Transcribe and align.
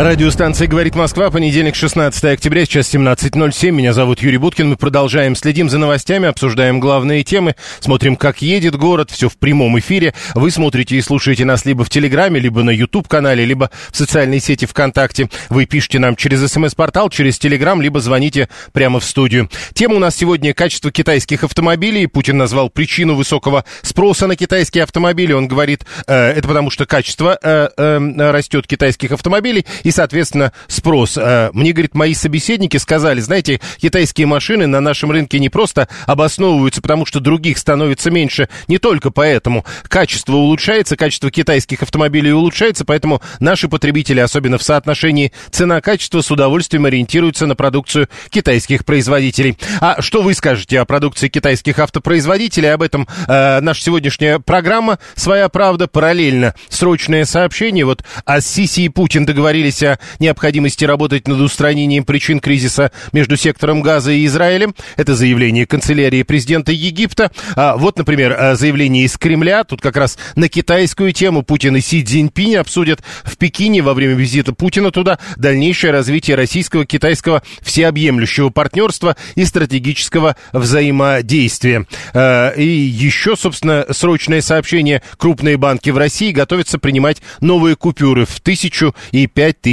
Радиостанция 0.00 0.68
«Говорит 0.68 0.94
Москва», 0.94 1.28
понедельник, 1.28 1.74
16 1.74 2.22
октября, 2.26 2.64
сейчас 2.64 2.94
17.07. 2.94 3.72
Меня 3.72 3.92
зовут 3.92 4.22
Юрий 4.22 4.36
Буткин. 4.36 4.68
Мы 4.68 4.76
продолжаем, 4.76 5.34
следим 5.34 5.68
за 5.68 5.78
новостями, 5.78 6.28
обсуждаем 6.28 6.78
главные 6.78 7.24
темы, 7.24 7.56
смотрим, 7.80 8.14
как 8.14 8.40
едет 8.40 8.76
город, 8.76 9.10
все 9.10 9.28
в 9.28 9.36
прямом 9.36 9.76
эфире. 9.80 10.14
Вы 10.36 10.52
смотрите 10.52 10.94
и 10.94 11.00
слушаете 11.00 11.44
нас 11.44 11.64
либо 11.64 11.82
в 11.82 11.90
Телеграме, 11.90 12.38
либо 12.38 12.62
на 12.62 12.70
YouTube-канале, 12.70 13.44
либо 13.44 13.72
в 13.90 13.96
социальной 13.96 14.38
сети 14.38 14.66
ВКонтакте. 14.66 15.30
Вы 15.48 15.66
пишите 15.66 15.98
нам 15.98 16.14
через 16.14 16.48
СМС-портал, 16.48 17.10
через 17.10 17.36
Телеграм, 17.40 17.82
либо 17.82 17.98
звоните 17.98 18.48
прямо 18.70 19.00
в 19.00 19.04
студию. 19.04 19.50
Тема 19.74 19.96
у 19.96 19.98
нас 19.98 20.14
сегодня 20.14 20.54
качество 20.54 20.92
китайских 20.92 21.42
автомобилей. 21.42 22.06
Путин 22.06 22.36
назвал 22.36 22.70
причину 22.70 23.16
высокого 23.16 23.64
спроса 23.82 24.28
на 24.28 24.36
китайские 24.36 24.84
автомобили. 24.84 25.32
Он 25.32 25.48
говорит, 25.48 25.84
э, 26.06 26.14
это 26.14 26.46
потому 26.46 26.70
что 26.70 26.86
качество 26.86 27.36
э, 27.42 27.68
э, 27.76 28.30
растет 28.30 28.68
китайских 28.68 29.10
автомобилей 29.10 29.66
и, 29.88 29.90
соответственно, 29.90 30.52
спрос. 30.66 31.16
Э, 31.16 31.48
Мне, 31.54 31.72
говорит, 31.72 31.94
мои 31.94 32.12
собеседники 32.12 32.76
сказали, 32.76 33.20
знаете, 33.20 33.58
китайские 33.78 34.26
машины 34.26 34.66
на 34.66 34.80
нашем 34.80 35.10
рынке 35.10 35.38
не 35.38 35.48
просто 35.48 35.88
обосновываются, 36.06 36.82
потому 36.82 37.06
что 37.06 37.20
других 37.20 37.56
становится 37.56 38.10
меньше, 38.10 38.50
не 38.66 38.76
только 38.76 39.10
поэтому. 39.10 39.64
Качество 39.88 40.34
улучшается, 40.34 40.94
качество 40.94 41.30
китайских 41.30 41.82
автомобилей 41.82 42.32
улучшается, 42.32 42.84
поэтому 42.84 43.22
наши 43.40 43.66
потребители, 43.66 44.20
особенно 44.20 44.58
в 44.58 44.62
соотношении 44.62 45.32
цена-качество, 45.50 46.20
с 46.20 46.30
удовольствием 46.30 46.84
ориентируются 46.84 47.46
на 47.46 47.56
продукцию 47.56 48.08
китайских 48.28 48.84
производителей. 48.84 49.56
А 49.80 50.02
что 50.02 50.20
вы 50.20 50.34
скажете 50.34 50.80
о 50.80 50.84
продукции 50.84 51.28
китайских 51.28 51.78
автопроизводителей? 51.78 52.74
Об 52.74 52.82
этом 52.82 53.08
э, 53.26 53.60
наша 53.60 53.82
сегодняшняя 53.82 54.38
программа 54.38 54.98
«Своя 55.14 55.48
правда». 55.48 55.88
Параллельно 55.88 56.54
срочное 56.68 57.24
сообщение. 57.24 57.86
Вот 57.86 58.04
Ассиси 58.26 58.82
и 58.82 58.88
Путин 58.90 59.24
договорились 59.24 59.77
о 59.82 59.98
необходимости 60.18 60.84
работать 60.84 61.28
над 61.28 61.40
устранением 61.40 62.04
причин 62.04 62.40
кризиса 62.40 62.92
между 63.12 63.36
сектором 63.36 63.82
Газа 63.82 64.12
и 64.12 64.26
Израилем. 64.26 64.74
Это 64.96 65.14
заявление 65.14 65.66
канцелярии 65.66 66.22
президента 66.22 66.72
Египта. 66.72 67.30
А, 67.56 67.76
вот, 67.76 67.98
например, 67.98 68.36
а, 68.38 68.54
заявление 68.54 69.04
из 69.04 69.16
Кремля. 69.16 69.64
Тут 69.64 69.80
как 69.80 69.96
раз 69.96 70.18
на 70.36 70.48
китайскую 70.48 71.12
тему 71.12 71.42
Путин 71.42 71.76
и 71.76 71.80
Си 71.80 72.04
Цзиньпинь 72.04 72.56
обсудят 72.56 73.00
в 73.24 73.36
Пекине 73.36 73.82
во 73.82 73.94
время 73.94 74.14
визита 74.14 74.52
Путина 74.52 74.90
туда 74.90 75.18
дальнейшее 75.36 75.92
развитие 75.92 76.36
российского-китайского 76.36 77.42
всеобъемлющего 77.60 78.50
партнерства 78.50 79.16
и 79.34 79.44
стратегического 79.44 80.36
взаимодействия. 80.52 81.86
А, 82.14 82.50
И 82.50 82.66
еще, 82.66 83.36
собственно, 83.36 83.86
срочное 83.90 84.40
сообщение. 84.40 85.02
Крупные 85.16 85.56
банки 85.56 85.90
в 85.90 85.98
России 85.98 86.32
готовятся 86.32 86.78
принимать 86.78 87.22
новые 87.40 87.76
купюры 87.76 88.24
в 88.24 88.40
тысячу 88.40 88.94
и 89.12 89.26
пять 89.26 89.60
тысяч 89.60 89.67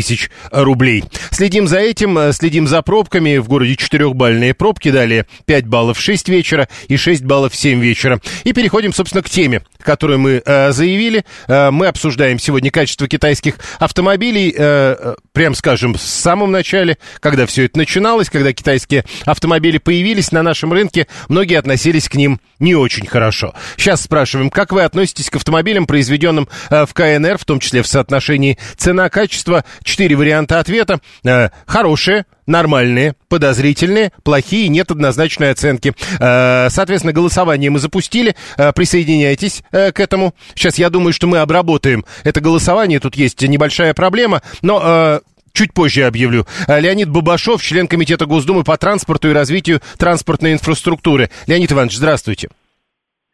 рублей. 0.51 1.03
Следим 1.31 1.67
за 1.67 1.79
этим, 1.79 2.17
э, 2.17 2.33
следим 2.33 2.67
за 2.67 2.81
пробками. 2.81 3.37
В 3.37 3.47
городе 3.47 3.75
четырехбальные 3.75 4.53
пробки. 4.53 4.91
Далее 4.91 5.25
5 5.45 5.67
баллов 5.67 5.97
в 5.97 6.01
6 6.01 6.29
вечера 6.29 6.67
и 6.87 6.97
6 6.97 7.23
баллов 7.23 7.53
в 7.53 7.55
7 7.55 7.79
вечера. 7.79 8.19
И 8.43 8.53
переходим, 8.53 8.93
собственно, 8.93 9.23
к 9.23 9.29
теме, 9.29 9.61
которую 9.81 10.19
мы 10.19 10.41
э, 10.45 10.71
заявили. 10.71 11.25
Э, 11.47 11.71
мы 11.71 11.87
обсуждаем 11.87 12.39
сегодня 12.39 12.71
качество 12.71 13.07
китайских 13.07 13.57
автомобилей. 13.79 14.53
Э, 14.57 14.95
э, 14.99 15.15
прям 15.35 15.53
скажем, 15.53 15.93
в 15.93 16.01
самом 16.01 16.51
начале, 16.51 16.97
когда 17.19 17.45
все 17.45 17.65
это 17.65 17.77
начиналось, 17.77 18.29
когда 18.29 18.53
китайские 18.53 19.03
автомобили 19.25 19.77
появились 19.77 20.31
на 20.31 20.41
нашем 20.41 20.71
рынке, 20.71 21.07
многие 21.27 21.59
относились 21.59 22.09
к 22.09 22.15
ним 22.15 22.39
не 22.57 22.73
очень 22.73 23.05
хорошо. 23.05 23.53
Сейчас 23.75 24.01
спрашиваем, 24.01 24.49
как 24.49 24.71
вы 24.71 24.83
относитесь 24.83 25.29
к 25.29 25.35
автомобилям, 25.35 25.85
произведенным 25.85 26.47
э, 26.69 26.85
в 26.85 26.93
КНР, 26.93 27.37
в 27.37 27.45
том 27.45 27.59
числе 27.59 27.83
в 27.83 27.87
соотношении 27.87 28.57
цена-качество? 28.77 29.65
Четыре 29.83 30.15
варианта 30.15 30.59
ответа. 30.59 31.01
Э, 31.25 31.49
хорошие, 31.67 32.25
нормальные, 32.47 33.15
подозрительные, 33.29 34.11
плохие, 34.23 34.67
нет 34.67 34.91
однозначной 34.91 35.51
оценки. 35.51 35.93
Э, 36.19 36.69
Соответственно, 36.69 37.13
голосование 37.13 37.69
мы 37.69 37.79
запустили. 37.79 38.35
Э, 38.57 38.71
Присоединяйтесь 38.73 39.63
э, 39.71 39.91
к 39.91 39.99
этому. 39.99 40.33
Сейчас 40.53 40.77
я 40.77 40.89
думаю, 40.89 41.13
что 41.13 41.27
мы 41.27 41.39
обработаем 41.39 42.05
это 42.23 42.41
голосование. 42.41 42.99
Тут 42.99 43.15
есть 43.15 43.41
небольшая 43.41 43.93
проблема, 43.93 44.41
но 44.61 45.21
Чуть 45.53 45.73
позже 45.73 46.03
объявлю. 46.03 46.45
Леонид 46.67 47.09
Бабашов, 47.09 47.63
член 47.63 47.87
Комитета 47.87 48.25
Госдумы 48.25 48.65
по 48.65 48.75
транспорту 48.77 49.29
и 49.29 49.33
развитию 49.33 49.79
транспортной 49.97 50.51
инфраструктуры. 50.51 51.29
Леонид 51.47 51.71
Иванович, 51.71 51.95
здравствуйте. 51.95 52.49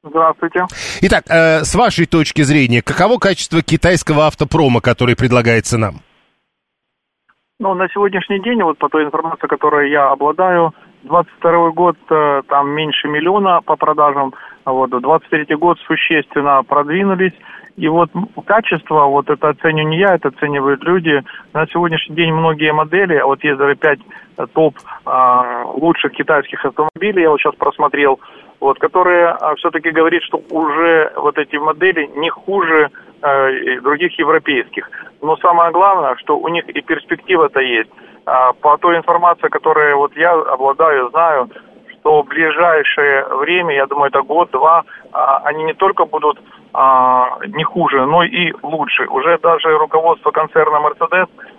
Здравствуйте. 0.03 0.67
Итак, 1.01 1.25
с 1.27 1.73
вашей 1.73 2.05
точки 2.05 2.43
зрения, 2.43 2.83
каково 2.83 3.17
качество 3.17 3.63
китайского 3.63 4.27
автопрома, 4.27 4.81
который 4.81 5.15
предлагается 5.15 5.79
нам? 5.79 6.03
Ну, 7.61 7.75
на 7.75 7.87
сегодняшний 7.89 8.39
день, 8.39 8.63
вот 8.63 8.79
по 8.79 8.89
той 8.89 9.03
информации, 9.03 9.45
которой 9.45 9.91
я 9.91 10.09
обладаю, 10.09 10.73
22 11.03 11.69
год 11.69 11.95
э, 12.09 12.41
там 12.47 12.71
меньше 12.71 13.07
миллиона 13.07 13.61
по 13.63 13.75
продажам, 13.75 14.33
а 14.63 14.71
вот 14.71 14.89
23 14.89 15.55
год 15.57 15.77
существенно 15.85 16.63
продвинулись. 16.63 17.33
И 17.77 17.87
вот 17.87 18.09
качество, 18.47 19.05
вот 19.05 19.29
это 19.29 19.49
оценю 19.49 19.87
не 19.87 19.99
я, 19.99 20.15
это 20.15 20.29
оценивают 20.29 20.83
люди. 20.83 21.21
На 21.53 21.67
сегодняшний 21.67 22.15
день 22.15 22.33
многие 22.33 22.73
модели, 22.73 23.13
а 23.17 23.27
вот 23.27 23.43
есть 23.43 23.59
даже 23.59 23.75
5 23.75 23.99
топ 24.53 24.75
а, 25.05 25.63
лучших 25.65 26.13
китайских 26.13 26.65
автомобилей, 26.65 27.21
я 27.21 27.29
вот 27.29 27.39
сейчас 27.39 27.53
просмотрел, 27.53 28.19
вот, 28.59 28.79
которые 28.79 29.37
все-таки 29.57 29.91
говорят, 29.91 30.23
что 30.23 30.41
уже 30.49 31.13
вот 31.15 31.37
эти 31.37 31.57
модели 31.57 32.09
не 32.15 32.31
хуже 32.31 32.89
э, 32.89 33.10
других 33.81 34.17
европейских. 34.17 34.89
Но 35.21 35.37
самое 35.37 35.71
главное, 35.71 36.15
что 36.17 36.37
у 36.37 36.47
них 36.47 36.67
и 36.69 36.81
перспектива-то 36.81 37.59
есть. 37.59 37.89
А, 38.25 38.53
по 38.53 38.77
той 38.77 38.97
информации, 38.97 39.47
которой 39.49 39.95
вот 39.95 40.15
я 40.15 40.33
обладаю, 40.33 41.09
знаю, 41.09 41.49
что 41.99 42.21
в 42.21 42.27
ближайшее 42.27 43.25
время, 43.35 43.75
я 43.75 43.85
думаю, 43.87 44.09
это 44.09 44.21
год-два, 44.21 44.83
а, 45.11 45.41
они 45.45 45.63
не 45.63 45.73
только 45.73 46.05
будут 46.05 46.39
а, 46.73 47.39
не 47.47 47.63
хуже, 47.63 48.05
но 48.05 48.23
и 48.23 48.53
лучше. 48.61 49.05
Уже 49.07 49.37
даже 49.39 49.77
руководство 49.77 50.31
концерна 50.31 50.79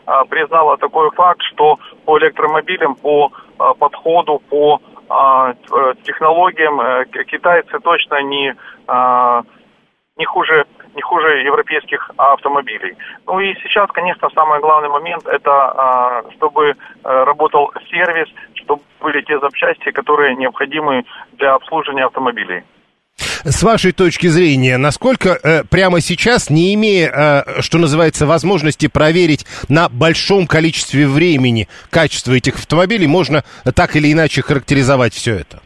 а, 0.06 0.24
признало 0.24 0.76
такой 0.78 1.10
факт, 1.10 1.42
что 1.52 1.78
по 2.04 2.18
электромобилям, 2.18 2.94
по 2.96 3.30
подходу, 3.78 4.42
по 4.48 4.80
э, 5.08 5.54
технологиям 6.02 6.80
э, 6.80 7.04
китайцы 7.26 7.78
точно 7.78 8.22
не 8.22 8.54
не 10.16 10.24
хуже 10.24 10.66
не 10.94 11.02
хуже 11.02 11.42
европейских 11.42 12.10
автомобилей. 12.16 12.96
Ну 13.26 13.40
и 13.40 13.54
сейчас, 13.62 13.90
конечно, 13.92 14.28
самый 14.34 14.60
главный 14.60 14.88
момент 14.88 15.26
это 15.26 15.50
а, 15.50 16.22
чтобы 16.36 16.70
э, 16.70 16.74
работал 17.04 17.72
сервис, 17.90 18.28
чтобы 18.54 18.82
были 19.00 19.22
те 19.22 19.38
запчасти, 19.38 19.90
которые 19.90 20.36
необходимы 20.36 21.04
для 21.32 21.54
обслуживания 21.54 22.04
автомобилей. 22.04 22.62
С 23.44 23.62
вашей 23.62 23.92
точки 23.92 24.28
зрения, 24.28 24.76
насколько 24.76 25.38
э, 25.42 25.64
прямо 25.64 26.00
сейчас, 26.00 26.48
не 26.48 26.74
имея, 26.74 27.44
э, 27.56 27.62
что 27.62 27.78
называется, 27.78 28.26
возможности 28.26 28.86
проверить 28.86 29.46
на 29.68 29.88
большом 29.88 30.46
количестве 30.46 31.06
времени 31.06 31.68
качество 31.90 32.32
этих 32.32 32.54
автомобилей, 32.54 33.06
можно 33.06 33.44
так 33.74 33.96
или 33.96 34.12
иначе 34.12 34.42
характеризовать 34.42 35.12
все 35.14 35.34
это? 35.34 35.60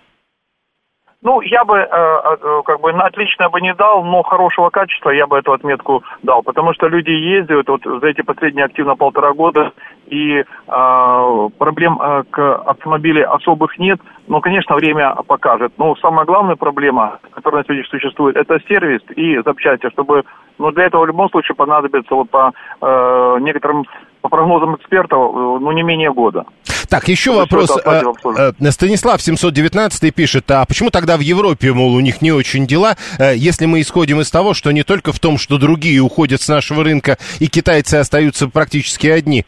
Ну, 1.26 1.40
я 1.40 1.64
бы, 1.64 1.76
э, 1.76 1.86
э, 1.90 2.62
как 2.64 2.80
бы, 2.80 2.92
на 2.92 3.06
отлично 3.06 3.48
бы 3.48 3.60
не 3.60 3.74
дал, 3.74 4.04
но 4.04 4.22
хорошего 4.22 4.70
качества 4.70 5.10
я 5.10 5.26
бы 5.26 5.36
эту 5.36 5.52
отметку 5.52 6.04
дал, 6.22 6.44
потому 6.44 6.72
что 6.72 6.86
люди 6.86 7.10
ездят 7.10 7.66
вот 7.66 7.82
за 7.82 8.06
эти 8.06 8.22
последние 8.22 8.66
активно 8.66 8.94
полтора 8.94 9.32
года, 9.32 9.72
и 10.06 10.38
э, 10.40 11.48
проблем 11.58 12.00
э, 12.00 12.24
к 12.30 12.54
автомобилю 12.66 13.32
особых 13.32 13.78
нет, 13.78 14.00
но, 14.28 14.40
конечно, 14.40 14.74
время 14.76 15.14
покажет. 15.26 15.72
Но 15.78 15.94
самая 15.96 16.26
главная 16.26 16.56
проблема, 16.56 17.18
которая 17.32 17.62
на 17.62 17.64
сегодня 17.64 17.84
существует, 17.84 18.36
это 18.36 18.58
сервис 18.68 19.00
и 19.14 19.40
запчасти, 19.44 19.88
чтобы, 19.90 20.24
ну, 20.58 20.70
для 20.72 20.86
этого 20.86 21.02
в 21.02 21.06
любом 21.06 21.28
случае 21.30 21.54
понадобится 21.54 22.14
вот 22.14 22.30
по 22.30 22.52
э, 22.80 23.36
некоторым 23.40 23.84
по 24.26 24.28
прогнозам 24.36 24.74
экспертов, 24.76 25.18
э, 25.18 25.58
ну, 25.60 25.72
не 25.72 25.82
менее 25.82 26.12
года. 26.12 26.44
Так, 26.88 27.08
еще 27.08 27.32
То 27.32 27.38
вопрос. 27.38 27.70
Э, 27.84 28.52
э, 28.58 28.70
Станислав 28.70 29.22
719 29.22 30.14
пишет, 30.14 30.50
а 30.50 30.64
почему 30.64 30.90
тогда 30.90 31.16
в 31.16 31.20
Европе, 31.20 31.72
мол, 31.72 31.94
у 31.94 32.00
них 32.00 32.22
не 32.22 32.32
очень 32.32 32.66
дела, 32.66 32.96
если 33.18 33.66
мы 33.66 33.80
исходим 33.80 34.20
из 34.20 34.30
того, 34.30 34.54
что 34.54 34.72
не 34.72 34.82
только 34.82 35.12
в 35.12 35.20
том, 35.20 35.38
что 35.38 35.58
другие 35.58 36.00
уходят 36.00 36.40
с 36.40 36.48
нашего 36.48 36.82
рынка, 36.82 37.18
и 37.38 37.46
китайцы 37.46 37.96
остаются 37.96 38.48
практически 38.48 39.06
одни? 39.06 39.44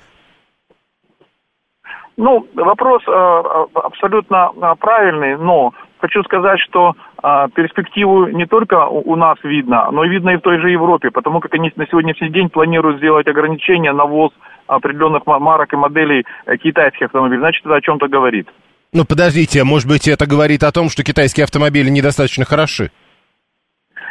Ну, 2.18 2.48
вопрос 2.54 3.02
э, 3.06 3.64
абсолютно 3.74 4.50
правильный, 4.80 5.36
но 5.36 5.72
хочу 6.00 6.24
сказать, 6.24 6.58
что 6.68 6.94
э, 7.22 7.46
перспективу 7.54 8.26
не 8.26 8.44
только 8.44 8.86
у, 8.86 9.14
нас 9.14 9.38
видно, 9.44 9.88
но 9.92 10.02
и 10.02 10.08
видно 10.08 10.30
и 10.30 10.36
в 10.36 10.40
той 10.40 10.58
же 10.60 10.68
Европе, 10.68 11.12
потому 11.12 11.38
как 11.38 11.54
они 11.54 11.72
на 11.76 11.86
сегодняшний 11.86 12.30
день 12.30 12.48
планируют 12.48 12.98
сделать 12.98 13.28
ограничения 13.28 13.92
на 13.92 14.04
ввоз 14.04 14.32
определенных 14.66 15.26
марок 15.26 15.72
и 15.72 15.76
моделей 15.76 16.24
э, 16.46 16.56
китайских 16.56 17.06
автомобилей. 17.06 17.38
Значит, 17.38 17.64
это 17.64 17.76
о 17.76 17.80
чем-то 17.80 18.08
говорит. 18.08 18.48
Ну, 18.92 19.04
подождите, 19.04 19.62
может 19.62 19.88
быть, 19.88 20.08
это 20.08 20.26
говорит 20.26 20.64
о 20.64 20.72
том, 20.72 20.88
что 20.88 21.04
китайские 21.04 21.44
автомобили 21.44 21.88
недостаточно 21.88 22.44
хороши? 22.44 22.90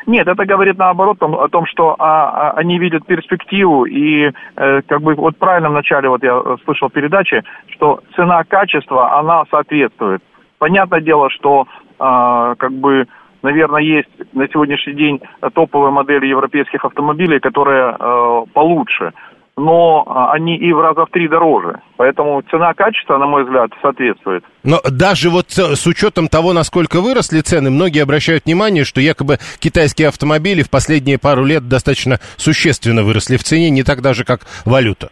Нет, 0.08 0.26
это 0.26 0.46
говорит 0.46 0.78
наоборот 0.78 1.18
о 1.22 1.50
том, 1.50 1.66
что 1.66 1.96
а, 2.00 2.30
а, 2.30 2.52
они 2.52 2.80
видят 2.80 3.06
перспективу 3.06 3.84
и 3.84 4.32
э, 4.56 4.82
как 4.88 5.02
бы 5.02 5.14
вот 5.16 5.36
в 5.38 5.70
начале 5.70 6.08
вот 6.08 6.24
я 6.24 6.42
слышал 6.64 6.90
передачи, 6.90 7.44
что 7.68 8.00
цена-качество, 8.16 9.20
она 9.20 9.44
соответствует. 9.52 10.24
Понятное 10.60 11.02
дело, 11.02 11.30
что 11.30 11.68
э, 12.00 12.56
как 12.58 12.72
бы 12.72 13.06
наверное, 13.44 13.82
есть 13.82 14.10
на 14.34 14.48
сегодняшний 14.48 14.94
день 14.94 15.22
топовые 15.54 15.92
модели 15.92 16.26
европейских 16.28 16.86
автомобилей, 16.86 17.40
которые 17.42 17.96
э, 18.00 18.44
получше 18.54 19.12
но 19.58 20.04
а, 20.06 20.32
они 20.34 20.56
и 20.56 20.72
в 20.72 20.80
раза 20.80 21.06
в 21.06 21.10
три 21.10 21.28
дороже. 21.28 21.82
Поэтому 21.98 22.42
цена-качество, 22.44 23.18
на 23.18 23.26
мой 23.26 23.44
взгляд, 23.44 23.72
соответствует. 23.82 24.44
Но 24.64 24.80
даже 24.90 25.30
вот 25.30 25.48
с 25.50 25.88
учетом 25.88 26.28
того, 26.28 26.54
насколько 26.54 27.02
выросли 27.02 27.42
цены, 27.42 27.72
многие 27.72 28.04
обращают 28.04 28.46
внимание, 28.46 28.86
что 28.86 29.02
якобы 29.02 29.40
китайские 29.60 30.10
автомобили 30.10 30.62
в 30.62 30.70
последние 30.70 31.18
пару 31.18 31.44
лет 31.44 31.68
достаточно 31.68 32.20
существенно 32.38 33.04
выросли 33.04 33.38
в 33.38 33.44
цене, 33.44 33.72
не 33.72 33.84
так 33.84 34.02
даже, 34.02 34.24
как 34.24 34.42
валюта. 34.66 35.10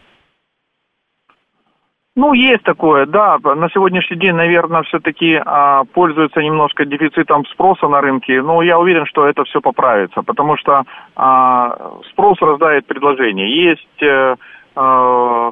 Ну, 2.17 2.31
есть 2.33 2.63
такое, 2.63 3.05
да. 3.05 3.37
На 3.43 3.69
сегодняшний 3.69 4.17
день, 4.17 4.35
наверное, 4.35 4.83
все-таки 4.83 5.37
а, 5.45 5.83
пользуются 5.83 6.39
немножко 6.41 6.85
дефицитом 6.85 7.45
спроса 7.47 7.89
на 7.89 7.99
рынке, 7.99 8.41
но 8.41 8.61
я 8.61 8.79
уверен, 8.79 9.05
что 9.05 9.27
это 9.27 9.43
все 9.43 9.59
поправится, 9.59 10.21
потому 10.21 10.55
что 10.55 10.83
а, 11.17 11.91
спрос 12.11 12.39
рождает 12.39 12.85
предложение. 12.85 13.65
Есть 13.65 14.01
э, 14.01 14.35
э, 14.77 15.51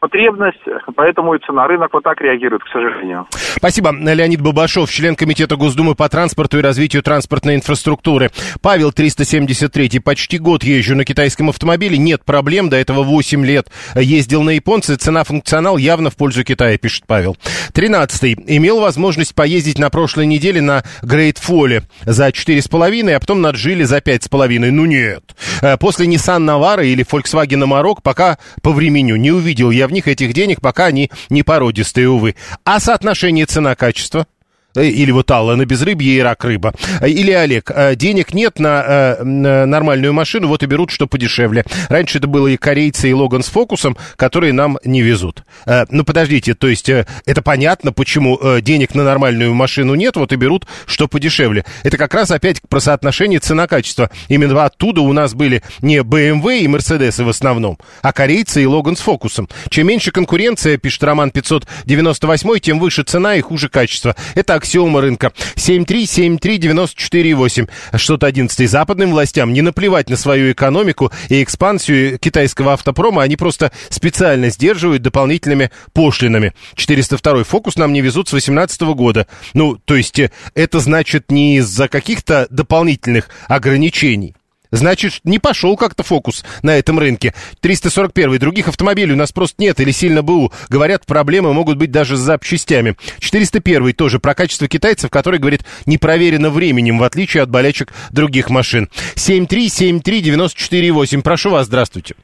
потребность, 0.00 0.58
поэтому 0.96 1.34
и 1.34 1.38
цена. 1.46 1.66
Рынок 1.66 1.92
вот 1.92 2.02
так 2.02 2.20
реагирует, 2.20 2.64
к 2.64 2.68
сожалению. 2.68 3.26
Спасибо. 3.30 3.92
Леонид 3.92 4.40
Бабашов, 4.40 4.90
член 4.90 5.14
Комитета 5.14 5.56
Госдумы 5.56 5.94
по 5.94 6.08
транспорту 6.08 6.58
и 6.58 6.62
развитию 6.62 7.02
транспортной 7.02 7.54
инфраструктуры. 7.56 8.30
Павел 8.62 8.92
373. 8.92 10.00
Почти 10.00 10.38
год 10.38 10.64
езжу 10.64 10.96
на 10.96 11.04
китайском 11.04 11.50
автомобиле. 11.50 11.98
Нет 11.98 12.24
проблем. 12.24 12.70
До 12.70 12.76
этого 12.76 13.02
8 13.02 13.44
лет 13.44 13.70
ездил 13.94 14.42
на 14.42 14.50
японцы. 14.50 14.96
Цена-функционал 14.96 15.76
явно 15.76 16.10
в 16.10 16.16
пользу 16.16 16.44
Китая, 16.44 16.78
пишет 16.78 17.04
Павел. 17.06 17.36
13. 17.74 18.38
Имел 18.46 18.80
возможность 18.80 19.34
поездить 19.34 19.78
на 19.78 19.90
прошлой 19.90 20.26
неделе 20.26 20.62
на 20.62 20.82
Грейт 21.02 21.38
Фоле 21.38 21.82
за 22.04 22.28
4,5, 22.28 23.14
а 23.14 23.20
потом 23.20 23.42
на 23.42 23.50
Джили 23.50 23.84
за 23.84 23.98
5,5. 23.98 24.70
Ну 24.70 24.86
нет. 24.86 25.22
Э, 25.60 25.76
после 25.76 26.06
Nissan 26.06 26.44
Navara 26.44 26.84
или 26.84 27.04
Volkswagen 27.04 27.62
Amarok 27.62 27.98
пока 28.02 28.38
по 28.62 28.72
времени 28.72 29.12
не 29.12 29.30
увидел 29.30 29.70
я 29.70 29.89
в 29.90 29.92
них 29.92 30.08
этих 30.08 30.32
денег, 30.32 30.60
пока 30.60 30.86
они 30.86 31.10
не 31.28 31.42
породистые, 31.42 32.08
увы. 32.08 32.36
А 32.64 32.80
соотношение 32.80 33.46
цена-качество? 33.46 34.26
Э, 34.74 34.84
или 34.84 35.10
вот 35.10 35.30
Алла 35.30 35.56
на 35.56 35.66
безрыбье 35.66 36.14
и 36.14 36.20
рак 36.20 36.44
рыба. 36.44 36.72
Э, 37.00 37.08
или 37.08 37.32
Олег, 37.32 37.70
э, 37.74 37.96
денег 37.96 38.32
нет 38.34 38.58
на, 38.58 39.16
на 39.22 39.66
нормальную 39.66 40.12
машину, 40.12 40.48
вот 40.48 40.62
и 40.62 40.66
берут 40.66 40.90
что 40.90 41.06
подешевле. 41.06 41.64
Раньше 41.88 42.18
это 42.18 42.26
было 42.26 42.46
и 42.46 42.56
корейцы, 42.56 43.10
и 43.10 43.12
Логан 43.12 43.42
с 43.42 43.48
фокусом, 43.48 43.96
которые 44.16 44.52
нам 44.52 44.78
не 44.84 45.02
везут. 45.02 45.44
Ну, 45.66 46.04
подождите, 46.04 46.54
то 46.54 46.68
есть 46.68 46.88
это 46.88 47.42
понятно, 47.42 47.92
почему 47.92 48.38
денег 48.60 48.94
на 48.94 49.04
нормальную 49.04 49.54
машину 49.54 49.94
нет, 49.94 50.16
вот 50.16 50.32
и 50.32 50.36
берут 50.36 50.66
что 50.86 51.08
подешевле. 51.08 51.64
Это 51.82 51.96
как 51.96 52.14
раз 52.14 52.30
опять 52.30 52.60
про 52.68 52.80
соотношение 52.80 53.40
цена-качество. 53.40 54.10
Именно 54.28 54.64
оттуда 54.64 55.00
у 55.00 55.12
нас 55.12 55.34
были 55.34 55.62
не 55.80 55.98
BMW 55.98 56.60
и 56.60 56.66
Mercedes 56.66 57.22
в 57.22 57.28
основном, 57.28 57.78
а 58.02 58.12
корейцы 58.12 58.62
и 58.62 58.66
Логан 58.66 58.96
с 58.96 59.00
фокусом. 59.00 59.48
Чем 59.68 59.88
меньше 59.88 60.10
конкуренция, 60.10 60.76
пишет 60.76 61.02
Роман 61.04 61.30
598, 61.30 62.58
тем 62.60 62.78
выше 62.78 63.02
цена 63.02 63.36
и 63.36 63.40
хуже 63.40 63.68
качество. 63.68 64.14
Это 64.34 64.59
аксиома 64.60 65.00
рынка. 65.00 65.32
7373948. 65.56 67.68
Что-то 67.96 68.26
11 68.26 68.70
западным 68.70 69.10
властям 69.10 69.52
не 69.52 69.62
наплевать 69.62 70.08
на 70.10 70.16
свою 70.16 70.52
экономику 70.52 71.10
и 71.28 71.42
экспансию 71.42 72.16
китайского 72.18 72.74
автопрома. 72.74 73.22
Они 73.22 73.36
просто 73.36 73.72
специально 73.88 74.50
сдерживают 74.50 75.02
дополнительными 75.02 75.70
пошлинами. 75.92 76.52
402 76.76 77.42
фокус 77.44 77.76
нам 77.76 77.92
не 77.92 78.02
везут 78.02 78.28
с 78.28 78.32
2018 78.32 78.82
года. 78.94 79.26
Ну, 79.54 79.76
то 79.76 79.96
есть 79.96 80.18
э, 80.18 80.30
это 80.54 80.80
значит 80.80 81.30
не 81.30 81.56
из-за 81.56 81.88
каких-то 81.88 82.46
дополнительных 82.50 83.30
ограничений. 83.48 84.34
Значит, 84.70 85.20
не 85.24 85.38
пошел 85.38 85.76
как-то 85.76 86.02
фокус 86.02 86.44
на 86.62 86.76
этом 86.76 86.98
рынке. 86.98 87.34
341. 87.60 88.38
Других 88.38 88.68
автомобилей 88.68 89.12
у 89.12 89.16
нас 89.16 89.32
просто 89.32 89.62
нет 89.62 89.80
или 89.80 89.90
сильно 89.90 90.22
БУ. 90.22 90.52
Говорят, 90.68 91.06
проблемы 91.06 91.52
могут 91.52 91.78
быть 91.78 91.90
даже 91.90 92.16
с 92.16 92.20
запчастями. 92.20 92.96
401. 93.18 93.92
Тоже 93.94 94.20
про 94.20 94.34
качество 94.34 94.68
китайцев, 94.68 95.10
который, 95.10 95.38
говорит, 95.38 95.62
не 95.86 95.98
проверено 95.98 96.50
временем, 96.50 96.98
в 96.98 97.04
отличие 97.04 97.42
от 97.42 97.50
болячек 97.50 97.92
других 98.12 98.50
машин. 98.50 98.88
7373948. 99.16 101.22
Прошу 101.22 101.50
вас, 101.50 101.66
здравствуйте. 101.66 102.14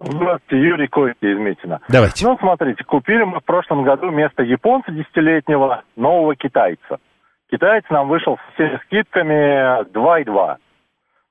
Здравствуйте, 0.00 0.64
Юрий 0.64 0.88
Койки 0.88 1.24
из 1.24 1.38
Митина. 1.38 1.80
Давайте. 1.88 2.26
Ну, 2.26 2.36
смотрите, 2.38 2.84
купили 2.84 3.22
мы 3.22 3.40
в 3.40 3.44
прошлом 3.44 3.84
году 3.84 4.10
вместо 4.10 4.42
японца 4.42 4.92
десятилетнего 4.92 5.82
нового 5.96 6.36
китайца. 6.36 6.98
Китаец 7.50 7.84
нам 7.90 8.08
вышел 8.08 8.36
с 8.36 8.54
всеми 8.54 8.78
скидками 8.84 9.82
2,2. 9.92 10.56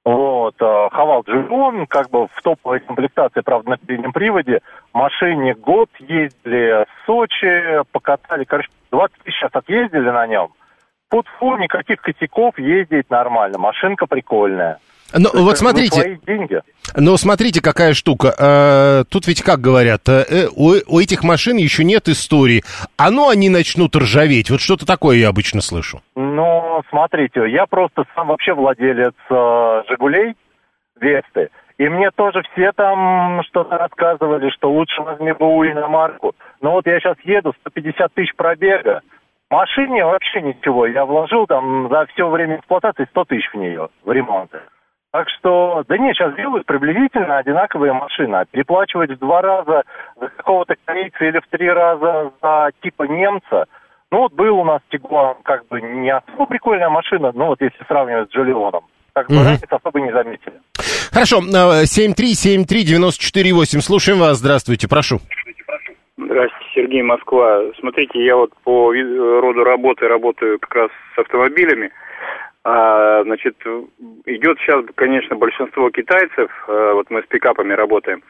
Вот, 0.05 0.55
э, 0.59 0.89
Хавал 0.91 1.23
Джигун, 1.23 1.87
как 1.87 2.09
бы 2.09 2.27
в 2.27 2.41
топовой 2.43 2.81
комплектации, 2.81 3.39
правда, 3.39 3.71
на 3.71 3.77
переднем 3.77 4.11
приводе. 4.11 4.59
Машине 4.93 5.53
год 5.53 5.89
ездили 5.99 6.83
в 6.83 7.05
Сочи, 7.05 7.83
покатали, 7.93 8.43
короче, 8.43 8.69
20 8.91 9.17
тысяч 9.23 9.37
сейчас 9.37 9.51
отъездили 9.53 10.09
на 10.09 10.27
нем. 10.27 10.49
Под 11.09 11.25
фу, 11.39 11.55
никаких 11.55 12.01
косяков, 12.01 12.59
ездить 12.59 13.09
нормально, 13.09 13.57
машинка 13.59 14.05
прикольная. 14.05 14.79
Ну, 15.13 15.29
То 15.29 15.43
вот 15.43 15.57
смотрите. 15.57 16.19
деньги. 16.25 16.61
Но 16.95 17.17
смотрите, 17.17 17.61
какая 17.61 17.93
штука. 17.93 18.33
Э, 18.37 19.03
тут 19.09 19.27
ведь 19.27 19.41
как 19.41 19.59
говорят, 19.59 20.07
э, 20.07 20.47
у, 20.55 20.73
у 20.87 20.99
этих 20.99 21.23
машин 21.23 21.57
еще 21.57 21.83
нет 21.83 22.07
истории. 22.07 22.63
А 22.97 23.11
ну 23.11 23.29
они 23.29 23.49
начнут 23.49 23.95
ржаветь. 23.95 24.49
Вот 24.49 24.61
что-то 24.61 24.85
такое 24.85 25.17
я 25.17 25.29
обычно 25.29 25.61
слышу. 25.61 26.01
Ну, 26.15 26.81
смотрите, 26.89 27.49
я 27.49 27.65
просто 27.65 28.03
сам 28.15 28.27
вообще 28.27 28.53
владелец 28.53 29.13
э, 29.29 29.83
«Жигулей», 29.89 30.35
«Весты». 30.99 31.49
И 31.77 31.89
мне 31.89 32.11
тоже 32.11 32.43
все 32.51 32.71
там 32.73 33.41
что-то 33.43 33.77
рассказывали, 33.77 34.49
что 34.51 34.71
лучше 34.71 35.01
возьми 35.01 35.31
БУ 35.33 35.65
иномарку. 35.65 36.35
Но 36.61 36.73
вот 36.73 36.85
я 36.85 36.99
сейчас 36.99 37.17
еду, 37.23 37.53
150 37.61 38.13
тысяч 38.13 38.33
пробега. 38.35 39.01
Машине 39.49 40.05
вообще 40.05 40.41
ничего. 40.41 40.85
Я 40.85 41.05
вложил 41.05 41.45
там 41.45 41.89
за 41.89 42.05
все 42.07 42.29
время 42.29 42.57
эксплуатации 42.57 43.07
100 43.09 43.25
тысяч 43.25 43.49
в 43.51 43.57
нее, 43.57 43.89
в 44.03 44.11
ремонт. 44.11 44.51
Так 45.13 45.29
что, 45.29 45.85
да 45.87 45.97
нет, 45.99 46.15
сейчас 46.15 46.35
делают 46.35 46.65
приблизительно 46.65 47.37
одинаковые 47.37 47.93
машины. 47.93 48.35
А 48.35 48.45
переплачивать 48.45 49.11
в 49.11 49.19
два 49.19 49.43
раза 49.43 49.83
за 50.19 50.27
какого-то 50.29 50.73
корейца 50.85 51.23
или 51.23 51.39
в 51.39 51.47
три 51.51 51.69
раза 51.69 52.31
за 52.41 52.71
типа 52.81 53.03
немца. 53.03 53.65
Ну 54.11 54.21
вот 54.21 54.33
был 54.33 54.57
у 54.57 54.63
нас 54.63 54.81
Тигуан, 54.89 55.35
как 55.43 55.67
бы 55.67 55.79
не 55.81 56.09
особо 56.09 56.47
прикольная 56.47 56.89
машина, 56.89 57.31
ну 57.35 57.45
вот 57.45 57.61
если 57.61 57.77
сравнивать 57.87 58.31
с 58.31 58.33
Джолионом. 58.33 58.85
Как 59.13 59.27
бы 59.27 59.35
угу. 59.35 59.43
разницы 59.43 59.67
особо 59.69 60.01
не 60.01 60.11
заметили. 60.11 60.59
Хорошо, 61.11 61.41
7373948, 61.41 63.81
слушаем 63.81 64.19
вас, 64.19 64.39
здравствуйте, 64.39 64.87
прошу. 64.87 65.19
Здравствуйте, 66.17 66.65
Сергей 66.73 67.03
Москва. 67.03 67.61
Смотрите, 67.79 68.25
я 68.25 68.35
вот 68.35 68.49
по 68.63 68.91
роду 68.91 69.63
работы 69.63 70.07
работаю 70.07 70.57
как 70.59 70.73
раз 70.73 70.89
с 71.15 71.19
автомобилями. 71.19 71.91
А, 72.65 73.23
значит, 73.23 73.57
идет 74.25 74.57
сейчас, 74.59 74.85
конечно, 74.95 75.35
большинство 75.35 75.89
китайцев, 75.89 76.49
а, 76.67 76.93
вот 76.93 77.09
мы 77.09 77.21
с 77.21 77.25
пикапами 77.25 77.73
работаем, 77.73 78.23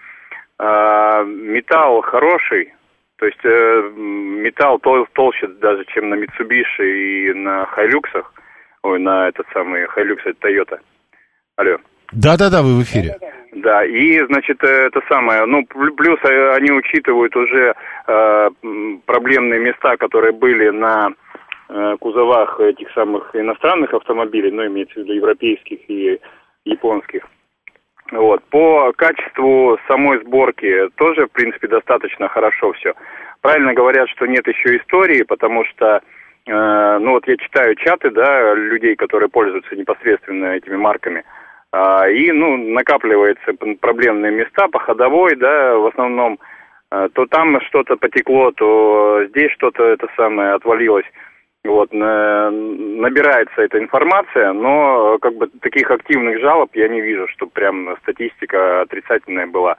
а, 0.58 1.24
металл 1.24 2.02
хороший, 2.02 2.74
то 3.18 3.28
есть 3.28 3.46
а, 3.46 3.92
металл 3.96 4.80
тол 4.80 5.06
толще 5.14 5.48
даже, 5.48 5.86
чем 5.86 6.10
на 6.10 6.16
Mitsubishi 6.16 7.30
и 7.30 7.34
на 7.34 7.66
Хайлюксах, 7.68 8.34
ой, 8.82 9.00
на 9.00 9.28
этот 9.28 9.46
самый 9.54 9.86
Хайлюкс, 9.86 10.26
это 10.26 10.48
Toyota. 10.48 10.80
Алло. 11.58 11.78
Да-да-да, 12.12 12.64
вы 12.64 12.80
в 12.80 12.84
эфире. 12.84 13.16
Да, 13.54 13.86
и, 13.86 14.20
значит, 14.26 14.64
это 14.64 15.00
самое, 15.08 15.46
ну, 15.46 15.64
плюс 15.66 16.20
они 16.24 16.72
учитывают 16.72 17.36
уже 17.36 17.76
э, 18.08 18.50
проблемные 19.06 19.60
места, 19.60 19.96
которые 19.98 20.32
были 20.32 20.70
на 20.70 21.10
э, 21.10 21.33
кузовах 22.00 22.60
этих 22.60 22.92
самых 22.92 23.36
иностранных 23.36 23.94
автомобилей, 23.94 24.52
ну, 24.52 24.66
имеется 24.68 24.96
в 24.96 25.04
виду 25.04 25.14
европейских 25.14 25.80
и 25.90 26.20
японских. 26.66 27.28
Вот. 28.12 28.44
По 28.46 28.94
качеству 28.94 29.78
самой 29.88 30.20
сборки 30.20 30.90
тоже, 30.98 31.26
в 31.26 31.32
принципе, 31.32 31.68
достаточно 31.68 32.28
хорошо 32.28 32.74
все. 32.74 32.94
Правильно 33.42 33.74
говорят, 33.74 34.08
что 34.10 34.26
нет 34.26 34.48
еще 34.48 34.78
истории, 34.78 35.24
потому 35.24 35.66
что, 35.66 36.02
э, 36.46 36.98
ну 37.00 37.12
вот 37.12 37.28
я 37.28 37.38
читаю 37.38 37.76
чаты, 37.76 38.12
да, 38.12 38.54
людей, 38.54 38.96
которые 38.96 39.30
пользуются 39.30 39.76
непосредственно 39.76 40.56
этими 40.56 40.76
марками, 40.76 41.24
э, 41.72 42.14
и, 42.14 42.32
ну, 42.32 42.56
накапливаются 42.58 43.54
проблемные 43.82 44.32
места 44.32 44.68
по 44.68 44.80
ходовой, 44.80 45.36
да, 45.36 45.76
в 45.76 45.88
основном, 45.88 46.40
э, 46.92 47.10
то 47.14 47.26
там 47.26 47.60
что-то 47.62 47.98
потекло, 47.98 48.52
то 48.52 49.26
здесь 49.30 49.52
что-то 49.54 49.84
это 49.86 50.08
самое 50.16 50.52
отвалилось. 50.52 51.06
Вот, 51.64 51.94
набирается 51.94 53.62
эта 53.62 53.80
информация, 53.80 54.52
но 54.52 55.18
как 55.22 55.36
бы 55.36 55.48
таких 55.62 55.90
активных 55.92 56.42
жалоб 56.42 56.70
я 56.76 56.90
не 56.90 57.00
вижу, 57.00 57.28
что 57.30 57.48
прям 57.48 57.96
статистика 58.02 58.82
отрицательная 58.82 59.48
была. 59.48 59.78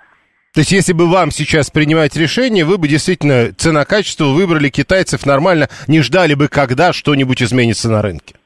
То 0.55 0.61
есть, 0.61 0.73
если 0.73 0.93
бы 0.93 1.11
вам 1.11 1.31
сейчас 1.31 1.71
принимать 1.71 2.17
решение, 2.17 2.65
вы 2.65 2.79
бы 2.79 2.89
действительно 2.89 3.53
цена-качество 3.53 4.27
выбрали 4.27 4.69
китайцев 4.69 5.27
нормально, 5.27 5.69
не 5.89 6.01
ждали 6.01 6.35
бы, 6.35 6.49
когда 6.49 6.93
что-нибудь 6.93 7.43
изменится 7.43 7.91
на 7.91 8.01
рынке? 8.01 8.37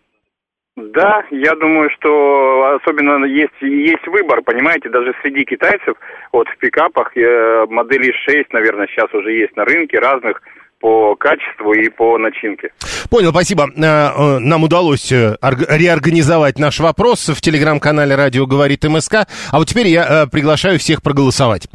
Да, 0.76 1.22
я 1.30 1.54
думаю, 1.54 1.90
что 1.90 2.78
особенно 2.80 3.24
есть, 3.24 3.60
есть 3.60 4.06
выбор, 4.06 4.42
понимаете, 4.42 4.88
даже 4.88 5.12
среди 5.22 5.44
китайцев, 5.44 5.96
вот 6.32 6.48
в 6.48 6.56
пикапах 6.58 7.16
э, 7.16 7.66
модели 7.68 8.12
6, 8.12 8.52
наверное, 8.52 8.86
сейчас 8.86 9.12
уже 9.12 9.32
есть 9.32 9.56
на 9.56 9.64
рынке 9.64 9.98
разных, 9.98 10.40
по 10.80 11.16
качеству 11.16 11.72
и 11.72 11.88
по 11.88 12.18
начинке. 12.18 12.70
Понял, 13.10 13.30
спасибо. 13.30 13.68
Э, 13.76 13.82
э, 13.82 14.38
нам 14.38 14.64
удалось 14.64 15.10
э, 15.10 15.36
реорганизовать 15.42 16.58
наш 16.58 16.78
вопрос 16.80 17.28
в 17.28 17.40
телеграм-канале 17.40 18.14
«Радио 18.14 18.46
говорит 18.46 18.84
МСК». 18.84 19.26
А 19.50 19.58
вот 19.58 19.68
теперь 19.68 19.88
я 19.88 20.26
приглашаю 20.30 20.78
всех 20.78 21.02
проголосовать. 21.02 21.68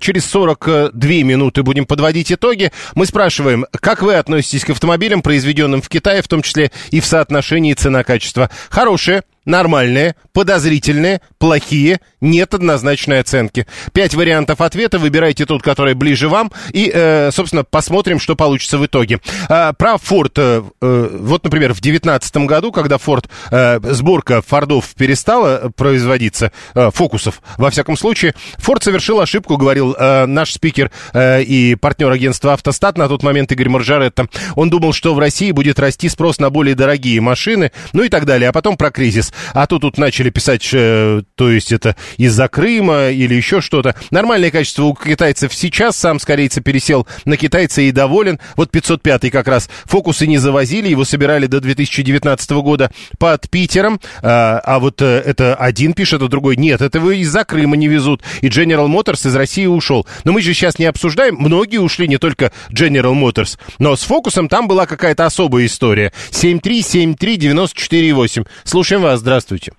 Через 0.00 0.26
42 0.26 1.10
минуты 1.22 1.62
будем 1.62 1.86
подводить 1.86 2.32
итоги. 2.32 2.70
Мы 2.94 3.06
спрашиваем, 3.06 3.66
как 3.80 4.02
вы 4.02 4.14
относитесь 4.14 4.64
к 4.64 4.70
автомобилям, 4.70 5.22
произведенным 5.22 5.82
в 5.82 5.88
Китае, 5.88 6.22
в 6.22 6.28
том 6.28 6.42
числе 6.42 6.70
и 6.90 7.00
в 7.00 7.06
соотношении 7.06 7.74
цена-качество? 7.74 8.50
Хорошие, 8.70 9.22
нормальные, 9.46 10.16
подозрительные, 10.32 11.20
плохие, 11.38 12.00
нет 12.20 12.52
однозначной 12.52 13.20
оценки. 13.20 13.66
Пять 13.92 14.14
вариантов 14.14 14.60
ответа, 14.60 14.98
выбирайте 14.98 15.46
тот, 15.46 15.62
который 15.62 15.94
ближе 15.94 16.28
вам, 16.28 16.52
и, 16.72 16.90
э, 16.92 17.30
собственно, 17.32 17.64
посмотрим, 17.64 18.20
что 18.20 18.36
получится 18.36 18.78
в 18.78 18.84
итоге. 18.84 19.20
Э, 19.48 19.72
про 19.72 19.94
Ford, 19.94 20.32
э, 20.36 20.62
э 20.82 21.18
вот, 21.20 21.44
например, 21.44 21.72
в 21.72 21.80
2019 21.80 22.46
году, 22.46 22.72
когда 22.72 22.96
Ford, 22.96 23.26
э, 23.50 23.80
сборка 23.82 24.42
Фордов 24.42 24.94
перестала 24.94 25.70
производиться, 25.76 26.52
э, 26.74 26.90
фокусов, 26.92 27.40
во 27.56 27.70
всяком 27.70 27.96
случае, 27.96 28.34
Ford 28.58 28.82
совершил 28.82 29.20
ошибку, 29.20 29.56
говорил 29.56 29.94
э, 29.98 30.26
наш 30.26 30.52
спикер 30.52 30.90
э, 31.12 31.42
и 31.42 31.74
партнер 31.76 32.10
агентства 32.10 32.52
«Автостат» 32.52 32.98
на 32.98 33.08
тот 33.08 33.22
момент 33.22 33.52
Игорь 33.52 33.68
Маржаретто. 33.68 34.28
Он 34.56 34.70
думал, 34.70 34.92
что 34.92 35.14
в 35.14 35.18
России 35.18 35.52
будет 35.52 35.78
расти 35.78 36.08
спрос 36.08 36.38
на 36.38 36.50
более 36.50 36.74
дорогие 36.74 37.20
машины, 37.20 37.70
ну 37.92 38.02
и 38.02 38.08
так 38.08 38.24
далее, 38.24 38.48
а 38.48 38.52
потом 38.52 38.76
про 38.76 38.90
кризис. 38.90 39.32
А 39.54 39.66
то 39.66 39.78
тут 39.78 39.98
начали 39.98 40.30
писать, 40.30 40.68
э, 40.72 41.22
то 41.34 41.50
есть 41.50 41.72
это 41.72 41.96
из-за 42.16 42.48
Крыма 42.48 43.08
или 43.08 43.34
еще 43.34 43.60
что-то. 43.60 43.94
Нормальное 44.10 44.50
качество 44.50 44.84
у 44.84 44.94
китайцев 44.94 45.54
сейчас. 45.54 45.96
Сам 45.96 46.18
с 46.18 46.24
корейца 46.24 46.60
пересел 46.60 47.06
на 47.24 47.36
китайца 47.36 47.82
и 47.82 47.90
доволен. 47.90 48.38
Вот 48.56 48.70
505 48.70 49.30
как 49.30 49.48
раз. 49.48 49.68
Фокусы 49.84 50.26
не 50.26 50.38
завозили, 50.38 50.88
его 50.88 51.04
собирали 51.04 51.46
до 51.46 51.60
2019 51.60 52.50
года 52.52 52.90
под 53.18 53.48
Питером. 53.50 54.00
А, 54.22 54.60
а 54.64 54.78
вот 54.78 55.02
э, 55.02 55.22
это 55.24 55.54
один 55.54 55.92
пишет, 55.92 56.22
а 56.22 56.28
другой 56.28 56.56
нет. 56.56 56.80
Это 56.80 57.00
вы 57.00 57.18
из-за 57.18 57.44
Крыма 57.44 57.76
не 57.76 57.88
везут. 57.88 58.22
И 58.40 58.48
General 58.48 58.88
Motors 58.88 59.28
из 59.28 59.34
России 59.34 59.66
ушел. 59.66 60.06
Но 60.24 60.32
мы 60.32 60.42
же 60.42 60.54
сейчас 60.54 60.78
не 60.78 60.86
обсуждаем. 60.86 61.36
Многие 61.36 61.78
ушли, 61.78 62.08
не 62.08 62.18
только 62.18 62.52
General 62.70 63.14
Motors. 63.14 63.58
Но 63.78 63.96
с 63.96 64.02
фокусом 64.02 64.48
там 64.48 64.68
была 64.68 64.86
какая-то 64.86 65.26
особая 65.26 65.66
история. 65.66 66.12
7373948. 66.30 68.46
Слушаем 68.64 69.02
вас. 69.02 69.20
Здравствуйте. 69.26 69.72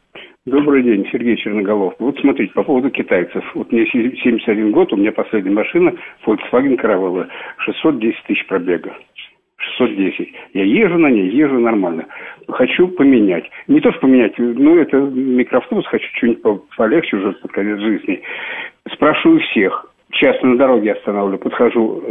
Добрый 0.45 0.83
день, 0.83 1.07
Сергей 1.09 1.37
Черноголов. 1.37 1.93
Вот 1.99 2.19
смотрите, 2.19 2.51
по 2.51 2.63
поводу 2.63 2.89
китайцев. 2.89 3.41
Вот 3.55 3.71
мне 3.71 3.85
71 3.85 4.73
год, 4.73 4.91
у 4.91 4.97
меня 4.97 5.13
последняя 5.13 5.53
машина 5.53 5.93
Volkswagen 6.25 6.75
Caravella, 6.75 7.29
610 7.59 8.23
тысяч 8.27 8.45
пробега. 8.47 8.93
610. 9.77 10.33
Я 10.53 10.65
езжу 10.65 10.97
на 10.97 11.09
ней, 11.09 11.29
езжу 11.29 11.61
нормально. 11.61 12.07
Хочу 12.49 12.89
поменять. 12.89 13.49
Не 13.67 13.79
то, 13.79 13.89
что 13.91 14.01
поменять, 14.01 14.33
ну, 14.37 14.77
это 14.77 14.97
микроавтобус, 14.97 15.87
хочу 15.87 16.09
что-нибудь 16.17 16.63
полегче 16.75 17.15
уже 17.15 17.31
под 17.31 17.49
конец 17.53 17.79
жизни. 17.79 18.21
Спрашиваю 18.91 19.39
всех. 19.39 19.93
Часто 20.11 20.45
на 20.45 20.57
дороге 20.57 20.91
останавливаю, 20.91 21.39
подхожу. 21.39 22.03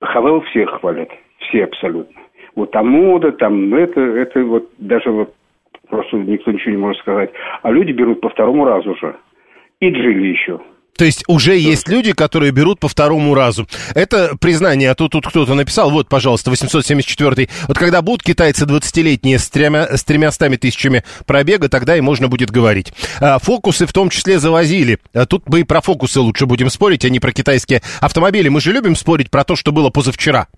Хавел 0.00 0.40
всех 0.40 0.70
хвалят. 0.80 1.10
Все 1.40 1.64
абсолютно. 1.64 2.18
Вот 2.56 2.70
там 2.70 2.88
мода, 2.88 3.30
там 3.30 3.74
это, 3.74 4.00
это 4.00 4.42
вот 4.42 4.70
даже 4.78 5.10
вот 5.10 5.34
просто 5.90 6.16
никто 6.16 6.50
ничего 6.50 6.70
не 6.70 6.78
может 6.78 7.00
сказать. 7.02 7.30
А 7.62 7.70
люди 7.70 7.92
берут 7.92 8.20
по 8.20 8.30
второму 8.30 8.64
разу 8.64 8.94
же. 8.96 9.16
И 9.80 9.90
джили 9.90 10.28
еще. 10.28 10.60
То 11.00 11.06
есть 11.06 11.24
уже 11.28 11.56
есть 11.56 11.88
люди, 11.88 12.12
которые 12.12 12.52
берут 12.52 12.78
по 12.78 12.86
второму 12.86 13.32
разу. 13.34 13.66
Это 13.94 14.36
признание, 14.38 14.90
а 14.90 14.94
тут, 14.94 15.12
тут 15.12 15.26
кто-то 15.26 15.54
написал, 15.54 15.90
вот, 15.90 16.10
пожалуйста, 16.10 16.50
874 16.50 17.48
Вот 17.68 17.78
когда 17.78 18.02
будут 18.02 18.22
китайцы 18.22 18.66
20-летние 18.66 19.38
с, 19.38 19.48
тремя, 19.48 19.96
с 19.96 20.04
тремястами 20.04 20.56
тысячами 20.56 21.02
пробега, 21.26 21.70
тогда 21.70 21.96
и 21.96 22.02
можно 22.02 22.28
будет 22.28 22.50
говорить. 22.50 22.92
А, 23.18 23.38
фокусы 23.38 23.86
в 23.86 23.94
том 23.94 24.10
числе 24.10 24.38
завозили. 24.38 24.98
А 25.14 25.24
тут 25.24 25.48
мы 25.48 25.60
и 25.60 25.64
про 25.64 25.80
фокусы 25.80 26.20
лучше 26.20 26.44
будем 26.44 26.68
спорить, 26.68 27.06
а 27.06 27.08
не 27.08 27.18
про 27.18 27.32
китайские 27.32 27.80
автомобили. 28.02 28.50
Мы 28.50 28.60
же 28.60 28.70
любим 28.70 28.94
спорить 28.94 29.30
про 29.30 29.44
то, 29.44 29.56
что 29.56 29.72
было 29.72 29.88
позавчера. 29.88 30.48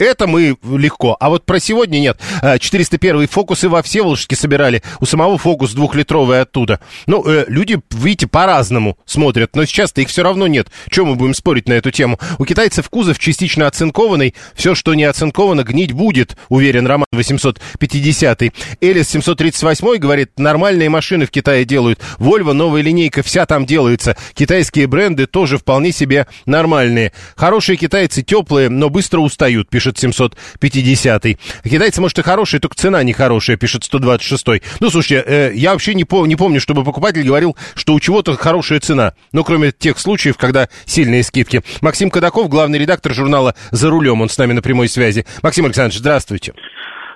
Это 0.00 0.26
мы 0.26 0.56
легко. 0.64 1.14
А 1.20 1.28
вот 1.28 1.44
про 1.44 1.60
сегодня 1.60 1.98
нет. 1.98 2.18
401 2.58 3.28
фокусы 3.28 3.68
во 3.68 3.82
Всеволожске 3.82 4.34
собирали. 4.34 4.82
У 4.98 5.04
самого 5.04 5.36
фокус 5.36 5.72
двухлитровый 5.74 6.40
оттуда. 6.40 6.80
Ну, 7.06 7.22
э, 7.26 7.44
люди, 7.48 7.78
видите, 7.90 8.26
по-разному 8.26 8.96
смотрят. 9.04 9.54
Но 9.54 9.66
сейчас-то 9.66 10.00
их 10.00 10.08
все 10.08 10.22
равно 10.22 10.46
нет. 10.46 10.68
Чем 10.90 11.08
мы 11.08 11.16
будем 11.16 11.34
спорить 11.34 11.68
на 11.68 11.74
эту 11.74 11.90
тему? 11.90 12.18
У 12.38 12.46
китайцев 12.46 12.88
кузов 12.88 13.18
частично 13.18 13.66
оцинкованный. 13.66 14.34
Все, 14.54 14.74
что 14.74 14.94
не 14.94 15.04
оцинковано, 15.04 15.64
гнить 15.64 15.92
будет, 15.92 16.34
уверен 16.48 16.86
Роман 16.86 17.06
850. 17.12 18.42
Элис 18.80 19.08
738 19.10 19.98
говорит, 19.98 20.38
нормальные 20.38 20.88
машины 20.88 21.26
в 21.26 21.30
Китае 21.30 21.66
делают. 21.66 22.00
Вольво, 22.16 22.54
новая 22.54 22.80
линейка, 22.80 23.22
вся 23.22 23.44
там 23.44 23.66
делается. 23.66 24.16
Китайские 24.32 24.86
бренды 24.86 25.26
тоже 25.26 25.58
вполне 25.58 25.92
себе 25.92 26.26
нормальные. 26.46 27.12
Хорошие 27.36 27.76
китайцы 27.76 28.22
теплые, 28.22 28.70
но 28.70 28.88
быстро 28.88 29.20
устают, 29.20 29.68
пишет 29.68 29.89
пишет 29.90 29.98
750 29.98 31.24
-й. 31.24 31.38
Китайцы, 31.64 32.00
может, 32.00 32.18
и 32.18 32.22
хорошие, 32.22 32.60
только 32.60 32.76
цена 32.76 33.02
нехорошая, 33.02 33.56
пишет 33.56 33.84
126 33.84 34.46
-й. 34.48 34.62
Ну, 34.80 34.90
слушайте, 34.90 35.24
э, 35.26 35.52
я 35.54 35.72
вообще 35.72 35.94
не, 35.94 36.04
по, 36.04 36.26
не 36.26 36.36
помню, 36.36 36.60
чтобы 36.60 36.84
покупатель 36.84 37.22
говорил, 37.22 37.56
что 37.74 37.94
у 37.94 38.00
чего-то 38.00 38.36
хорошая 38.36 38.80
цена. 38.80 39.14
Ну, 39.32 39.44
кроме 39.44 39.72
тех 39.72 39.98
случаев, 39.98 40.36
когда 40.36 40.68
сильные 40.84 41.22
скидки. 41.22 41.62
Максим 41.80 42.10
Кадаков, 42.10 42.48
главный 42.48 42.78
редактор 42.78 43.14
журнала 43.14 43.54
«За 43.70 43.90
рулем», 43.90 44.20
он 44.20 44.28
с 44.28 44.38
нами 44.38 44.52
на 44.52 44.62
прямой 44.62 44.88
связи. 44.88 45.24
Максим 45.42 45.64
Александрович, 45.64 45.98
здравствуйте. 45.98 46.52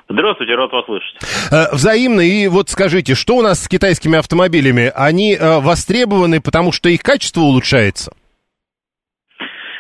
Здравствуйте, 0.09 0.55
рад 0.55 0.71
вас 0.71 0.85
слышать. 0.85 1.17
Э, 1.51 1.75
взаимно. 1.75 2.21
И 2.21 2.47
вот 2.49 2.69
скажите, 2.69 3.15
что 3.15 3.37
у 3.37 3.43
нас 3.43 3.63
с 3.63 3.69
китайскими 3.69 4.19
автомобилями? 4.19 4.93
Они 4.95 5.35
э, 5.35 5.61
востребованы, 5.61 6.41
потому 6.41 6.73
что 6.73 6.89
их 6.89 7.03
качество 7.03 7.41
улучшается? 7.41 8.13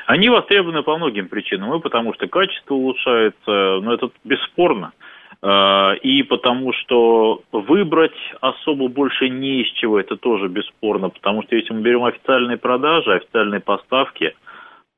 Они 0.06 0.28
востребованы 0.28 0.82
по 0.82 0.96
многим 0.96 1.28
причинам. 1.28 1.74
И 1.74 1.80
потому 1.80 2.14
что 2.14 2.26
качество 2.28 2.74
улучшается, 2.74 3.80
ну 3.82 3.92
это 3.92 4.10
бесспорно. 4.24 4.92
А, 5.42 5.94
и 5.94 6.22
потому 6.22 6.72
что 6.72 7.42
выбрать 7.52 8.16
особо 8.40 8.88
больше 8.88 9.28
не 9.28 9.62
из 9.62 9.72
чего, 9.72 9.98
это 9.98 10.16
тоже 10.16 10.48
бесспорно. 10.48 11.08
Потому 11.08 11.42
что 11.42 11.56
если 11.56 11.72
мы 11.72 11.80
берем 11.80 12.04
официальные 12.04 12.58
продажи, 12.58 13.14
официальные 13.14 13.60
поставки, 13.60 14.34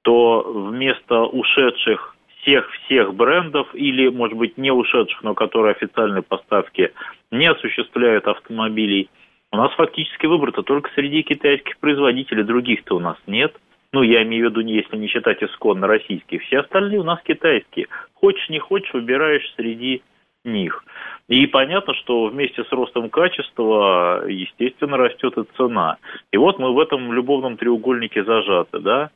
то 0.02 0.42
вместо 0.42 1.22
ушедших 1.22 2.14
всех-всех 2.42 3.14
брендов 3.14 3.68
или, 3.75 4.08
может 4.08 4.36
быть, 4.36 4.56
не 4.56 4.70
ушедших, 4.70 5.22
но 5.25 5.34
которые 5.34 5.72
официальные 5.72 6.22
поставки 6.22 6.92
не 7.32 7.46
осуществляют 7.46 8.28
автомобилей, 8.28 9.08
у 9.50 9.56
нас 9.56 9.72
фактически 9.72 10.26
выбор-то 10.26 10.62
только 10.62 10.90
среди 10.94 11.22
китайских 11.22 11.78
производителей, 11.78 12.44
других-то 12.44 12.96
у 12.96 13.00
нас 13.00 13.16
нет– 13.26 13.54
ну, 13.96 14.02
я 14.02 14.24
имею 14.24 14.48
в 14.48 14.50
виду, 14.50 14.60
если 14.60 14.94
не 14.98 15.08
считать 15.08 15.42
исконно 15.42 15.86
российские, 15.86 16.40
все 16.40 16.58
остальные 16.58 17.00
у 17.00 17.02
нас 17.02 17.18
китайские. 17.22 17.86
Хочешь, 18.12 18.46
не 18.50 18.58
хочешь, 18.58 18.92
выбираешь 18.92 19.50
среди 19.56 20.02
них. 20.44 20.84
И 21.28 21.46
понятно, 21.46 21.94
что 21.94 22.26
вместе 22.26 22.62
с 22.62 22.70
ростом 22.72 23.08
качества, 23.08 24.22
естественно, 24.28 24.98
растет 24.98 25.38
и 25.38 25.44
цена. 25.56 25.96
И 26.30 26.36
вот 26.36 26.58
мы 26.58 26.74
в 26.74 26.78
этом 26.78 27.10
любовном 27.10 27.56
треугольнике 27.56 28.22
зажаты, 28.22 28.80
да. 28.80 29.08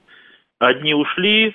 Одни 0.58 0.94
ушли, 0.94 1.54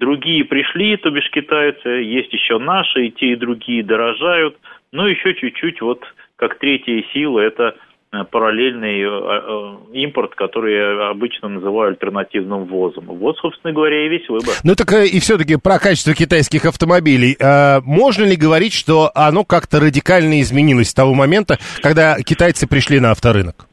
другие 0.00 0.44
пришли, 0.44 0.96
то 0.96 1.10
бишь 1.10 1.30
китайцы, 1.30 1.88
есть 1.88 2.32
еще 2.32 2.58
наши, 2.58 3.06
и 3.06 3.12
те, 3.12 3.34
и 3.34 3.36
другие 3.36 3.84
дорожают. 3.84 4.58
Ну, 4.90 5.06
еще 5.06 5.34
чуть-чуть, 5.34 5.80
вот 5.80 6.02
как 6.34 6.58
третья 6.58 7.04
сила, 7.12 7.38
это 7.38 7.76
параллельный 8.22 9.00
э, 9.00 9.06
э, 9.06 9.98
импорт, 9.98 10.36
который 10.36 10.74
я 10.74 11.10
обычно 11.10 11.48
называю 11.48 11.90
альтернативным 11.90 12.66
ввозом. 12.66 13.06
Вот, 13.06 13.36
собственно 13.38 13.72
говоря, 13.72 14.06
и 14.06 14.08
весь 14.08 14.28
выбор. 14.28 14.54
Ну 14.62 14.76
так 14.76 14.92
и 14.92 15.18
все-таки 15.18 15.56
про 15.56 15.80
качество 15.80 16.14
китайских 16.14 16.64
автомобилей. 16.66 17.36
Можно 17.84 18.24
ли 18.24 18.36
говорить, 18.36 18.72
что 18.72 19.10
оно 19.14 19.44
как-то 19.44 19.80
радикально 19.80 20.40
изменилось 20.40 20.90
с 20.90 20.94
того 20.94 21.14
момента, 21.14 21.58
когда 21.82 22.16
китайцы 22.22 22.68
пришли 22.68 23.00
на 23.00 23.10
авторынок? 23.10 23.66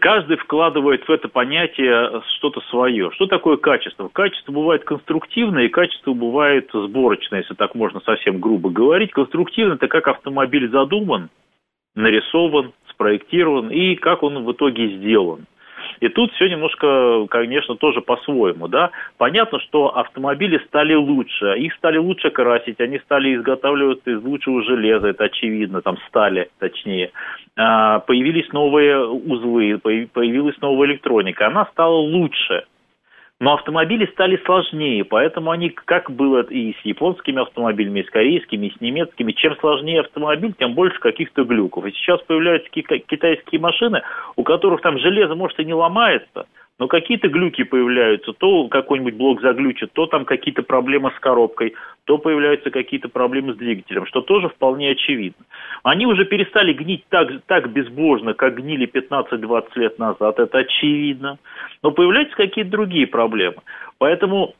Каждый 0.00 0.38
вкладывает 0.38 1.06
в 1.06 1.10
это 1.10 1.28
понятие 1.28 2.22
что-то 2.36 2.60
свое. 2.70 3.10
Что 3.12 3.26
такое 3.26 3.58
качество? 3.58 4.08
Качество 4.08 4.50
бывает 4.50 4.84
конструктивное, 4.84 5.64
и 5.64 5.68
качество 5.68 6.14
бывает 6.14 6.70
сборочное, 6.72 7.40
если 7.40 7.54
так 7.54 7.74
можно 7.74 8.00
совсем 8.00 8.40
грубо 8.40 8.70
говорить. 8.70 9.12
Конструктивно– 9.12 9.74
это 9.74 9.88
как 9.88 10.08
автомобиль 10.08 10.70
задуман, 10.70 11.28
нарисован, 11.94 12.72
спроектирован 12.92 13.70
и 13.70 13.96
как 13.96 14.22
он 14.22 14.44
в 14.44 14.52
итоге 14.52 14.96
сделан. 14.96 15.46
И 16.00 16.08
тут 16.08 16.32
все 16.32 16.48
немножко, 16.48 17.26
конечно, 17.28 17.76
тоже 17.76 18.00
по-своему, 18.00 18.68
да. 18.68 18.90
Понятно, 19.18 19.60
что 19.60 19.96
автомобили 19.96 20.58
стали 20.66 20.94
лучше, 20.94 21.56
их 21.58 21.74
стали 21.74 21.98
лучше 21.98 22.30
красить, 22.30 22.80
они 22.80 22.98
стали 22.98 23.36
изготавливаться 23.36 24.10
из 24.10 24.22
лучшего 24.22 24.62
железа, 24.64 25.08
это 25.08 25.24
очевидно, 25.24 25.80
там 25.80 25.96
стали, 26.08 26.50
точнее. 26.58 27.12
А, 27.56 28.00
появились 28.00 28.52
новые 28.52 28.98
узлы, 29.06 29.78
появилась 29.78 30.60
новая 30.60 30.88
электроника, 30.88 31.46
она 31.46 31.66
стала 31.66 31.96
лучше. 31.96 32.64
Но 33.42 33.54
автомобили 33.54 34.06
стали 34.06 34.40
сложнее, 34.44 35.04
поэтому 35.04 35.50
они, 35.50 35.70
как 35.70 36.12
было 36.12 36.42
и 36.42 36.74
с 36.74 36.84
японскими 36.84 37.42
автомобилями, 37.42 37.98
и 37.98 38.06
с 38.06 38.10
корейскими, 38.10 38.66
и 38.66 38.72
с 38.72 38.80
немецкими, 38.80 39.32
чем 39.32 39.56
сложнее 39.56 40.02
автомобиль, 40.02 40.54
тем 40.56 40.74
больше 40.74 41.00
каких-то 41.00 41.42
глюков. 41.42 41.84
И 41.86 41.90
сейчас 41.90 42.20
появляются 42.22 42.70
китайские 42.70 43.60
машины, 43.60 44.02
у 44.36 44.44
которых 44.44 44.80
там 44.82 44.96
железо, 44.96 45.34
может, 45.34 45.58
и 45.58 45.64
не 45.64 45.74
ломается– 45.74 46.46
но 46.78 46.88
какие-то 46.88 47.28
глюки 47.28 47.64
появляются, 47.64 48.32
то 48.32 48.68
какой-нибудь 48.68 49.14
блок 49.14 49.40
заглючит, 49.40 49.92
то 49.92 50.06
там 50.06 50.24
какие-то 50.24 50.62
проблемы 50.62 51.12
с 51.16 51.20
коробкой, 51.20 51.74
то 52.04 52.18
появляются 52.18 52.70
какие-то 52.70 53.08
проблемы 53.08 53.54
с 53.54 53.56
двигателем, 53.56 54.06
что 54.06 54.20
тоже 54.22 54.48
вполне 54.48 54.90
очевидно. 54.90 55.44
Они 55.82 56.06
уже 56.06 56.24
перестали 56.24 56.72
гнить 56.72 57.04
так, 57.08 57.28
так 57.46 57.70
безбожно, 57.70 58.34
как 58.34 58.56
гнили 58.56 58.86
15-20 58.86 59.66
лет 59.76 59.98
назад, 59.98 60.38
это 60.38 60.58
очевидно, 60.58 61.38
но 61.82 61.92
появляются 61.92 62.36
какие-то 62.36 62.70
другие 62.70 63.06
проблемы. 63.06 63.58
Поэтому 63.98 64.54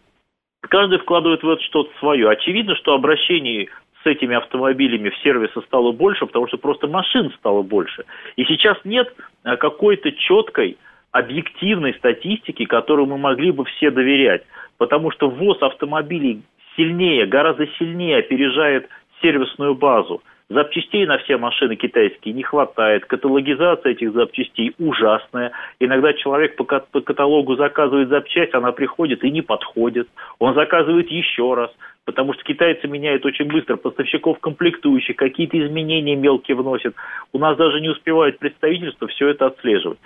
каждый 0.60 0.98
вкладывает 0.98 1.42
в 1.42 1.48
это 1.48 1.62
что-то 1.62 1.90
свое. 1.98 2.28
Очевидно, 2.28 2.76
что 2.76 2.94
обращений 2.94 3.68
с 4.02 4.06
этими 4.06 4.36
автомобилями 4.36 5.10
в 5.10 5.18
сервисы 5.18 5.60
стало 5.62 5.92
больше, 5.92 6.26
потому 6.26 6.48
что 6.48 6.58
просто 6.58 6.88
машин 6.88 7.32
стало 7.38 7.62
больше. 7.62 8.04
И 8.36 8.44
сейчас 8.44 8.76
нет 8.84 9.12
а, 9.44 9.56
какой-то 9.56 10.12
четкой 10.12 10.76
объективной 11.12 11.94
статистики, 11.94 12.64
которой 12.64 13.06
мы 13.06 13.18
могли 13.18 13.52
бы 13.52 13.64
все 13.64 13.90
доверять. 13.90 14.42
Потому 14.78 15.10
что 15.10 15.30
ввоз 15.30 15.62
автомобилей 15.62 16.42
сильнее, 16.76 17.26
гораздо 17.26 17.66
сильнее 17.78 18.18
опережает 18.18 18.88
сервисную 19.20 19.74
базу. 19.74 20.22
Запчастей 20.48 21.06
на 21.06 21.18
все 21.18 21.38
машины 21.38 21.76
китайские 21.76 22.34
не 22.34 22.42
хватает. 22.42 23.06
Каталогизация 23.06 23.92
этих 23.92 24.12
запчастей 24.12 24.74
ужасная. 24.78 25.52
Иногда 25.80 26.12
человек 26.12 26.56
по 26.56 26.64
каталогу 26.64 27.56
заказывает 27.56 28.08
запчасть, 28.08 28.54
она 28.54 28.72
приходит 28.72 29.24
и 29.24 29.30
не 29.30 29.40
подходит. 29.40 30.08
Он 30.38 30.54
заказывает 30.54 31.10
еще 31.10 31.54
раз 31.54 31.70
потому 32.04 32.34
что 32.34 32.42
китайцы 32.42 32.88
меняют 32.88 33.24
очень 33.24 33.46
быстро 33.46 33.76
поставщиков 33.76 34.38
комплектующих, 34.40 35.16
какие-то 35.16 35.58
изменения 35.58 36.16
мелкие 36.16 36.56
вносят. 36.56 36.94
У 37.32 37.38
нас 37.38 37.56
даже 37.56 37.80
не 37.80 37.88
успевает 37.88 38.38
представительство 38.38 39.08
все 39.08 39.28
это 39.28 39.46
отслеживать. 39.46 39.98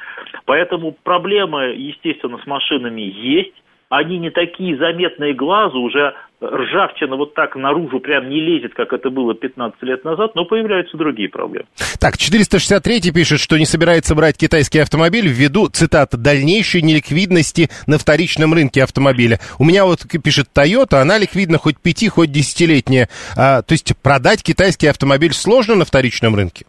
Поэтому 0.45 0.93
проблемы, 0.93 1.75
естественно, 1.77 2.39
с 2.39 2.47
машинами 2.47 3.01
есть, 3.01 3.55
они 3.89 4.19
не 4.19 4.31
такие 4.31 4.77
заметные 4.77 5.35
глазу, 5.35 5.81
уже 5.81 6.15
ржавчина 6.43 7.17
вот 7.17 7.35
так 7.35 7.57
наружу 7.57 8.01
прям 8.01 8.29
не 8.29 8.41
лезет, 8.41 8.75
как 8.75 8.93
это 8.93 9.11
было 9.11 9.35
15 9.35 9.83
лет 9.83 10.05
назад, 10.05 10.35
но 10.35 10.45
появляются 10.45 10.97
другие 10.97 11.29
проблемы. 11.29 11.67
Так, 11.99 12.19
463 12.19 13.13
пишет, 13.13 13.41
что 13.41 13.57
не 13.57 13.65
собирается 13.65 14.15
брать 14.15 14.37
китайский 14.37 14.81
автомобиль 14.81 15.29
ввиду, 15.29 15.69
цитата, 15.69 16.17
дальнейшей 16.17 16.83
неликвидности 16.83 17.71
на 17.87 17.99
вторичном 17.99 18.53
рынке 18.53 18.83
автомобиля. 18.83 19.39
У 19.59 19.65
меня 19.65 19.85
вот 19.85 20.01
пишет 20.23 20.49
Toyota, 20.55 21.01
она 21.01 21.19
ликвидна 21.19 21.59
хоть 21.59 21.79
5, 21.81 22.09
хоть 22.09 22.33
десятилетняя. 22.33 23.09
А, 23.37 23.63
то 23.63 23.73
есть 23.73 23.97
продать 24.03 24.43
китайский 24.43 24.89
автомобиль 24.89 25.33
сложно 25.33 25.75
на 25.77 25.85
вторичном 25.85 26.35
рынке? 26.35 26.67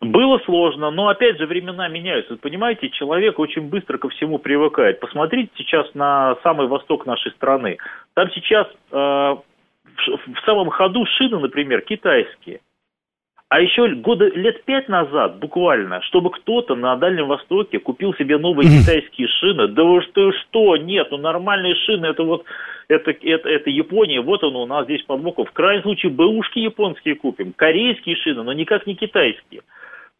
Было 0.00 0.38
сложно, 0.44 0.90
но 0.92 1.08
опять 1.08 1.38
же 1.38 1.46
времена 1.46 1.88
меняются. 1.88 2.36
понимаете, 2.36 2.88
человек 2.90 3.38
очень 3.38 3.62
быстро 3.62 3.98
ко 3.98 4.08
всему 4.08 4.38
привыкает. 4.38 5.00
Посмотрите 5.00 5.50
сейчас 5.56 5.92
на 5.94 6.36
самый 6.44 6.68
восток 6.68 7.04
нашей 7.04 7.32
страны. 7.32 7.78
Там 8.14 8.30
сейчас 8.30 8.68
э, 8.92 8.96
в, 8.96 10.40
самом 10.46 10.70
ходу 10.70 11.04
шины, 11.04 11.40
например, 11.40 11.80
китайские. 11.80 12.60
А 13.48 13.60
еще 13.60 13.88
года 13.88 14.28
лет 14.28 14.62
пять 14.64 14.88
назад, 14.88 15.38
буквально, 15.38 16.02
чтобы 16.02 16.30
кто-то 16.30 16.76
на 16.76 16.94
Дальнем 16.96 17.28
Востоке 17.28 17.78
купил 17.78 18.14
себе 18.14 18.36
новые 18.36 18.68
китайские 18.68 19.26
шины, 19.26 19.68
да 19.68 19.84
вы 19.84 20.02
что, 20.02 20.32
что, 20.32 20.76
нет, 20.76 21.08
ну 21.10 21.16
нормальные 21.16 21.74
шины, 21.74 22.06
это 22.06 22.24
вот, 22.24 22.44
это, 22.88 23.10
это, 23.10 23.48
это 23.48 23.70
Япония, 23.70 24.20
вот 24.20 24.44
он 24.44 24.54
у 24.54 24.66
нас 24.66 24.84
здесь 24.84 25.02
под 25.04 25.22
боком. 25.22 25.46
В 25.46 25.52
крайнем 25.52 25.82
случае, 25.82 26.12
бэушки 26.12 26.58
японские 26.58 27.14
купим, 27.14 27.54
корейские 27.56 28.16
шины, 28.16 28.42
но 28.42 28.52
никак 28.52 28.86
не 28.86 28.94
китайские. 28.94 29.62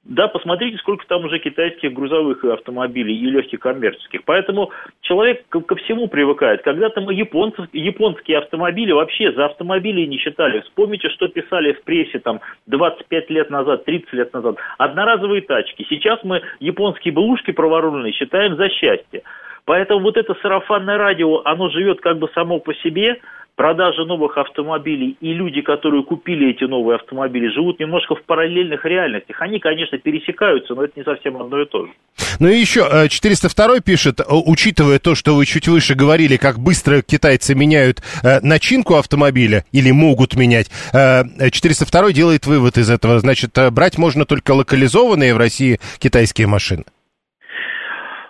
Да, 0.05 0.27
посмотрите, 0.29 0.79
сколько 0.79 1.07
там 1.07 1.25
уже 1.25 1.39
китайских 1.39 1.93
грузовых 1.93 2.43
автомобилей 2.45 3.15
и 3.15 3.31
легких 3.31 3.61
коммерческих. 3.61 4.23
Поэтому 4.25 4.71
человек 5.03 5.45
ко, 5.49 5.77
всему 5.77 6.09
привыкает. 6.09 6.63
Когда-то 6.63 7.01
мы 7.01 7.13
японцев, 7.13 7.67
японские 7.73 8.39
автомобили 8.39 8.93
вообще 8.93 9.33
за 9.33 9.47
автомобили 9.47 10.07
не 10.07 10.19
считали. 10.19 10.61
Вспомните, 10.61 11.11
что 11.11 11.29
писали 11.29 11.73
в 11.73 11.83
прессе 11.83 12.21
там 12.21 12.41
25 12.67 13.31
лет 13.31 13.51
назад, 13.51 13.85
30 13.85 14.13
лет 14.15 14.33
назад. 14.33 14.57
Одноразовые 14.79 15.43
тачки. 15.43 15.85
Сейчас 15.91 16.21
мы 16.23 16.43
японские 16.61 17.13
белушки 17.13 17.51
проворонные 17.51 18.13
считаем 18.13 18.57
за 18.57 18.71
счастье. 18.71 19.23
Поэтому 19.67 20.01
вот 20.01 20.17
это 20.17 20.35
сарафанное 20.37 20.97
радио, 20.97 21.43
оно 21.45 21.69
живет 21.69 22.01
как 22.01 22.19
бы 22.19 22.31
само 22.35 22.61
по 22.61 22.73
себе, 22.77 23.21
продажа 23.59 24.05
новых 24.05 24.38
автомобилей 24.38 25.16
и 25.21 25.35
люди, 25.35 25.61
которые 25.62 26.05
купили 26.05 26.51
эти 26.51 26.62
новые 26.62 26.97
автомобили, 26.97 27.49
живут 27.49 27.81
немножко 27.81 28.14
в 28.14 28.23
параллельных 28.23 28.85
реальностях. 28.85 29.42
Они, 29.42 29.59
конечно, 29.59 29.99
пересекаются, 29.99 30.75
но 30.75 30.85
это 30.85 30.92
не 30.97 31.05
совсем 31.05 31.37
одно 31.37 31.61
и 31.61 31.66
то 31.66 31.87
же. 31.87 31.92
Ну 32.38 32.49
и 32.49 32.57
еще 32.57 32.88
402 33.11 33.81
пишет, 33.81 34.21
учитывая 34.29 35.01
то, 35.01 35.16
что 35.16 35.35
вы 35.35 35.44
чуть 35.44 35.66
выше 35.66 35.97
говорили, 35.97 36.37
как 36.37 36.61
быстро 36.61 37.03
китайцы 37.03 37.57
меняют 37.57 38.01
э, 38.23 38.38
начинку 38.42 38.94
автомобиля 38.94 39.64
или 39.73 39.90
могут 39.90 40.37
менять, 40.37 40.71
402 40.92 42.12
делает 42.12 42.47
вывод 42.47 42.79
из 42.79 42.88
этого. 42.88 43.18
Значит, 43.18 43.59
э, 43.59 43.71
брать 43.73 43.99
можно 43.99 44.25
только 44.25 44.53
локализованные 44.53 45.35
в 45.35 45.37
России 45.37 45.81
китайские 45.99 46.47
машины. 46.47 46.85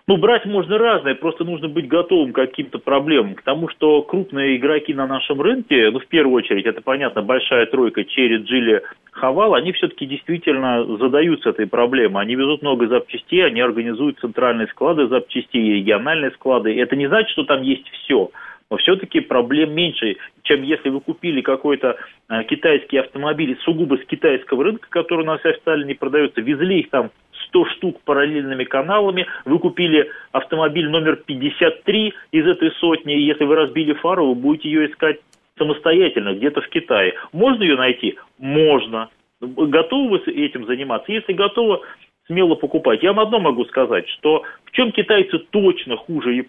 Ну, 0.09 0.17
брать 0.17 0.47
можно 0.47 0.79
разное, 0.79 1.15
просто 1.15 1.45
нужно 1.45 1.69
быть 1.69 1.87
готовым 1.87 2.33
к 2.33 2.37
каким-то 2.37 2.79
проблемам. 2.79 3.35
К 3.35 3.43
тому, 3.43 3.69
что 3.69 4.01
крупные 4.01 4.57
игроки 4.57 4.95
на 4.95 5.07
нашем 5.07 5.39
рынке, 5.39 5.91
ну, 5.91 6.01
в 6.01 6.07
первую 6.07 6.37
очередь, 6.37 6.65
это 6.65 6.81
понятно, 6.81 7.21
большая 7.21 7.67
тройка 7.67 8.05
Черри, 8.05 8.39
Джили, 8.39 8.83
Хавал, 9.11 9.55
они 9.55 9.73
все-таки 9.73 10.07
действительно 10.07 10.97
задаются 10.97 11.51
этой 11.51 11.67
проблемой. 11.67 12.23
Они 12.23 12.37
везут 12.37 12.63
много 12.63 12.89
запчастей, 12.89 13.45
они 13.45 13.61
организуют 13.61 14.19
центральные 14.21 14.69
склады 14.69 15.09
запчастей, 15.09 15.75
региональные 15.75 16.31
склады. 16.31 16.75
Это 16.81 16.97
не 16.97 17.07
значит, 17.07 17.29
что 17.33 17.45
там 17.45 17.61
есть 17.61 17.87
все 17.91 18.31
но 18.71 18.77
все-таки 18.77 19.21
проблем 19.21 19.73
меньше, 19.75 20.17
чем 20.43 20.63
если 20.63 20.91
вы 20.91 21.01
купили 21.01 21.41
какой-то 21.41 21.97
э, 22.29 22.45
китайский 22.45 22.99
автомобиль 22.99 23.59
сугубо 23.63 23.97
с 23.97 24.05
китайского 24.05 24.65
рынка, 24.65 24.87
который 24.91 25.23
у 25.23 25.27
нас 25.27 25.41
официально 25.45 25.85
не 25.85 25.95
продается, 25.95 26.41
везли 26.41 26.81
их 26.81 26.91
там 26.91 27.11
100 27.49 27.65
штук 27.67 28.01
параллельными 28.05 28.65
каналами, 28.65 29.27
вы 29.45 29.59
купили 29.59 30.11
автомобиль 30.33 30.89
номер 30.89 31.17
53 31.17 32.15
из 32.33 32.47
этой 32.47 32.71
сотни, 32.73 33.15
и 33.15 33.27
если 33.27 33.45
вы 33.45 33.57
разбили 33.57 33.93
фару, 33.95 34.29
вы 34.29 34.35
будете 34.35 34.69
ее 34.69 34.91
искать 34.91 35.19
самостоятельно, 35.59 36.35
где-то 36.35 36.61
в 36.61 36.69
Китае. 36.69 37.15
Можно 37.33 37.65
ее 37.65 37.77
найти? 37.77 38.17
Можно. 38.39 39.09
Готовы 39.41 40.19
вы 40.19 40.33
этим 40.33 40.67
заниматься? 40.67 41.13
Если 41.13 41.33
готовы, 41.33 41.81
смело 42.29 42.55
покупать. 42.55 43.03
Я 43.03 43.13
вам 43.13 43.27
одно 43.27 43.41
могу 43.41 43.65
сказать, 43.65 44.09
что 44.09 44.45
в 44.65 44.71
чем 44.73 44.93
китайцы 44.93 45.39
точно 45.51 45.97
хуже 45.97 46.39
э, 46.39 46.43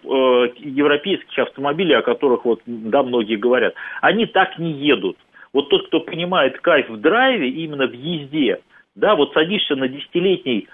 европейских 0.58 1.40
автомобилей, 1.40 1.96
о 1.96 2.02
которых 2.02 2.46
вот, 2.46 2.62
да, 2.66 3.02
многие 3.02 3.38
говорят. 3.38 3.74
Они 4.02 4.26
так 4.26 4.60
не 4.60 4.72
едут. 4.72 5.18
вот 5.54 5.70
тот, 5.70 5.88
кто 5.88 6.02
понимает 6.02 6.60
кайф 6.60 6.90
в 6.90 6.98
драйве, 6.98 7.50
именно 7.50 7.88
в 7.88 7.94
езде, 7.94 8.60
да, 8.96 9.16
вот 9.16 9.34
садишься 9.34 9.76
на 9.76 9.88
десятилетний 9.88 10.68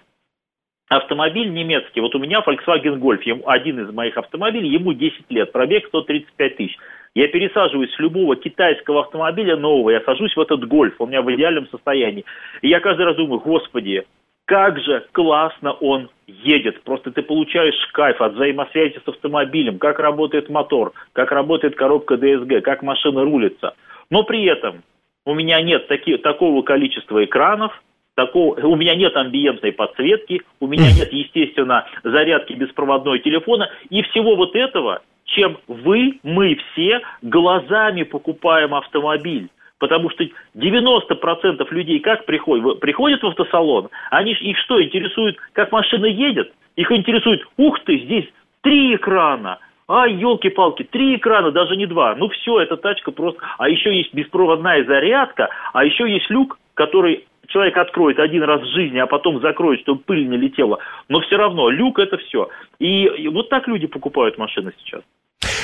автомобиль 0.89 1.51
немецкий, 1.51 2.01
вот 2.01 2.15
у 2.15 2.19
меня 2.19 2.43
Volkswagen 2.45 2.99
Golf, 2.99 3.43
один 3.45 3.79
из 3.79 3.93
моих 3.93 4.17
автомобилей, 4.17 4.69
ему 4.69 4.93
10 4.93 5.29
лет, 5.29 5.51
пробег 5.51 5.87
135 5.87 6.57
тысяч. 6.57 6.77
Я 7.15 7.29
пересаживаюсь 7.29 7.93
с 7.93 7.99
любого 7.99 8.35
китайского 8.35 9.01
автомобиля 9.01 9.55
нового, 9.55 9.89
я 9.89 10.01
сажусь 10.01 10.35
в 10.35 10.41
этот 10.41 10.67
Гольф, 10.67 10.95
у 10.99 11.07
меня 11.07 11.21
в 11.21 11.33
идеальном 11.33 11.67
состоянии. 11.69 12.25
И 12.61 12.67
я 12.67 12.81
каждый 12.81 13.05
раз 13.05 13.15
думаю, 13.15 13.39
господи, 13.39 14.05
как 14.45 14.79
же 14.79 15.05
классно 15.11 15.73
он 15.73 16.09
едет. 16.27 16.83
Просто 16.83 17.11
ты 17.11 17.23
получаешь 17.23 17.75
кайф 17.93 18.21
от 18.21 18.33
взаимосвязи 18.33 19.01
с 19.03 19.07
автомобилем, 19.07 19.79
как 19.79 19.99
работает 19.99 20.49
мотор, 20.49 20.93
как 21.13 21.31
работает 21.31 21.75
коробка 21.75 22.15
DSG, 22.15 22.61
как 22.61 22.83
машина 22.83 23.23
рулится. 23.23 23.75
Но 24.09 24.23
при 24.23 24.43
этом 24.45 24.83
у 25.25 25.33
меня 25.33 25.61
нет 25.61 25.87
таки, 25.87 26.17
такого 26.17 26.61
количества 26.61 27.23
экранов, 27.23 27.81
такого, 28.15 28.55
у 28.59 28.75
меня 28.75 28.95
нет 28.95 29.15
амбиентной 29.15 29.73
подсветки, 29.73 30.41
у 30.59 30.67
меня 30.67 30.91
нет, 30.91 31.11
естественно, 31.11 31.85
зарядки 32.03 32.53
беспроводного 32.53 33.19
телефона, 33.19 33.69
и 33.89 34.01
всего 34.03 34.35
вот 34.35 34.55
этого, 34.55 35.01
чем 35.25 35.57
вы, 35.67 36.19
мы 36.23 36.57
все 36.71 37.01
глазами 37.21 38.03
покупаем 38.03 38.73
автомобиль. 38.73 39.49
Потому 39.77 40.09
что 40.09 40.23
90% 40.55 41.67
людей 41.71 41.99
как 41.99 42.25
приходят? 42.25 42.79
Приходят 42.79 43.21
в 43.21 43.27
автосалон, 43.27 43.89
они 44.09 44.31
их 44.31 44.57
что, 44.59 44.81
интересует, 44.81 45.37
как 45.51 45.71
машина 45.71 46.05
едет? 46.05 46.53
Их 46.77 46.91
интересует, 46.91 47.45
ух 47.57 47.79
ты, 47.83 47.99
здесь 47.99 48.25
три 48.61 48.95
экрана, 48.95 49.59
а, 49.87 50.07
елки-палки, 50.07 50.83
три 50.83 51.17
экрана, 51.17 51.51
даже 51.51 51.75
не 51.75 51.85
два. 51.85 52.15
Ну 52.15 52.29
все, 52.29 52.59
эта 52.61 52.77
тачка 52.77 53.11
просто... 53.11 53.39
А 53.57 53.69
еще 53.69 53.95
есть 53.95 54.13
беспроводная 54.13 54.83
зарядка, 54.85 55.49
а 55.73 55.85
еще 55.85 56.09
есть 56.09 56.29
люк, 56.29 56.57
который 56.73 57.25
человек 57.47 57.77
откроет 57.77 58.19
один 58.19 58.43
раз 58.43 58.61
в 58.61 58.73
жизни, 58.73 58.99
а 58.99 59.07
потом 59.07 59.41
закроет, 59.41 59.81
чтобы 59.81 60.01
пыль 60.01 60.27
не 60.27 60.37
летела. 60.37 60.79
Но 61.09 61.21
все 61.21 61.37
равно, 61.37 61.69
люк 61.69 61.99
это 61.99 62.17
все. 62.17 62.49
И, 62.79 63.27
вот 63.29 63.49
так 63.49 63.67
люди 63.67 63.87
покупают 63.87 64.37
машины 64.37 64.71
сейчас. 64.83 65.01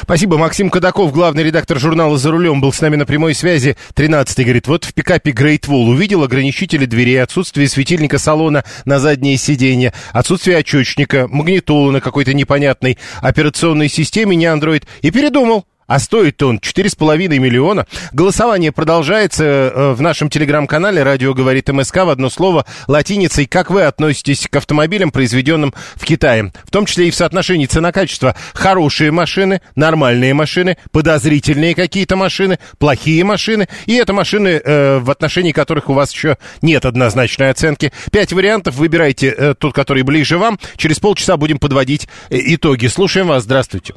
Спасибо. 0.02 0.38
Максим 0.38 0.70
Кадаков, 0.70 1.13
главный 1.13 1.44
редактор 1.44 1.80
журнала 1.80 2.17
«За 2.17 2.32
рулем», 2.32 2.60
был 2.60 2.74
с 2.74 2.82
нами 2.82 2.96
на 2.96 3.06
прямой 3.06 3.34
связи. 3.34 3.78
13-й 3.96 4.44
говорит, 4.44 4.67
вот 4.67 4.84
в 4.84 4.94
пикапе 4.94 5.32
Great 5.32 5.70
Wall 5.70 5.89
увидел 5.89 6.24
ограничители 6.24 6.86
дверей, 6.86 7.22
отсутствие 7.22 7.67
светильника 7.67 8.17
салона 8.17 8.63
на 8.86 9.00
заднее 9.00 9.38
сиденье, 9.38 9.94
отсутствие 10.12 10.58
очечника, 10.58 11.28
магнитолы 11.30 11.91
на 11.91 12.02
какой-то 12.02 12.34
непонятной 12.34 12.98
операционной 13.22 13.89
системе, 13.89 14.36
не 14.36 14.46
Android, 14.46 14.84
и 15.02 15.12
передумал. 15.12 15.65
А 15.91 15.99
стоит 15.99 16.41
он 16.41 16.60
4,5 16.60 17.38
миллиона. 17.38 17.86
Голосование 18.13 18.71
продолжается 18.71 19.43
э, 19.43 19.91
в 19.91 19.99
нашем 19.99 20.30
телеграм-канале 20.30 21.04
«Радио 21.04 21.34
говорит 21.34 21.67
МСК» 21.67 21.97
в 22.06 22.10
одно 22.10 22.30
слово 22.30 22.65
латиницей. 22.88 23.45
Как 23.45 23.69
вы 23.69 23.82
относитесь 23.82 24.47
к 24.49 24.56
автомобилям, 24.56 25.12
произведенным 25.12 25.73
в 25.95 26.06
Китае? 26.06 26.54
В 26.63 26.71
том 26.71 26.86
числе 26.86 27.10
и 27.10 27.12
в 27.12 27.15
соотношении 27.15 27.65
цена-качество. 27.65 28.38
Хорошие 28.54 29.12
машины, 29.12 29.60
нормальные 29.75 30.34
машины, 30.34 30.77
подозрительные 30.93 31.75
какие-то 31.75 32.15
машины, 32.15 32.58
плохие 32.80 33.25
машины. 33.25 33.67
И 33.86 33.95
это 33.95 34.13
машины, 34.13 34.62
э, 34.63 34.99
в 34.99 35.12
отношении 35.12 35.51
которых 35.51 35.89
у 35.89 35.93
вас 35.93 36.13
еще 36.13 36.38
нет 36.62 36.86
однозначной 36.86 37.49
оценки. 37.49 37.91
Пять 38.13 38.32
вариантов. 38.32 38.75
Выбирайте 38.75 39.27
э, 39.27 39.56
тот, 39.60 39.73
который 39.73 40.04
ближе 40.04 40.38
вам. 40.38 40.58
Через 40.77 40.99
полчаса 40.99 41.36
будем 41.36 41.60
подводить 41.60 42.08
итоги. 42.30 42.88
Слушаем 42.88 43.27
вас. 43.27 43.43
Здравствуйте. 43.43 43.95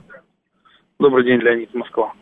Добрый 0.99 1.25
день, 1.25 1.41
Леонид, 1.41 1.75
Москва. 1.75 2.13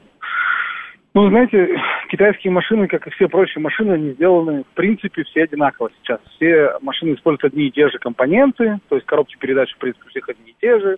Ну, 1.15 1.29
знаете, 1.29 1.79
китайские 2.09 2.53
машины, 2.53 2.89
как 2.89 3.07
и 3.07 3.11
все 3.11 3.29
прочие 3.29 3.63
машины, 3.63 3.93
они 3.93 4.13
сделаны, 4.13 4.65
в 4.65 4.75
принципе, 4.75 5.25
все 5.25 5.43
одинаково 5.43 5.91
сейчас. 5.99 6.21
Все 6.37 6.73
машины 6.81 7.15
используют 7.15 7.53
одни 7.53 7.67
и 7.67 7.71
те 7.71 7.91
же 7.91 7.99
компоненты, 7.99 8.79
то 8.89 8.95
есть 8.97 9.07
коробки 9.07 9.37
передач, 9.39 9.71
в 9.75 9.79
принципе, 9.79 10.07
у 10.07 10.09
всех 10.09 10.29
одни 10.31 10.53
и 10.53 10.57
те 10.59 10.81
же, 10.81 10.97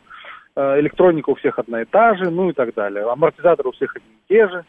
э, 0.54 0.80
электроника 0.80 1.30
у 1.30 1.34
всех 1.34 1.58
одна 1.58 1.82
и 1.82 1.84
та 1.84 2.14
же, 2.14 2.30
ну 2.30 2.50
и 2.50 2.52
так 2.52 2.74
далее. 2.74 3.10
Амортизаторы 3.10 3.70
у 3.70 3.72
всех 3.72 3.96
одни 3.96 4.08
и 4.08 4.32
те 4.32 4.48
же. 4.48 4.64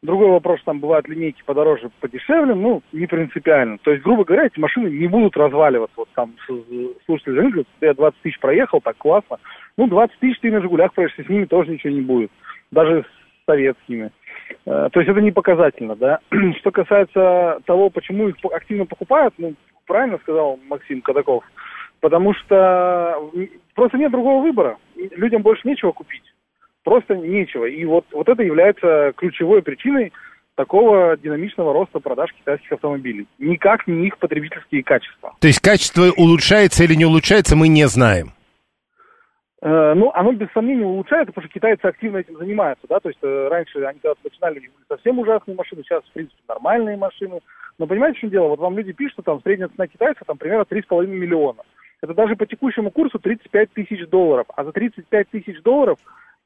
Другой 0.00 0.30
вопрос, 0.30 0.60
там 0.64 0.78
бывают 0.78 1.08
линейки 1.08 1.42
подороже, 1.44 1.90
подешевле, 2.00 2.54
ну, 2.54 2.82
не 2.92 3.06
принципиально. 3.06 3.78
То 3.78 3.90
есть, 3.90 4.04
грубо 4.04 4.24
говоря, 4.24 4.46
эти 4.46 4.60
машины 4.60 4.88
не 4.88 5.08
будут 5.08 5.36
разваливаться. 5.36 5.94
Вот 5.96 6.08
там 6.14 6.34
слушатель 7.04 7.34
говорит, 7.34 7.66
я 7.80 7.94
20 7.94 8.20
тысяч 8.20 8.38
проехал, 8.38 8.80
так 8.80 8.96
классно. 8.96 9.38
Ну, 9.76 9.88
20 9.88 10.16
тысяч 10.20 10.38
ты 10.38 10.52
на 10.52 10.60
«Жигулях» 10.60 10.94
проезжаешь, 10.94 11.26
с 11.26 11.28
ними 11.28 11.46
тоже 11.46 11.72
ничего 11.72 11.92
не 11.92 12.00
будет. 12.00 12.30
Даже 12.70 13.02
с 13.02 13.44
советскими. 13.46 14.12
Э, 14.66 14.88
то 14.92 15.00
есть 15.00 15.10
это 15.10 15.20
не 15.20 15.32
показательно, 15.32 15.96
да. 15.96 16.20
Что 16.60 16.70
касается 16.70 17.58
того, 17.66 17.90
почему 17.90 18.28
их 18.28 18.36
активно 18.52 18.86
покупают, 18.86 19.34
ну, 19.36 19.54
правильно 19.86 20.18
сказал 20.18 20.60
Максим 20.68 21.02
Кадаков, 21.02 21.42
потому 22.00 22.34
что 22.34 23.16
просто 23.74 23.98
нет 23.98 24.12
другого 24.12 24.42
выбора. 24.42 24.78
Людям 24.94 25.42
больше 25.42 25.66
нечего 25.66 25.90
купить 25.90 26.22
просто 26.88 27.16
нечего. 27.16 27.66
И 27.66 27.84
вот, 27.84 28.06
вот 28.12 28.28
это 28.30 28.42
является 28.42 29.12
ключевой 29.14 29.60
причиной 29.60 30.10
такого 30.54 31.18
динамичного 31.18 31.74
роста 31.74 32.00
продаж 32.00 32.32
китайских 32.32 32.72
автомобилей. 32.72 33.26
Никак 33.38 33.86
не 33.86 34.06
их 34.06 34.16
потребительские 34.16 34.82
качества. 34.82 35.34
То 35.38 35.48
есть 35.48 35.60
качество 35.60 36.06
улучшается 36.16 36.84
или 36.84 36.94
не 36.94 37.04
улучшается, 37.04 37.56
мы 37.56 37.68
не 37.68 37.86
знаем. 37.88 38.32
Э, 39.60 39.92
ну, 39.94 40.10
оно 40.14 40.32
без 40.32 40.50
сомнения 40.52 40.86
улучшается, 40.86 41.32
потому 41.32 41.44
что 41.46 41.52
китайцы 41.52 41.84
активно 41.84 42.18
этим 42.18 42.38
занимаются, 42.38 42.86
да, 42.88 43.00
то 43.00 43.08
есть 43.10 43.18
э, 43.22 43.48
раньше 43.50 43.84
они 43.84 43.98
когда 43.98 44.14
начинали 44.24 44.60
были 44.60 44.70
совсем 44.88 45.18
ужасные 45.18 45.56
машины, 45.56 45.82
сейчас, 45.82 46.02
в 46.04 46.12
принципе, 46.12 46.40
нормальные 46.48 46.96
машины. 46.96 47.40
Но 47.78 47.86
понимаете, 47.86 48.16
в 48.16 48.20
чем 48.22 48.30
дело? 48.30 48.48
Вот 48.48 48.60
вам 48.60 48.78
люди 48.78 48.92
пишут, 48.92 49.12
что 49.14 49.22
там 49.22 49.42
средняя 49.42 49.68
цена 49.68 49.86
китайца 49.88 50.24
там 50.26 50.38
примерно 50.38 50.62
3,5 50.62 51.06
миллиона. 51.06 51.62
Это 52.00 52.14
даже 52.14 52.36
по 52.36 52.46
текущему 52.46 52.90
курсу 52.90 53.18
35 53.18 53.72
тысяч 53.72 54.08
долларов. 54.08 54.46
А 54.56 54.64
за 54.64 54.72
35 54.72 55.28
тысяч 55.30 55.60
долларов 55.62 55.98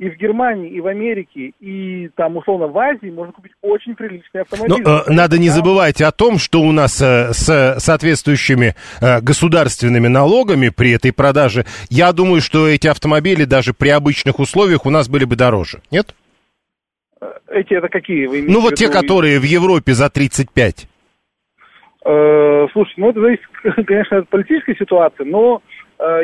и 0.03 0.11
в 0.11 0.17
Германии, 0.17 0.69
и 0.69 0.81
в 0.81 0.89
Америке, 0.89 1.53
и 1.61 2.09
там, 2.17 2.37
условно, 2.37 2.67
в 2.67 2.77
Азии 2.77 3.09
можно 3.09 3.33
купить 3.33 3.53
очень 3.63 3.95
приличный 3.95 4.41
автомобиль. 4.41 4.83
Но, 4.85 4.99
э, 4.99 5.03
надо 5.07 5.39
не 5.39 5.49
забывать 5.49 6.03
о 6.03 6.11
том, 6.11 6.39
что 6.39 6.61
у 6.61 6.73
нас 6.73 7.01
э, 7.01 7.33
с 7.33 7.77
соответствующими 7.79 8.75
э, 9.01 9.21
государственными 9.21 10.09
налогами 10.09 10.71
при 10.71 10.91
этой 10.91 11.13
продаже, 11.13 11.67
я 11.89 12.13
думаю, 12.13 12.41
что 12.41 12.67
эти 12.67 12.89
автомобили 12.89 13.45
даже 13.45 13.75
при 13.75 13.91
обычных 13.91 14.41
условиях 14.41 14.87
у 14.87 14.91
нас 14.91 15.09
были 15.09 15.25
бы 15.25 15.37
дороже, 15.37 15.83
нет? 15.93 16.17
Э, 17.21 17.27
эти 17.53 17.75
это 17.75 17.89
какие? 17.89 18.27
Вы 18.27 18.45
ну, 18.49 18.61
вот 18.61 18.75
те, 18.75 18.89
которые 18.89 19.39
в 19.39 19.45
Европе 19.45 19.93
за 19.93 20.11
35. 20.11 20.89
Э, 22.05 22.67
слушайте, 22.73 23.01
ну, 23.01 23.11
это 23.11 23.21
зависит, 23.21 23.47
конечно, 23.87 24.19
от 24.19 24.29
политической 24.29 24.77
ситуации, 24.77 25.23
но 25.23 25.63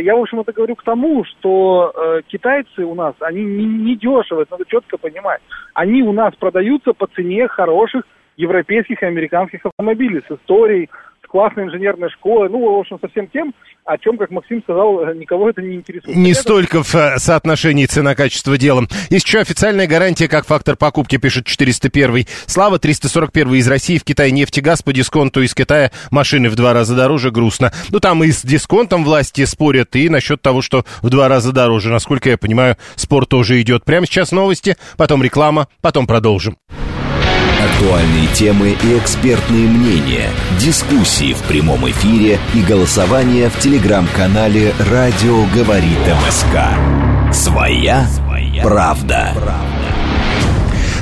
я, 0.01 0.17
в 0.17 0.21
общем, 0.21 0.41
это 0.41 0.53
говорю 0.53 0.77
к 0.77 0.83
тому, 0.83 1.25
что 1.25 1.93
э, 1.95 2.23
китайцы 2.27 2.85
у 2.85 2.95
нас, 2.95 3.15
они 3.21 3.45
не, 3.45 3.65
не 3.65 3.97
дешево, 3.97 4.43
это 4.43 4.53
надо 4.53 4.65
четко 4.67 4.99
понимать. 4.99 5.41
Они 5.75 6.03
у 6.03 6.13
нас 6.13 6.35
продаются 6.37 6.93
по 6.93 7.07
цене 7.07 7.49
хороших 7.49 8.05
европейских 8.37 9.03
и 9.03 9.07
американских 9.07 9.67
автомобилей 9.67 10.23
с 10.29 10.33
историей, 10.33 10.89
классной 11.29 11.65
инженерной 11.65 12.11
школы, 12.11 12.49
ну, 12.49 12.77
в 12.77 12.81
общем, 12.81 12.99
со 13.01 13.09
всем 13.09 13.29
тем, 13.29 13.55
о 13.85 13.97
чем, 13.97 14.19
как 14.19 14.31
Максим 14.31 14.63
сказал, 14.63 15.15
никого 15.15 15.49
это 15.49 15.63
не 15.63 15.77
интересует. 15.77 16.15
Не 16.17 16.33
это... 16.33 16.41
столько 16.41 16.83
в 16.83 16.95
э, 16.95 17.19
соотношении 17.19 17.87
цена-качество 17.87 18.59
делом. 18.59 18.89
Есть 19.09 19.27
еще 19.27 19.39
официальная 19.39 19.87
гарантия, 19.87 20.29
как 20.29 20.47
фактор 20.47 20.77
покупки, 20.77 21.17
пишет 21.17 21.47
401. 21.47 22.27
Слава 22.47 22.79
341 22.79 23.55
из 23.55 23.69
России 23.69 23.99
в 23.99 24.05
Китай 24.05 24.31
нефтегаз 24.31 24.83
по 24.83 24.93
дисконту 24.93 25.43
из 25.43 25.55
Китая 25.55 25.91
машины 26.11 26.51
в 26.51 26.57
два 26.57 26.75
раза 26.75 26.95
дороже, 26.95 27.31
грустно. 27.31 27.73
Ну, 27.91 28.01
там 28.01 28.23
и 28.25 28.31
с 28.31 28.43
дисконтом 28.43 29.05
власти 29.05 29.45
спорят, 29.47 29.97
и 29.97 30.09
насчет 30.09 30.43
того, 30.43 30.61
что 30.61 30.85
в 31.01 31.09
два 31.09 31.29
раза 31.29 31.53
дороже. 31.53 31.91
Насколько 31.91 32.31
я 32.31 32.39
понимаю, 32.39 32.77
спор 32.95 33.25
тоже 33.25 33.61
идет. 33.61 33.85
Прямо 33.85 34.07
сейчас 34.07 34.33
новости, 34.33 34.77
потом 34.97 35.23
реклама, 35.23 35.69
потом 35.81 36.07
продолжим. 36.07 36.59
Актуальные 37.59 38.29
темы 38.35 38.77
и 38.83 38.99
экспертные 38.99 39.67
мнения, 39.67 40.31
дискуссии 40.61 41.33
в 41.33 41.43
прямом 41.43 41.91
эфире 41.91 42.39
и 42.55 42.63
голосование 42.63 43.49
в 43.51 43.59
телеграм-канале 43.59 44.73
«Радио 44.91 45.45
говорит 45.55 45.99
МСК». 46.25 47.33
Своя, 47.33 48.07
правда. 48.63 49.33
правда. 49.35 49.78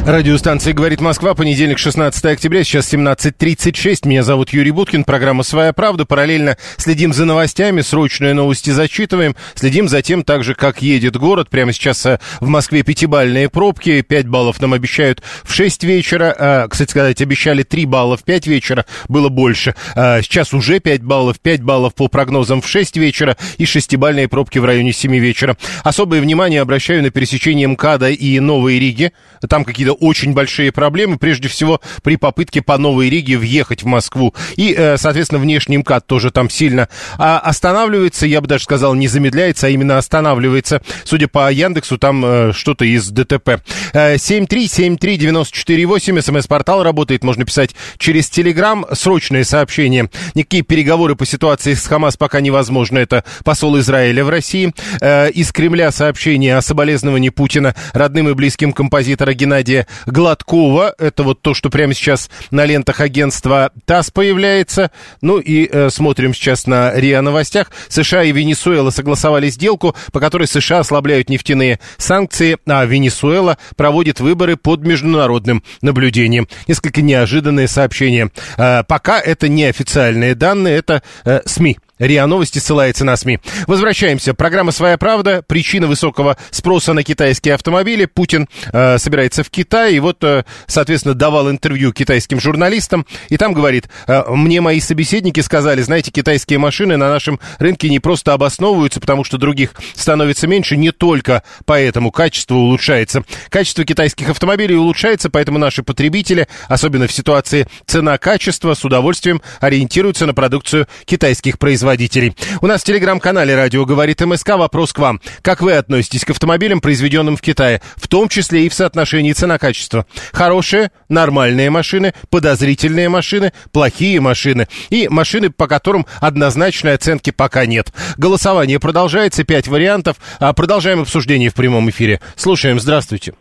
Радиостанция 0.06 0.72
«Говорит 0.72 1.00
Москва», 1.00 1.34
понедельник, 1.34 1.78
16 1.80 2.24
октября, 2.26 2.62
сейчас 2.62 2.94
17.36. 2.94 4.06
Меня 4.06 4.22
зовут 4.22 4.50
Юрий 4.50 4.70
Буткин, 4.70 5.02
программа 5.02 5.42
«Своя 5.42 5.72
правда». 5.72 6.04
Параллельно 6.04 6.56
следим 6.76 7.12
за 7.12 7.24
новостями, 7.24 7.80
срочные 7.80 8.32
новости 8.32 8.70
зачитываем. 8.70 9.34
Следим 9.56 9.88
за 9.88 10.02
тем, 10.02 10.22
также, 10.22 10.54
как 10.54 10.80
едет 10.80 11.16
город. 11.16 11.50
Прямо 11.50 11.72
сейчас 11.72 12.06
э, 12.06 12.20
в 12.38 12.46
Москве 12.46 12.84
пятибальные 12.84 13.48
пробки. 13.48 14.00
5 14.00 14.28
баллов 14.28 14.60
нам 14.60 14.74
обещают 14.74 15.24
в 15.42 15.52
6 15.52 15.82
вечера. 15.82 16.32
А, 16.38 16.68
кстати 16.68 16.92
сказать, 16.92 17.20
обещали 17.20 17.64
3 17.64 17.86
балла 17.86 18.16
в 18.16 18.22
5 18.22 18.46
вечера, 18.46 18.86
было 19.08 19.28
больше. 19.28 19.74
А, 19.96 20.22
сейчас 20.22 20.54
уже 20.54 20.78
5 20.78 21.02
баллов, 21.02 21.40
5 21.40 21.62
баллов 21.62 21.96
по 21.96 22.06
прогнозам 22.06 22.62
в 22.62 22.68
6 22.68 22.96
вечера 22.96 23.36
и 23.58 23.64
шестибальные 23.64 24.28
пробки 24.28 24.60
в 24.60 24.64
районе 24.66 24.92
7 24.92 25.16
вечера. 25.16 25.56
Особое 25.82 26.20
внимание 26.20 26.60
обращаю 26.60 27.02
на 27.02 27.10
пересечение 27.10 27.66
МКАДа 27.66 28.10
и 28.10 28.38
Новой 28.38 28.78
Риги. 28.78 29.10
Там 29.48 29.64
какие-то 29.64 29.95
очень 29.98 30.32
большие 30.32 30.72
проблемы, 30.72 31.18
прежде 31.18 31.48
всего 31.48 31.80
при 32.02 32.16
попытке 32.16 32.62
по 32.62 32.78
Новой 32.78 33.10
Риге 33.10 33.38
въехать 33.38 33.82
в 33.82 33.86
Москву. 33.86 34.34
И, 34.56 34.74
э, 34.76 34.96
соответственно, 34.96 35.40
внешний 35.40 35.78
МКАД 35.78 36.06
тоже 36.06 36.30
там 36.30 36.50
сильно 36.50 36.88
а 37.18 37.38
останавливается, 37.38 38.26
я 38.26 38.40
бы 38.40 38.46
даже 38.46 38.64
сказал, 38.64 38.94
не 38.94 39.08
замедляется, 39.08 39.66
а 39.66 39.70
именно 39.70 39.98
останавливается. 39.98 40.80
Судя 41.04 41.28
по 41.28 41.52
Яндексу, 41.52 41.98
там 41.98 42.24
э, 42.24 42.52
что-то 42.52 42.84
из 42.84 43.10
ДТП. 43.10 43.60
7373948, 43.92 46.20
смс-портал 46.20 46.82
работает, 46.82 47.24
можно 47.24 47.44
писать 47.44 47.74
через 47.98 48.28
Телеграм. 48.28 48.86
Срочное 48.92 49.44
сообщение. 49.44 50.10
Никакие 50.34 50.62
переговоры 50.62 51.16
по 51.16 51.26
ситуации 51.26 51.74
с 51.74 51.86
Хамас 51.86 52.16
пока 52.16 52.40
невозможно. 52.40 52.98
Это 52.98 53.24
посол 53.44 53.78
Израиля 53.78 54.24
в 54.24 54.28
России. 54.28 54.72
Э, 55.00 55.30
из 55.30 55.52
Кремля 55.52 55.90
сообщение 55.90 56.56
о 56.56 56.62
соболезновании 56.62 57.30
Путина 57.30 57.74
родным 57.92 58.28
и 58.28 58.34
близким 58.34 58.72
композитора 58.72 59.34
Геннадия 59.34 59.85
Гладкова. 60.06 60.94
Это 60.98 61.22
вот 61.22 61.42
то, 61.42 61.54
что 61.54 61.70
прямо 61.70 61.94
сейчас 61.94 62.30
на 62.50 62.64
лентах 62.64 63.00
агентства 63.00 63.70
ТАСС 63.84 64.10
появляется. 64.10 64.90
Ну 65.20 65.38
и 65.38 65.68
э, 65.70 65.90
смотрим 65.90 66.34
сейчас 66.34 66.66
на 66.66 66.94
РИА 66.94 67.22
Новостях. 67.22 67.70
США 67.88 68.24
и 68.24 68.32
Венесуэла 68.32 68.90
согласовали 68.90 69.48
сделку, 69.48 69.94
по 70.12 70.20
которой 70.20 70.46
США 70.46 70.80
ослабляют 70.80 71.28
нефтяные 71.28 71.80
санкции, 71.98 72.58
а 72.66 72.84
Венесуэла 72.84 73.58
проводит 73.76 74.20
выборы 74.20 74.56
под 74.56 74.82
международным 74.82 75.62
наблюдением. 75.82 76.48
Несколько 76.66 77.02
неожиданное 77.02 77.66
сообщение. 77.66 78.30
Э, 78.56 78.82
пока 78.84 79.20
это 79.20 79.48
не 79.48 79.64
официальные 79.64 80.34
данные, 80.34 80.76
это 80.76 81.02
э, 81.24 81.40
СМИ 81.44 81.78
РИА 81.98 82.26
Новости 82.26 82.58
ссылается 82.58 83.04
на 83.04 83.16
СМИ. 83.16 83.38
Возвращаемся. 83.66 84.34
Программа 84.34 84.70
«Своя 84.70 84.98
правда». 84.98 85.42
Причина 85.46 85.86
высокого 85.86 86.36
спроса 86.50 86.92
на 86.92 87.02
китайские 87.02 87.54
автомобили. 87.54 88.04
Путин 88.04 88.48
э, 88.72 88.98
собирается 88.98 89.42
в 89.42 89.50
Китай 89.50 89.94
и 89.94 90.00
вот, 90.00 90.22
э, 90.22 90.44
соответственно, 90.66 91.14
давал 91.14 91.50
интервью 91.50 91.92
китайским 91.92 92.38
журналистам. 92.38 93.06
И 93.30 93.38
там 93.38 93.54
говорит, 93.54 93.88
э, 94.06 94.24
мне 94.28 94.60
мои 94.60 94.80
собеседники 94.80 95.40
сказали, 95.40 95.80
знаете, 95.80 96.10
китайские 96.10 96.58
машины 96.58 96.98
на 96.98 97.08
нашем 97.08 97.40
рынке 97.58 97.88
не 97.88 97.98
просто 97.98 98.34
обосновываются, 98.34 99.00
потому 99.00 99.24
что 99.24 99.38
других 99.38 99.72
становится 99.94 100.46
меньше, 100.46 100.76
не 100.76 100.92
только 100.92 101.42
поэтому 101.64 102.10
качество 102.10 102.56
улучшается. 102.56 103.22
Качество 103.48 103.84
китайских 103.84 104.28
автомобилей 104.28 104.76
улучшается, 104.76 105.30
поэтому 105.30 105.58
наши 105.58 105.82
потребители, 105.82 106.46
особенно 106.68 107.06
в 107.06 107.12
ситуации 107.12 107.66
цена-качество, 107.86 108.74
с 108.74 108.84
удовольствием 108.84 109.40
ориентируются 109.60 110.26
на 110.26 110.34
продукцию 110.34 110.88
китайских 111.06 111.58
производителей 111.58 111.85
производителей. 111.86 112.32
У 112.60 112.66
нас 112.66 112.82
в 112.82 112.84
телеграм-канале 112.84 113.54
«Радио 113.54 113.84
говорит 113.84 114.20
МСК» 114.20 114.56
вопрос 114.56 114.92
к 114.92 114.98
вам. 114.98 115.20
Как 115.42 115.60
вы 115.60 115.74
относитесь 115.74 116.24
к 116.24 116.30
автомобилям, 116.30 116.80
произведенным 116.80 117.36
в 117.36 117.40
Китае, 117.40 117.80
в 117.94 118.08
том 118.08 118.28
числе 118.28 118.66
и 118.66 118.68
в 118.68 118.74
соотношении 118.74 119.32
цена-качество? 119.32 120.04
Хорошие, 120.32 120.90
нормальные 121.08 121.70
машины, 121.70 122.12
подозрительные 122.28 123.08
машины, 123.08 123.52
плохие 123.72 124.20
машины 124.20 124.66
и 124.90 125.08
машины, 125.08 125.50
по 125.50 125.68
которым 125.68 126.06
однозначной 126.20 126.94
оценки 126.94 127.30
пока 127.30 127.66
нет. 127.66 127.92
Голосование 128.16 128.80
продолжается, 128.80 129.44
пять 129.44 129.68
вариантов. 129.68 130.16
А 130.40 130.52
продолжаем 130.54 131.02
обсуждение 131.02 131.50
в 131.50 131.54
прямом 131.54 131.88
эфире. 131.90 132.20
Слушаем, 132.34 132.80
здравствуйте. 132.80 133.34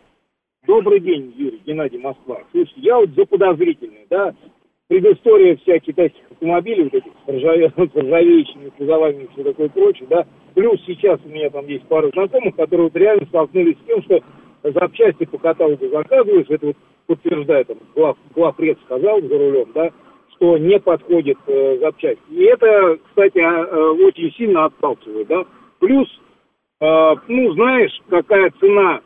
Добрый 0.68 1.00
день, 1.00 1.34
Юрий, 1.36 1.62
Геннадий, 1.66 1.98
Москва. 1.98 2.38
Слушайте, 2.52 2.80
я 2.80 2.96
вот 2.96 3.10
за 3.16 3.24
подозрительный, 3.24 4.06
да, 4.10 4.32
предыстория 4.88 5.56
вся 5.56 5.78
китайских 5.78 6.22
автомобилей, 6.30 6.84
вот 6.84 6.94
этих 6.94 7.12
с, 7.26 7.28
ржаве, 7.28 7.72
ржавеющими 7.76 8.70
кузовами 8.70 9.24
и 9.24 9.28
все 9.32 9.44
такое 9.44 9.68
прочее, 9.68 10.06
да. 10.08 10.26
Плюс 10.54 10.80
сейчас 10.86 11.20
у 11.24 11.28
меня 11.28 11.50
там 11.50 11.66
есть 11.66 11.86
пару 11.86 12.10
знакомых, 12.10 12.56
которые 12.56 12.88
вот 12.88 12.96
реально 12.96 13.26
столкнулись 13.26 13.76
с 13.78 13.86
тем, 13.86 14.02
что 14.02 14.20
запчасти 14.62 15.24
по 15.24 15.38
каталогу 15.38 15.88
заказываешь, 15.88 16.46
это 16.48 16.66
вот 16.66 16.76
подтверждает 17.06 17.68
там, 17.68 17.78
глав, 17.94 18.16
главред 18.34 18.78
сказал 18.84 19.20
за 19.20 19.38
рулем, 19.38 19.70
да, 19.74 19.90
что 20.34 20.58
не 20.58 20.78
подходит 20.78 21.38
э, 21.46 21.78
запчасти. 21.80 22.22
И 22.30 22.42
это, 22.44 22.98
кстати, 23.08 23.38
э, 23.38 23.90
очень 24.06 24.32
сильно 24.32 24.66
отталкивает, 24.66 25.26
да. 25.28 25.44
Плюс, 25.78 26.08
э, 26.80 27.14
ну, 27.28 27.52
знаешь, 27.52 27.92
какая 28.08 28.50
цена 28.60 29.00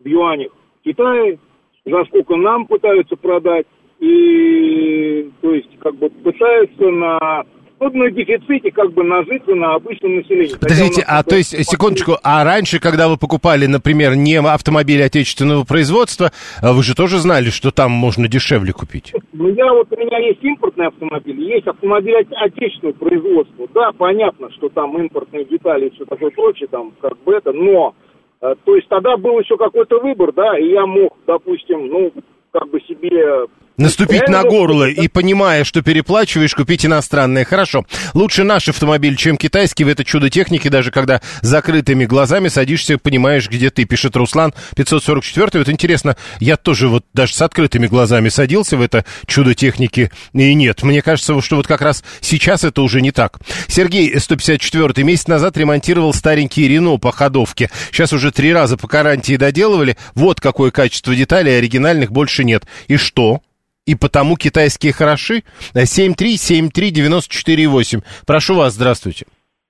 в 0.00 0.06
юанях 0.06 0.52
в 0.80 0.84
Китае, 0.84 1.38
за 1.84 2.04
сколько 2.06 2.36
нам 2.36 2.66
пытаются 2.66 3.16
продать, 3.16 3.66
и, 4.00 5.30
то 5.40 5.54
есть, 5.54 5.78
как 5.78 5.96
бы 5.96 6.10
пытаются 6.10 6.84
на 6.90 7.44
вот 7.78 7.92
на 7.92 8.10
дефиците 8.10 8.70
как 8.70 8.92
бы 8.92 9.04
нажиться 9.04 9.54
на 9.54 9.74
обычном 9.74 10.16
населении. 10.16 10.54
Подождите, 10.58 11.04
а 11.06 11.22
то 11.22 11.36
есть, 11.36 11.50
секундочку, 11.66 12.12
а 12.22 12.42
раньше, 12.44 12.80
когда 12.80 13.08
вы 13.08 13.18
покупали, 13.18 13.66
например, 13.66 14.16
не 14.16 14.36
автомобили 14.36 15.02
отечественного 15.02 15.64
производства, 15.64 16.30
вы 16.62 16.82
же 16.82 16.94
тоже 16.94 17.18
знали, 17.18 17.50
что 17.50 17.70
там 17.70 17.90
можно 17.90 18.28
дешевле 18.28 18.72
купить? 18.72 19.12
Ну, 19.32 19.48
я 19.48 19.72
вот, 19.72 19.92
у 19.92 19.96
меня 19.96 20.18
есть 20.18 20.42
импортные 20.42 20.88
автомобили, 20.88 21.52
есть 21.52 21.66
автомобили 21.66 22.26
отечественного 22.36 22.96
производства. 22.96 23.68
Да, 23.74 23.92
понятно, 23.92 24.50
что 24.52 24.68
там 24.70 24.98
импортные 24.98 25.44
детали 25.44 25.88
и 25.88 25.94
все 25.94 26.04
такое 26.06 26.30
прочее, 26.30 26.68
там, 26.70 26.92
как 27.00 27.18
бы 27.24 27.34
это, 27.34 27.52
но, 27.52 27.94
э, 28.40 28.54
то 28.64 28.74
есть 28.74 28.88
тогда 28.88 29.18
был 29.18 29.38
еще 29.38 29.56
какой-то 29.58 30.00
выбор, 30.00 30.32
да, 30.32 30.58
и 30.58 30.70
я 30.70 30.86
мог, 30.86 31.14
допустим, 31.26 31.88
ну, 31.88 32.12
как 32.52 32.70
бы 32.70 32.80
себе 32.80 33.46
Наступить 33.78 34.28
на 34.28 34.42
горло 34.42 34.88
и, 34.88 35.06
понимая, 35.06 35.64
что 35.64 35.82
переплачиваешь, 35.82 36.54
купить 36.54 36.86
иностранное. 36.86 37.44
Хорошо. 37.44 37.84
Лучше 38.14 38.42
наш 38.42 38.68
автомобиль, 38.68 39.16
чем 39.16 39.36
китайский. 39.36 39.84
В 39.84 39.88
это 39.88 40.02
чудо 40.02 40.30
техники, 40.30 40.68
даже 40.68 40.90
когда 40.90 41.20
закрытыми 41.42 42.06
глазами 42.06 42.48
садишься, 42.48 42.96
понимаешь, 42.96 43.50
где 43.50 43.70
ты, 43.70 43.84
пишет 43.84 44.16
Руслан 44.16 44.54
544. 44.76 45.50
Вот 45.54 45.68
интересно, 45.68 46.16
я 46.40 46.56
тоже 46.56 46.88
вот 46.88 47.04
даже 47.12 47.34
с 47.34 47.42
открытыми 47.42 47.86
глазами 47.86 48.30
садился 48.30 48.78
в 48.78 48.80
это 48.80 49.04
чудо 49.26 49.54
техники. 49.54 50.10
И 50.32 50.54
нет, 50.54 50.82
мне 50.82 51.02
кажется, 51.02 51.38
что 51.42 51.56
вот 51.56 51.66
как 51.66 51.82
раз 51.82 52.02
сейчас 52.22 52.64
это 52.64 52.80
уже 52.80 53.02
не 53.02 53.12
так. 53.12 53.38
Сергей 53.68 54.18
154 54.18 55.04
месяц 55.04 55.26
назад 55.26 55.56
ремонтировал 55.58 56.14
старенький 56.14 56.66
Рено 56.66 56.96
по 56.96 57.12
ходовке. 57.12 57.70
Сейчас 57.92 58.14
уже 58.14 58.32
три 58.32 58.54
раза 58.54 58.78
по 58.78 58.88
гарантии 58.88 59.36
доделывали. 59.36 59.98
Вот 60.14 60.40
какое 60.40 60.70
качество 60.70 61.14
деталей, 61.14 61.58
оригинальных 61.58 62.10
больше 62.10 62.42
нет. 62.42 62.64
И 62.88 62.96
что? 62.96 63.42
И 63.86 63.94
потому 63.94 64.36
китайские 64.36 64.92
хороши. 64.92 65.44
7373948. 65.74 68.02
Прошу 68.26 68.56
вас, 68.56 68.74
здравствуйте. 68.74 69.24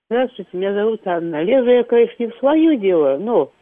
Здравствуйте, 0.08 0.50
меня 0.52 0.72
зовут 0.72 1.06
Анна. 1.06 1.42
Лезу 1.42 1.68
я, 1.70 1.84
конечно, 1.84 2.14
не 2.18 2.28
в 2.30 2.36
свое 2.36 2.78
дело, 2.78 3.18
но 3.18 3.52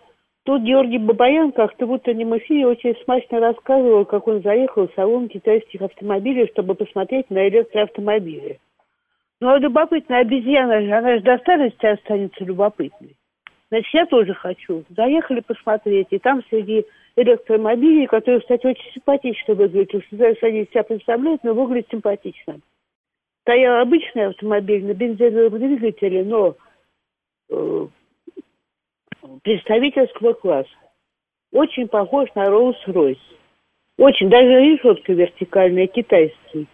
тут 0.44 0.62
Георгий 0.62 0.98
Бабаян 0.98 1.50
как-то 1.52 1.86
в 1.86 1.92
утреннем 1.92 2.36
эфире 2.38 2.66
очень 2.66 2.94
смачно 3.04 3.40
рассказывал, 3.40 4.04
как 4.04 4.28
он 4.28 4.42
заехал 4.42 4.86
в 4.86 4.92
салон 4.94 5.28
китайских 5.28 5.82
автомобилей, 5.82 6.48
чтобы 6.52 6.74
посмотреть 6.74 7.30
на 7.30 7.48
электроавтомобили. 7.48 8.60
Ну, 9.40 9.48
а 9.48 9.58
любопытная 9.58 10.20
обезьяна 10.20 10.82
же, 10.82 10.92
она 10.92 11.16
же 11.16 11.22
до 11.22 11.38
старости 11.38 11.86
останется 11.86 12.44
любопытной. 12.44 13.16
Значит, 13.70 13.94
я 13.94 14.04
тоже 14.06 14.34
хочу. 14.34 14.84
Заехали 14.90 15.40
посмотреть, 15.40 16.08
и 16.10 16.18
там 16.18 16.42
среди 16.48 16.84
электромобилей, 17.16 18.07
которые, 18.07 18.40
кстати, 18.40 18.66
очень 18.66 18.92
симпатично 18.92 19.55
выглядят. 19.55 19.94
Уж 19.94 20.11
не 20.11 20.35
что 20.35 20.46
они 20.46 20.64
себя 20.66 20.83
представляют, 20.83 21.44
но 21.44 21.55
выглядят 21.55 21.90
симпатично. 21.90 22.61
Стоял 23.42 23.81
обычный 23.81 24.29
автомобиль 24.29 24.85
на 24.85 24.94
бензиновом 24.94 25.59
двигателе, 25.59 26.24
но 26.24 26.57
э, 27.50 27.87
представительского 29.42 30.33
класса. 30.33 30.70
Очень 31.53 31.88
похож 31.88 32.29
на 32.35 32.46
Rolls-Royce. 32.46 33.18
Очень, 33.98 34.29
даже 34.29 34.48
решетка 34.48 35.12
вертикальная, 35.12 35.87
китайский. 35.87 36.66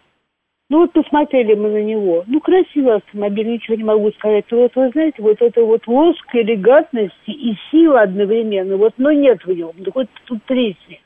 Ну 0.70 0.82
вот 0.82 0.92
посмотрели 0.92 1.54
мы 1.54 1.68
на 1.68 1.82
него. 1.82 2.22
Ну, 2.28 2.40
красивый 2.40 2.94
автомобиль, 2.94 3.48
ничего 3.48 3.76
не 3.76 3.82
могу 3.82 4.12
сказать. 4.12 4.44
Вот 4.52 4.70
вы 4.76 4.90
знаете, 4.90 5.16
вот 5.20 5.42
это 5.42 5.62
вот 5.62 5.84
лоск, 5.88 6.24
элегантности 6.32 7.30
и 7.30 7.56
сила 7.70 8.02
одновременно. 8.02 8.76
Вот, 8.76 8.94
но 8.96 9.10
нет 9.10 9.44
в 9.44 9.52
нем. 9.52 9.72
Ну, 9.76 9.90
хоть 9.92 10.06
тут 10.26 10.38
тресни. 10.44 11.02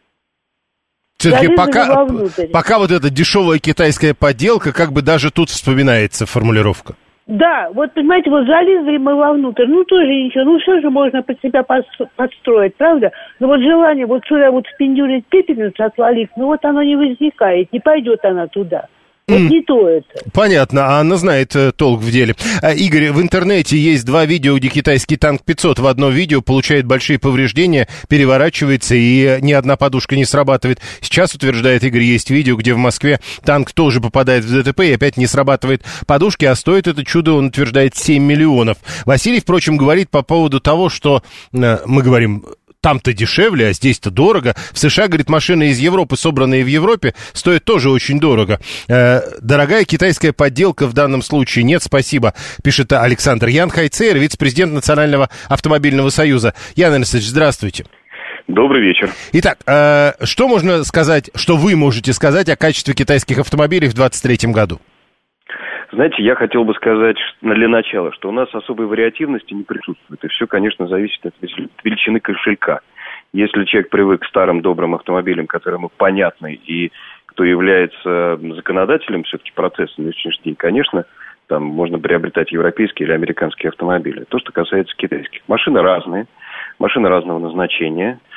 Все-таки 1.16 1.56
пока, 1.56 2.06
пока 2.52 2.78
вот 2.78 2.90
эта 2.90 3.08
дешевая 3.08 3.58
китайская 3.58 4.12
поделка, 4.12 4.74
как 4.74 4.92
бы 4.92 5.00
даже 5.00 5.30
тут 5.30 5.48
вспоминается 5.48 6.26
формулировка. 6.26 6.94
Да, 7.26 7.70
вот 7.72 7.94
понимаете, 7.94 8.28
вот 8.28 8.46
залезли 8.46 8.98
мы 8.98 9.14
вовнутрь, 9.14 9.64
ну 9.66 9.84
тоже 9.84 10.08
ничего, 10.08 10.44
ну 10.44 10.58
все 10.58 10.78
же 10.82 10.90
можно 10.90 11.22
под 11.22 11.40
себя 11.40 11.62
подстроить, 11.62 12.76
правда? 12.76 13.12
Но 13.40 13.46
вот 13.46 13.60
желание 13.60 14.04
вот 14.04 14.26
сюда 14.26 14.50
вот 14.50 14.66
впендюрить 14.66 15.24
пепельницу 15.28 15.82
отвалить, 15.82 16.28
ну 16.36 16.46
вот 16.46 16.62
оно 16.66 16.82
не 16.82 16.96
возникает, 16.96 17.72
не 17.72 17.80
пойдет 17.80 18.22
она 18.26 18.46
туда. 18.48 18.88
Вот 19.26 19.38
не 19.38 19.62
то 19.62 19.88
это. 19.88 20.06
Понятно, 20.34 20.86
а 20.86 21.00
она 21.00 21.16
знает 21.16 21.56
э, 21.56 21.72
толк 21.72 22.02
в 22.02 22.10
деле. 22.10 22.36
А, 22.60 22.74
Игорь, 22.74 23.10
в 23.10 23.22
интернете 23.22 23.78
есть 23.78 24.04
два 24.04 24.26
видео, 24.26 24.58
где 24.58 24.68
китайский 24.68 25.16
танк 25.16 25.42
500 25.44 25.78
в 25.78 25.86
одно 25.86 26.10
видео 26.10 26.42
получает 26.42 26.84
большие 26.84 27.18
повреждения, 27.18 27.88
переворачивается 28.08 28.94
и 28.94 29.38
ни 29.40 29.52
одна 29.52 29.76
подушка 29.76 30.14
не 30.14 30.26
срабатывает. 30.26 30.80
Сейчас, 31.00 31.34
утверждает 31.34 31.82
Игорь, 31.84 32.02
есть 32.02 32.28
видео, 32.28 32.56
где 32.56 32.74
в 32.74 32.78
Москве 32.78 33.18
танк 33.44 33.72
тоже 33.72 34.02
попадает 34.02 34.44
в 34.44 34.62
ДТП 34.62 34.80
и 34.80 34.92
опять 34.92 35.16
не 35.16 35.26
срабатывает 35.26 35.82
подушки, 36.06 36.44
а 36.44 36.54
стоит 36.54 36.86
это 36.86 37.02
чудо, 37.02 37.32
он 37.32 37.46
утверждает, 37.46 37.96
7 37.96 38.22
миллионов. 38.22 38.76
Василий, 39.06 39.40
впрочем, 39.40 39.78
говорит 39.78 40.10
по 40.10 40.22
поводу 40.22 40.60
того, 40.60 40.90
что 40.90 41.22
э, 41.54 41.78
мы 41.86 42.02
говорим 42.02 42.44
там-то 42.84 43.14
дешевле, 43.14 43.68
а 43.68 43.72
здесь-то 43.72 44.10
дорого. 44.10 44.54
В 44.74 44.78
США, 44.78 45.08
говорит, 45.08 45.30
машины 45.30 45.70
из 45.70 45.78
Европы, 45.78 46.18
собранные 46.18 46.62
в 46.64 46.66
Европе, 46.66 47.14
стоят 47.32 47.64
тоже 47.64 47.88
очень 47.88 48.20
дорого. 48.20 48.60
Э, 48.88 49.22
дорогая 49.40 49.84
китайская 49.84 50.34
подделка 50.34 50.86
в 50.86 50.92
данном 50.92 51.22
случае 51.22 51.64
нет, 51.64 51.82
спасибо, 51.82 52.34
пишет 52.62 52.92
Александр 52.92 53.46
Ян 53.46 53.70
Хайцер, 53.70 54.18
вице-президент 54.18 54.74
Национального 54.74 55.30
автомобильного 55.48 56.10
союза. 56.10 56.52
Ян 56.76 56.92
Александрович, 56.92 57.30
здравствуйте. 57.30 57.86
Добрый 58.48 58.82
вечер. 58.82 59.10
Итак, 59.32 59.60
э, 59.66 60.12
что 60.22 60.46
можно 60.46 60.84
сказать, 60.84 61.30
что 61.34 61.56
вы 61.56 61.76
можете 61.76 62.12
сказать 62.12 62.50
о 62.50 62.56
качестве 62.56 62.92
китайских 62.92 63.38
автомобилей 63.38 63.88
в 63.88 63.94
2023 63.94 64.52
году? 64.52 64.78
Знаете, 65.94 66.22
я 66.24 66.34
хотел 66.34 66.64
бы 66.64 66.74
сказать 66.74 67.16
для 67.40 67.68
начала, 67.68 68.12
что 68.12 68.28
у 68.28 68.32
нас 68.32 68.52
особой 68.52 68.86
вариативности 68.86 69.54
не 69.54 69.62
присутствует. 69.62 70.24
И 70.24 70.28
все, 70.28 70.46
конечно, 70.48 70.88
зависит 70.88 71.24
от 71.24 71.34
величины 71.84 72.18
кошелька. 72.18 72.80
Если 73.32 73.64
человек 73.64 73.90
привык 73.90 74.22
к 74.22 74.26
старым 74.26 74.60
добрым 74.60 74.96
автомобилям, 74.96 75.46
которые 75.46 75.78
ему 75.78 75.90
понятны, 75.96 76.54
и 76.54 76.90
кто 77.26 77.44
является 77.44 78.38
законодателем 78.56 79.22
все-таки 79.22 79.52
процесса 79.54 79.94
на 79.98 80.12
сегодняшний 80.12 80.44
день, 80.44 80.56
конечно, 80.56 81.04
там 81.46 81.62
можно 81.62 81.98
приобретать 81.98 82.50
европейские 82.50 83.06
или 83.06 83.14
американские 83.14 83.70
автомобили. 83.70 84.24
То, 84.24 84.40
что 84.40 84.50
касается 84.50 84.96
китайских. 84.96 85.42
Машины 85.46 85.80
разные, 85.80 86.26
машины 86.78 87.08
разного 87.08 87.38
назначения– 87.38 88.18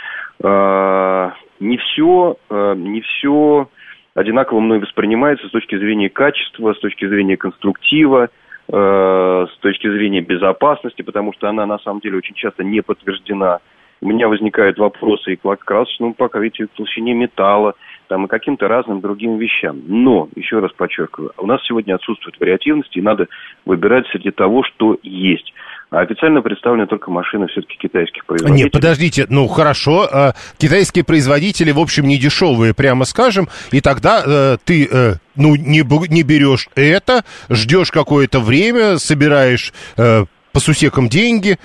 а, 0.44 1.34
не 1.60 1.78
все, 1.78 2.38
а, 2.50 2.74
не 2.76 3.02
все 3.02 3.70
одинаково 4.18 4.60
мной 4.60 4.80
воспринимается 4.80 5.48
с 5.48 5.52
точки 5.52 5.78
зрения 5.78 6.10
качества, 6.10 6.74
с 6.74 6.80
точки 6.80 7.08
зрения 7.08 7.38
конструктива, 7.38 8.30
а, 8.68 9.46
с 9.46 9.58
точки 9.60 9.88
зрения 9.88 10.22
безопасности, 10.22 11.04
потому 11.04 11.34
что 11.34 11.48
она 11.48 11.68
на 11.68 11.78
самом 11.78 12.00
деле 12.00 12.18
очень 12.18 12.34
часто 12.34 12.64
не 12.64 12.82
подтверждена. 12.82 13.60
У 14.02 14.08
меня 14.08 14.28
возникают 14.28 14.78
вопросы 14.78 15.34
и 15.34 15.36
к 15.36 15.58
красочному 15.60 16.14
покрытию, 16.14 16.68
к 16.68 16.72
толщине 16.72 17.14
металла, 17.14 17.74
там, 18.08 18.26
и 18.26 18.28
каким-то 18.28 18.68
разным 18.68 19.02
другим 19.02 19.38
вещам. 19.38 19.82
Но, 19.86 20.30
еще 20.36 20.60
раз 20.60 20.72
подчеркиваю, 20.72 21.32
у 21.38 21.46
нас 21.46 21.62
сегодня 21.66 21.96
отсутствует 21.96 22.40
вариативность, 22.40 22.96
и 22.96 23.02
надо 23.02 23.28
выбирать 23.66 24.08
среди 24.08 24.32
того, 24.32 24.64
что 24.64 24.98
есть. 25.04 25.54
А 25.90 26.02
официально 26.02 26.42
представлены 26.42 26.86
только 26.86 27.10
машины 27.12 27.48
все-таки 27.48 27.78
китайских 27.78 28.26
производителей. 28.26 28.66
Нет, 28.66 28.74
подождите, 28.74 29.26
ну 29.30 29.48
хорошо, 29.48 30.06
э, 30.12 30.32
китайские 30.58 31.06
производители, 31.06 31.72
в 31.72 31.80
общем, 31.80 32.06
не 32.06 32.18
дешевые, 32.18 32.74
прямо 32.74 33.06
скажем, 33.06 33.48
и 33.72 33.80
тогда 33.80 34.22
э, 34.26 34.58
ты, 34.66 34.88
э, 34.92 35.14
ну, 35.38 35.56
не, 35.56 35.84
не 36.10 36.24
берешь 36.24 36.68
это, 36.76 37.24
ждешь 37.50 37.92
какое-то 37.92 38.42
время, 38.42 38.98
собираешь 38.98 39.74
э, 39.98 40.26
по 40.52 40.60
сусекам 40.60 41.08
деньги, 41.08 41.58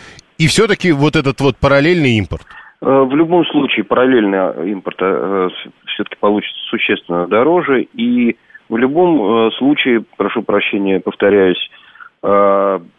и 0.42 0.46
все-таки 0.48 0.90
вот 0.90 1.14
этот 1.14 1.40
вот 1.40 1.56
параллельный 1.56 2.18
импорт. 2.18 2.42
Э, 2.80 2.86
в 2.86 3.14
любом 3.14 3.46
случае 3.46 3.84
параллельный 3.84 4.72
импорт 4.72 4.96
э, 5.00 5.48
все-таки 5.86 6.16
получится 6.18 6.60
существенно 6.68 7.28
дороже, 7.28 7.82
и 7.82 8.36
в 8.68 8.76
любом 8.76 9.22
э, 9.22 9.50
случае, 9.52 10.04
прошу 10.16 10.42
прощения, 10.42 11.00
повторяюсь, 11.00 11.70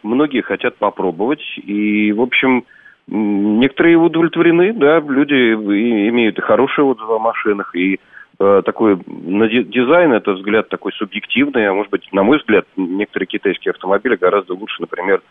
многие 0.02 0.42
хотят 0.42 0.76
попробовать, 0.76 1.40
и, 1.56 2.12
в 2.12 2.20
общем, 2.20 2.64
некоторые 3.06 3.96
удовлетворены, 3.96 4.74
да, 4.74 5.00
люди 5.00 5.54
имеют 5.54 6.36
и 6.36 6.42
хорошие 6.42 6.84
отзывы 6.84 7.16
о 7.16 7.18
машинах, 7.18 7.74
и 7.74 8.00
такой 8.36 8.98
на 9.06 9.48
дизайн 9.48 10.12
это 10.12 10.32
взгляд 10.32 10.68
такой 10.68 10.92
субъективный, 10.92 11.66
а 11.66 11.72
может 11.72 11.90
быть, 11.90 12.06
на 12.12 12.22
мой 12.22 12.36
взгляд, 12.36 12.66
некоторые 12.76 13.26
китайские 13.26 13.70
автомобили 13.70 14.16
гораздо 14.16 14.52
лучше, 14.52 14.82
например, 14.82 15.22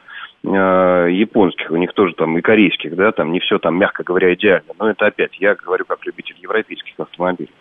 э, 0.43 1.07
японских, 1.11 1.71
у 1.71 1.77
них 1.77 1.93
тоже 1.93 2.13
там 2.15 2.37
и 2.37 2.41
корейских, 2.41 2.95
да, 2.95 3.11
там 3.11 3.31
не 3.31 3.39
все 3.39 3.59
там, 3.59 3.77
мягко 3.77 4.03
говоря, 4.03 4.33
идеально, 4.33 4.73
но 4.79 4.89
это 4.89 5.07
опять, 5.07 5.35
я 5.39 5.55
говорю 5.55 5.85
как 5.85 6.05
любитель 6.05 6.35
европейских 6.41 6.99
автомобилей. 6.99 7.51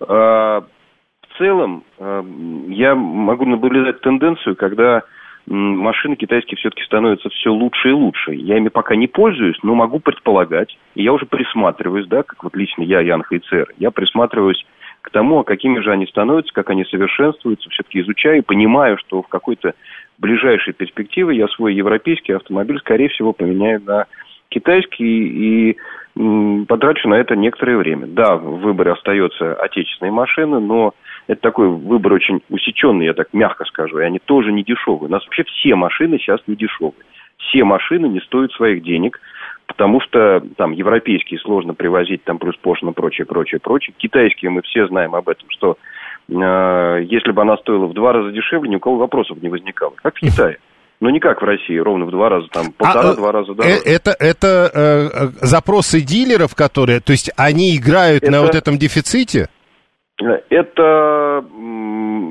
Э, 0.00 0.62
в 0.62 1.38
целом, 1.38 1.84
э, 1.98 2.22
я 2.68 2.94
могу 2.94 3.44
наблюдать 3.46 4.00
тенденцию, 4.00 4.56
когда 4.56 5.02
машины 5.46 6.16
китайские 6.16 6.56
все-таки 6.56 6.84
становятся 6.84 7.28
все 7.30 7.50
лучше 7.50 7.88
и 7.88 7.92
лучше. 7.92 8.32
Я 8.34 8.58
ими 8.58 8.68
пока 8.68 8.94
не 8.94 9.08
пользуюсь, 9.08 9.58
но 9.62 9.74
могу 9.74 9.98
предполагать, 9.98 10.76
и 10.94 11.02
я 11.02 11.12
уже 11.12 11.26
присматриваюсь, 11.26 12.06
да, 12.06 12.22
как 12.22 12.44
вот 12.44 12.54
лично 12.56 12.82
я, 12.82 13.00
Ян 13.00 13.22
Хайцер, 13.22 13.72
я 13.78 13.90
присматриваюсь 13.90 14.64
к 15.02 15.10
тому, 15.10 15.40
а 15.40 15.44
какими 15.44 15.80
же 15.80 15.90
они 15.90 16.06
становятся, 16.06 16.52
как 16.54 16.70
они 16.70 16.84
совершенствуются, 16.84 17.68
все-таки 17.70 18.00
изучаю 18.00 18.38
и 18.38 18.42
понимаю, 18.42 18.96
что 18.98 19.22
в 19.22 19.28
какой-то 19.28 19.74
ближайшей 20.18 20.72
перспективе 20.72 21.36
я 21.36 21.48
свой 21.48 21.74
европейский 21.74 22.32
автомобиль, 22.32 22.78
скорее 22.78 23.08
всего, 23.08 23.32
поменяю 23.32 23.82
на 23.84 24.06
китайский 24.48 25.72
и 25.72 25.76
потрачу 26.68 27.08
на 27.08 27.14
это 27.14 27.34
некоторое 27.34 27.76
время. 27.76 28.06
Да, 28.06 28.36
в 28.36 28.60
выборе 28.60 28.92
остается 28.92 29.54
отечественные 29.54 30.12
машины, 30.12 30.60
но 30.60 30.94
это 31.26 31.40
такой 31.40 31.68
выбор 31.68 32.12
очень 32.12 32.42
усеченный, 32.48 33.06
я 33.06 33.14
так 33.14 33.28
мягко 33.32 33.64
скажу, 33.64 33.98
и 33.98 34.04
они 34.04 34.18
тоже 34.18 34.52
не 34.52 34.62
дешевые. 34.62 35.08
У 35.08 35.10
нас 35.10 35.24
вообще 35.24 35.44
все 35.44 35.74
машины 35.74 36.18
сейчас 36.18 36.40
не 36.46 36.54
дешевые. 36.54 36.94
Все 37.38 37.64
машины 37.64 38.06
не 38.06 38.20
стоят 38.20 38.52
своих 38.52 38.84
денег, 38.84 39.18
потому 39.66 40.00
что 40.00 40.42
там 40.56 40.72
европейские 40.72 41.40
сложно 41.40 41.74
привозить, 41.74 42.24
там 42.24 42.38
плюс 42.38 42.56
пошлино, 42.56 42.92
прочее, 42.92 43.26
прочее, 43.26 43.60
прочее. 43.60 43.94
Китайские 43.96 44.50
мы 44.50 44.62
все 44.62 44.86
знаем 44.88 45.14
об 45.14 45.28
этом, 45.28 45.48
что 45.50 45.76
э, 46.28 47.04
если 47.04 47.32
бы 47.32 47.42
она 47.42 47.56
стоила 47.58 47.86
в 47.86 47.94
два 47.94 48.12
раза 48.12 48.30
дешевле, 48.32 48.70
ни 48.70 48.76
у 48.76 48.80
кого 48.80 48.96
вопросов 48.96 49.42
не 49.42 49.48
возникало. 49.48 49.92
Как 50.02 50.14
в 50.14 50.20
Китае. 50.20 50.58
Но 51.00 51.10
не 51.10 51.18
как 51.18 51.42
в 51.42 51.44
России, 51.44 51.76
ровно 51.78 52.04
в 52.04 52.12
два 52.12 52.28
раза, 52.28 52.46
там, 52.52 52.66
полтора-два 52.78 53.30
а, 53.30 53.32
раза 53.32 53.54
дороже. 53.54 53.80
Это, 53.84 54.14
это 54.20 54.70
э, 54.72 55.08
запросы 55.44 56.00
дилеров, 56.00 56.54
которые, 56.54 57.00
то 57.00 57.10
есть 57.10 57.32
они 57.36 57.76
играют 57.76 58.22
это... 58.22 58.30
на 58.30 58.42
вот 58.42 58.54
этом 58.54 58.78
дефиците? 58.78 59.48
Это 60.48 61.44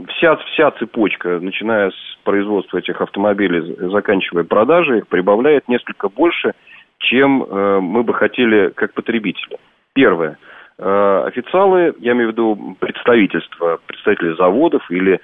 вся, 0.08 0.38
вся 0.54 0.72
цепочка, 0.80 1.40
начиная 1.42 1.90
с 1.90 2.18
производства 2.24 2.78
этих 2.78 3.02
автомобилей, 3.02 3.76
заканчивая 3.92 4.44
продажей, 4.44 5.00
их 5.00 5.08
прибавляет 5.08 5.68
несколько 5.68 6.08
больше, 6.08 6.54
чем 7.02 7.44
э, 7.44 7.80
мы 7.80 8.04
бы 8.04 8.14
хотели 8.14 8.70
как 8.70 8.94
потребители. 8.94 9.58
Первое. 9.94 10.38
Э, 10.78 11.26
официалы, 11.28 11.94
я 12.00 12.14
имею 12.14 12.30
в 12.30 12.32
виду 12.32 12.78
представительства, 12.80 13.80
представители 13.86 14.36
заводов 14.36 14.90
или 14.90 15.20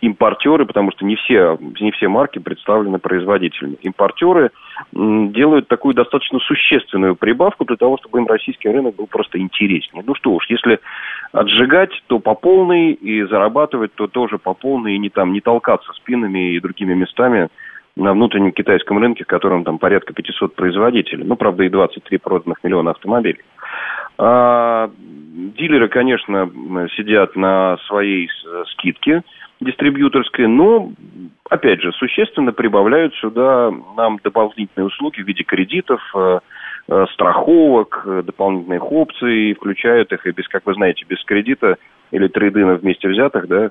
импортеры, 0.00 0.66
потому 0.66 0.92
что 0.92 1.04
не 1.04 1.16
все, 1.16 1.58
не 1.80 1.90
все 1.92 2.08
марки 2.08 2.38
представлены 2.38 2.98
производителями. 2.98 3.78
Импортеры 3.82 4.50
делают 4.92 5.66
такую 5.68 5.94
достаточно 5.94 6.38
существенную 6.40 7.16
прибавку 7.16 7.64
для 7.64 7.76
того, 7.76 7.96
чтобы 7.98 8.18
им 8.18 8.26
российский 8.26 8.68
рынок 8.68 8.96
был 8.96 9.06
просто 9.06 9.38
интереснее. 9.38 10.04
Ну 10.06 10.14
что 10.14 10.32
уж, 10.32 10.48
если 10.50 10.78
отжигать, 11.32 11.90
то 12.06 12.18
по 12.18 12.34
полной, 12.34 12.92
и 12.92 13.22
зарабатывать, 13.24 13.94
то 13.94 14.06
тоже 14.06 14.38
по 14.38 14.52
полной, 14.54 14.94
и 14.94 14.98
не, 14.98 15.08
там, 15.08 15.32
не 15.32 15.40
толкаться 15.40 15.92
спинами 15.94 16.52
и 16.52 16.60
другими 16.60 16.94
местами 16.94 17.48
на 17.96 18.12
внутреннем 18.12 18.52
китайском 18.52 18.98
рынке, 18.98 19.24
в 19.24 19.28
котором 19.28 19.64
там 19.64 19.78
порядка 19.78 20.12
500 20.12 20.54
производителей. 20.54 21.24
Ну, 21.24 21.36
правда, 21.36 21.64
и 21.64 21.68
23 21.68 22.18
проданных 22.18 22.62
миллиона 22.64 22.92
автомобилей. 22.92 23.40
А, 24.18 24.90
дилеры, 24.98 25.88
конечно, 25.88 26.50
сидят 26.96 27.36
на 27.36 27.76
своей 27.86 28.28
скидке– 28.72 29.22
дистрибьюторской, 29.64 30.46
но, 30.46 30.92
опять 31.48 31.80
же, 31.80 31.92
существенно 31.92 32.52
прибавляют 32.52 33.14
сюда 33.16 33.72
нам 33.96 34.18
дополнительные 34.22 34.86
услуги 34.86 35.22
в 35.22 35.26
виде 35.26 35.44
кредитов, 35.44 36.00
э, 36.14 36.40
э, 36.88 37.06
страховок, 37.12 38.02
э, 38.04 38.22
дополнительных 38.24 38.90
опций, 38.90 39.54
включают 39.54 40.12
их 40.12 40.26
и 40.26 40.32
без, 40.32 40.48
как 40.48 40.66
вы 40.66 40.74
знаете, 40.74 41.04
без 41.08 41.22
кредита 41.24 41.76
или 42.10 42.28
трейдина 42.28 42.74
вместе 42.74 43.08
взятых, 43.08 43.48
да, 43.48 43.70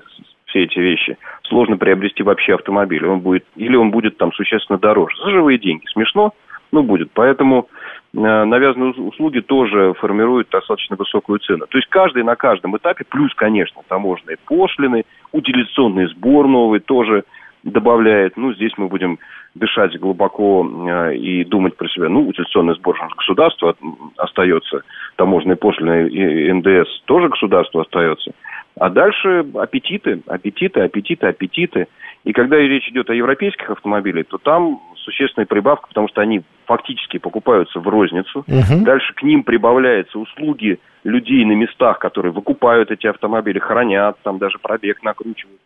все 0.52 0.64
эти 0.64 0.78
вещи, 0.78 1.16
сложно 1.44 1.78
приобрести 1.78 2.22
вообще 2.22 2.54
автомобиль. 2.54 3.04
Он 3.06 3.20
будет, 3.20 3.44
или 3.56 3.74
он 3.74 3.90
будет 3.90 4.18
там 4.18 4.32
существенно 4.32 4.78
дороже. 4.78 5.16
За 5.24 5.30
живые 5.30 5.58
деньги. 5.58 5.86
Смешно, 5.86 6.32
но 6.70 6.82
будет. 6.82 7.10
Поэтому 7.14 7.68
Э, 8.14 8.44
навязанные 8.44 8.90
услуги 8.92 9.40
тоже 9.40 9.94
формируют 9.94 10.48
достаточно 10.50 10.96
высокую 10.96 11.38
цену. 11.38 11.66
То 11.66 11.78
есть 11.78 11.88
каждый 11.88 12.22
на 12.24 12.36
каждом 12.36 12.76
этапе, 12.76 13.04
плюс, 13.08 13.32
конечно, 13.34 13.80
таможенные 13.88 14.36
пошлины, 14.44 15.04
утилизационный 15.32 16.08
сбор 16.08 16.46
новый 16.46 16.80
тоже 16.80 17.24
добавляет. 17.62 18.36
Ну, 18.36 18.52
здесь 18.52 18.72
мы 18.76 18.88
будем 18.88 19.18
дышать 19.54 19.98
глубоко 19.98 20.66
э, 20.66 21.16
и 21.16 21.44
думать 21.44 21.76
про 21.76 21.88
себя. 21.88 22.08
Ну, 22.08 22.28
утилизационный 22.28 22.74
сбор 22.74 22.96
государства 23.16 23.74
остается, 24.16 24.82
таможенные 25.16 25.56
пошлины 25.56 26.08
и 26.08 26.52
НДС 26.52 27.02
тоже 27.04 27.28
государству 27.28 27.80
остается. 27.80 28.32
А 28.78 28.88
дальше 28.88 29.44
аппетиты, 29.54 30.22
аппетиты, 30.26 30.80
аппетиты, 30.80 31.26
аппетиты. 31.26 31.88
И 32.24 32.32
когда 32.32 32.56
речь 32.56 32.88
идет 32.88 33.10
о 33.10 33.14
европейских 33.14 33.68
автомобилях, 33.68 34.26
то 34.28 34.38
там 34.38 34.80
существенная 34.96 35.46
прибавка, 35.46 35.88
потому 35.88 36.08
что 36.08 36.20
они 36.20 36.42
фактически 36.64 37.18
покупаются 37.18 37.80
в 37.80 37.88
розницу. 37.88 38.40
Угу. 38.40 38.84
Дальше 38.84 39.12
к 39.14 39.22
ним 39.22 39.42
прибавляются 39.42 40.18
услуги 40.18 40.78
людей 41.04 41.44
на 41.44 41.52
местах, 41.52 41.98
которые 41.98 42.32
выкупают 42.32 42.90
эти 42.90 43.06
автомобили, 43.06 43.58
хранят, 43.58 44.16
там 44.22 44.38
даже 44.38 44.58
пробег 44.58 45.02
накручивают. 45.02 45.60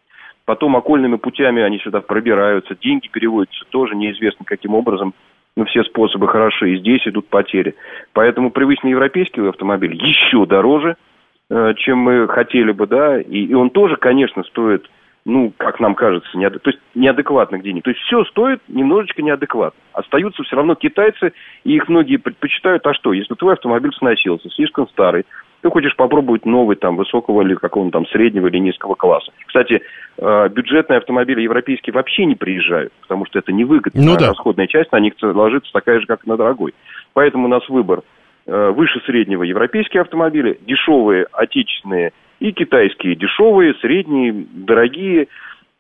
Потом 0.47 0.76
окольными 0.76 1.16
путями 1.16 1.62
они 1.62 1.78
сюда 1.80 2.01
пробираются, 2.01 2.76
деньги 2.80 3.09
переводятся 3.09 3.64
тоже 3.68 3.94
неизвестно 3.94 4.44
каким 4.44 4.74
образом 4.74 5.12
но 5.57 5.64
все 5.64 5.82
способы 5.84 6.28
хороши, 6.28 6.74
и 6.74 6.78
здесь 6.78 7.07
идут 7.07 7.28
потери. 7.28 7.74
Поэтому 8.12 8.51
привычный 8.51 8.90
европейский 8.90 9.40
автомобиль 9.40 9.94
еще 9.94 10.44
дороже, 10.44 10.97
э, 11.49 11.74
чем 11.78 11.99
мы 11.99 12.28
хотели 12.28 12.72
бы, 12.72 12.86
да, 12.86 13.18
и, 13.18 13.47
и 13.47 13.55
он 13.55 13.70
тоже, 13.70 13.97
конечно, 13.97 14.42
стоит 14.44 14.86
ну, 15.27 15.53
как 15.57 15.81
нам 15.81 15.97
кажется, 15.97 16.39
неад... 16.39 16.62
то 16.62 16.70
есть 16.70 16.81
неадекватных 16.95 17.62
денег. 17.62 17.83
То 17.83 17.91
есть 17.91 18.01
все 18.03 18.24
стоит 18.27 18.61
немножечко 18.68 19.22
неадекватно. 19.22 19.79
Остаются 19.93 20.45
все 20.45 20.55
равно 20.55 20.77
китайцы, 20.77 21.33
и 21.64 21.74
их 21.74 21.89
многие 21.89 22.16
предпочитают, 22.16 22.87
а 22.87 22.95
что, 22.95 23.12
если 23.12 23.35
твой 23.35 23.55
автомобиль 23.55 23.91
сносился, 23.99 24.49
слишком 24.51 24.89
старый, 24.89 25.27
ты 25.62 25.68
хочешь 25.68 25.97
попробовать 25.97 26.47
новый, 26.47 26.77
там, 26.77 26.97
высокого 26.97 27.43
или 27.43 27.57
какого-то 27.57 27.91
там 27.91 28.07
среднего 28.07 28.47
или 28.47 28.59
низкого 28.59 28.95
класса. 28.95 29.33
Кстати, 29.47 29.83
э, 30.16 30.49
бюджетные 30.49 30.99
автомобили 30.99 31.41
европейские 31.41 31.93
вообще 31.93 32.24
не 32.24 32.37
приезжают, 32.37 32.93
потому 33.01 33.27
что 33.27 33.41
это 33.41 33.53
невыгодно. 33.53 34.01
Ну, 34.01 34.16
да. 34.16 34.29
Расходная 34.29 34.68
часть 34.68 34.93
на 34.93 35.01
них 35.01 35.14
ложится 35.20 35.72
такая 35.72 35.99
же, 35.99 36.07
как 36.07 36.24
на 36.24 36.37
дорогой. 36.37 36.72
Поэтому 37.14 37.47
у 37.47 37.49
нас 37.49 37.68
выбор 37.68 38.03
э, 38.47 38.70
выше 38.70 39.01
среднего 39.07 39.43
европейские 39.43 40.03
автомобили, 40.03 40.61
дешевые 40.64 41.27
отечественные– 41.33 42.12
и 42.41 42.53
китайские 42.53 43.16
дешевые, 43.16 43.74
средние, 43.74 44.32
дорогие. 44.53 45.28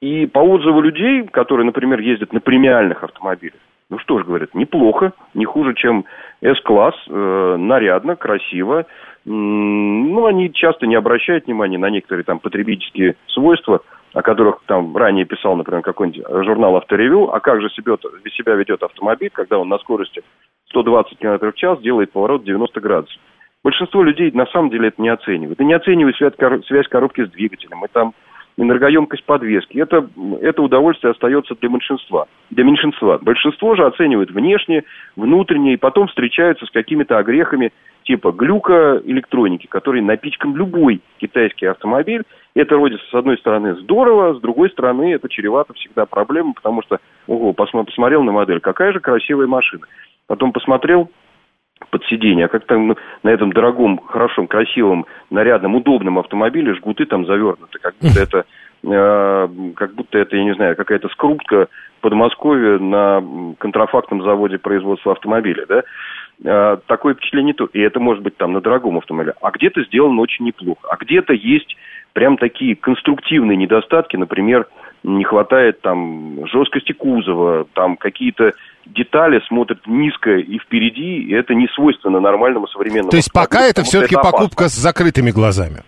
И 0.00 0.26
по 0.26 0.40
отзыву 0.40 0.80
людей, 0.80 1.24
которые, 1.24 1.64
например, 1.64 2.00
ездят 2.00 2.32
на 2.32 2.40
премиальных 2.40 3.02
автомобилях, 3.02 3.60
ну 3.88 3.98
что 3.98 4.18
ж, 4.18 4.24
говорят, 4.24 4.54
неплохо, 4.54 5.12
не 5.34 5.44
хуже, 5.44 5.74
чем 5.74 6.04
S-класс, 6.42 6.94
э, 7.08 7.56
нарядно, 7.58 8.16
красиво. 8.16 8.84
Ну, 9.24 10.26
они 10.26 10.52
часто 10.52 10.86
не 10.86 10.94
обращают 10.94 11.46
внимания 11.46 11.78
на 11.78 11.90
некоторые 11.90 12.24
там 12.24 12.38
потребительские 12.38 13.16
свойства, 13.28 13.80
о 14.12 14.22
которых 14.22 14.60
там 14.66 14.96
ранее 14.96 15.24
писал, 15.24 15.56
например, 15.56 15.82
какой-нибудь 15.82 16.24
журнал 16.44 16.76
«Авторевью», 16.76 17.34
а 17.34 17.40
как 17.40 17.60
же 17.60 17.68
себя, 17.70 17.96
себя 18.30 18.54
ведет 18.54 18.82
автомобиль, 18.82 19.30
когда 19.32 19.58
он 19.58 19.68
на 19.68 19.78
скорости 19.78 20.22
120 20.70 21.18
км 21.18 21.50
в 21.50 21.54
час 21.54 21.80
делает 21.80 22.12
поворот 22.12 22.44
90 22.44 22.80
градусов. 22.80 23.20
Большинство 23.66 24.04
людей 24.04 24.30
на 24.30 24.46
самом 24.46 24.70
деле 24.70 24.88
это 24.88 25.02
не 25.02 25.08
оценивают. 25.08 25.60
И 25.60 25.64
не 25.64 25.74
оценивают 25.74 26.16
связь 26.66 26.86
коробки 26.86 27.26
с 27.26 27.30
двигателем, 27.30 27.84
и 27.84 27.88
там 27.88 28.14
энергоемкость 28.56 29.24
подвески. 29.24 29.76
Это, 29.78 30.08
это 30.40 30.62
удовольствие 30.62 31.10
остается 31.10 31.56
для 31.60 31.68
меньшинства. 31.68 32.28
Для 32.50 32.62
меньшинства. 32.62 33.18
Большинство 33.20 33.74
же 33.74 33.84
оценивают 33.84 34.30
внешне, 34.30 34.84
внутренне, 35.16 35.72
и 35.72 35.78
потом 35.78 36.06
встречаются 36.06 36.64
с 36.64 36.70
какими-то 36.70 37.18
огрехами 37.18 37.72
типа 38.04 38.30
глюка 38.30 39.02
электроники, 39.04 39.66
который 39.66 40.00
напичкан 40.00 40.54
любой 40.54 41.00
китайский 41.18 41.66
автомобиль. 41.66 42.22
Это 42.54 42.76
вроде 42.76 42.98
с 42.98 43.14
одной 43.14 43.36
стороны 43.36 43.74
здорово, 43.80 44.34
с 44.34 44.40
другой 44.40 44.70
стороны 44.70 45.12
это 45.12 45.28
чревато 45.28 45.74
всегда 45.74 46.06
проблемой, 46.06 46.54
потому 46.54 46.82
что, 46.82 47.00
ого, 47.26 47.52
посмотрел 47.52 48.22
на 48.22 48.30
модель, 48.30 48.60
какая 48.60 48.92
же 48.92 49.00
красивая 49.00 49.48
машина. 49.48 49.86
Потом 50.28 50.52
посмотрел, 50.52 51.10
под 51.90 52.04
сиденье, 52.06 52.46
а 52.46 52.48
как 52.48 52.66
там 52.66 52.96
на 53.22 53.28
этом 53.28 53.52
дорогом, 53.52 53.98
хорошем, 53.98 54.46
красивом, 54.46 55.06
нарядном, 55.30 55.74
удобном 55.74 56.18
автомобиле 56.18 56.74
жгуты 56.74 57.06
там 57.06 57.26
завернуты, 57.26 57.78
как 57.80 57.94
будто 58.00 58.20
это, 58.20 58.44
э, 58.82 59.48
как 59.76 59.94
будто 59.94 60.18
это, 60.18 60.36
я 60.36 60.44
не 60.44 60.54
знаю, 60.54 60.76
какая-то 60.76 61.08
скрутка 61.08 61.68
в 61.98 62.00
Подмосковье 62.00 62.78
на 62.78 63.22
контрафактном 63.58 64.22
заводе 64.22 64.58
производства 64.58 65.12
автомобиля, 65.12 65.66
да, 65.66 65.82
э, 66.44 66.78
такое 66.86 67.14
впечатление 67.14 67.54
то, 67.54 67.66
и 67.72 67.80
это 67.80 68.00
может 68.00 68.22
быть 68.22 68.36
там 68.36 68.52
на 68.52 68.60
дорогом 68.60 68.98
автомобиле, 68.98 69.34
а 69.42 69.50
где-то 69.50 69.82
сделано 69.84 70.20
очень 70.22 70.46
неплохо, 70.46 70.88
а 70.90 70.96
где-то 70.96 71.34
есть 71.34 71.76
прям 72.14 72.38
такие 72.38 72.74
конструктивные 72.74 73.58
недостатки, 73.58 74.16
например, 74.16 74.66
не 75.02 75.24
хватает 75.24 75.82
там 75.82 76.46
жесткости 76.46 76.92
кузова, 76.92 77.66
там 77.74 77.96
какие-то 77.96 78.54
детали 78.86 79.40
смотрят 79.46 79.86
низко 79.86 80.36
и 80.36 80.58
впереди, 80.58 81.18
и 81.18 81.32
это 81.32 81.54
не 81.54 81.68
свойственно 81.68 82.20
нормальному 82.20 82.66
современному. 82.68 83.10
То 83.10 83.16
есть 83.16 83.32
пока 83.32 83.66
это 83.66 83.82
все-таки 83.82 84.14
покупка 84.14 84.68
с 84.68 84.74
закрытыми 84.74 85.30
глазами? 85.30 85.82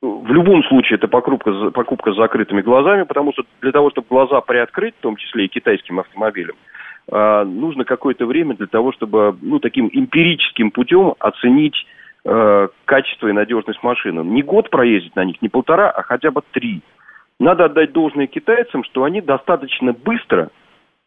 В 0.00 0.30
любом 0.32 0.62
случае 0.64 0.98
это 0.98 1.08
покупка, 1.08 1.70
покупка 1.70 2.12
с 2.12 2.16
закрытыми 2.16 2.60
глазами, 2.60 3.04
потому 3.04 3.32
что 3.32 3.44
для 3.62 3.72
того, 3.72 3.90
чтобы 3.90 4.06
глаза 4.10 4.40
приоткрыть, 4.42 4.94
в 4.98 5.02
том 5.02 5.16
числе 5.16 5.46
и 5.46 5.48
китайским 5.48 5.98
автомобилям, 5.98 6.56
а, 7.10 7.44
нужно 7.44 7.84
какое-то 7.84 8.26
время 8.26 8.54
для 8.54 8.66
того, 8.66 8.92
чтобы 8.92 9.34
ну, 9.40 9.60
таким 9.60 9.88
эмпирическим 9.90 10.70
путем 10.70 11.14
оценить 11.18 11.86
э, 12.24 12.68
качество 12.84 13.28
и 13.28 13.32
надежность 13.32 13.82
машины. 13.82 14.20
Не 14.20 14.42
год 14.42 14.68
проездить 14.68 15.16
на 15.16 15.24
них, 15.24 15.40
не 15.40 15.48
полтора, 15.48 15.90
а 15.90 16.02
хотя 16.02 16.30
бы 16.30 16.42
три. 16.52 16.82
Надо 17.40 17.64
отдать 17.64 17.92
должное 17.92 18.26
китайцам, 18.26 18.84
что 18.84 19.04
они 19.04 19.20
достаточно 19.20 19.92
быстро 19.92 20.50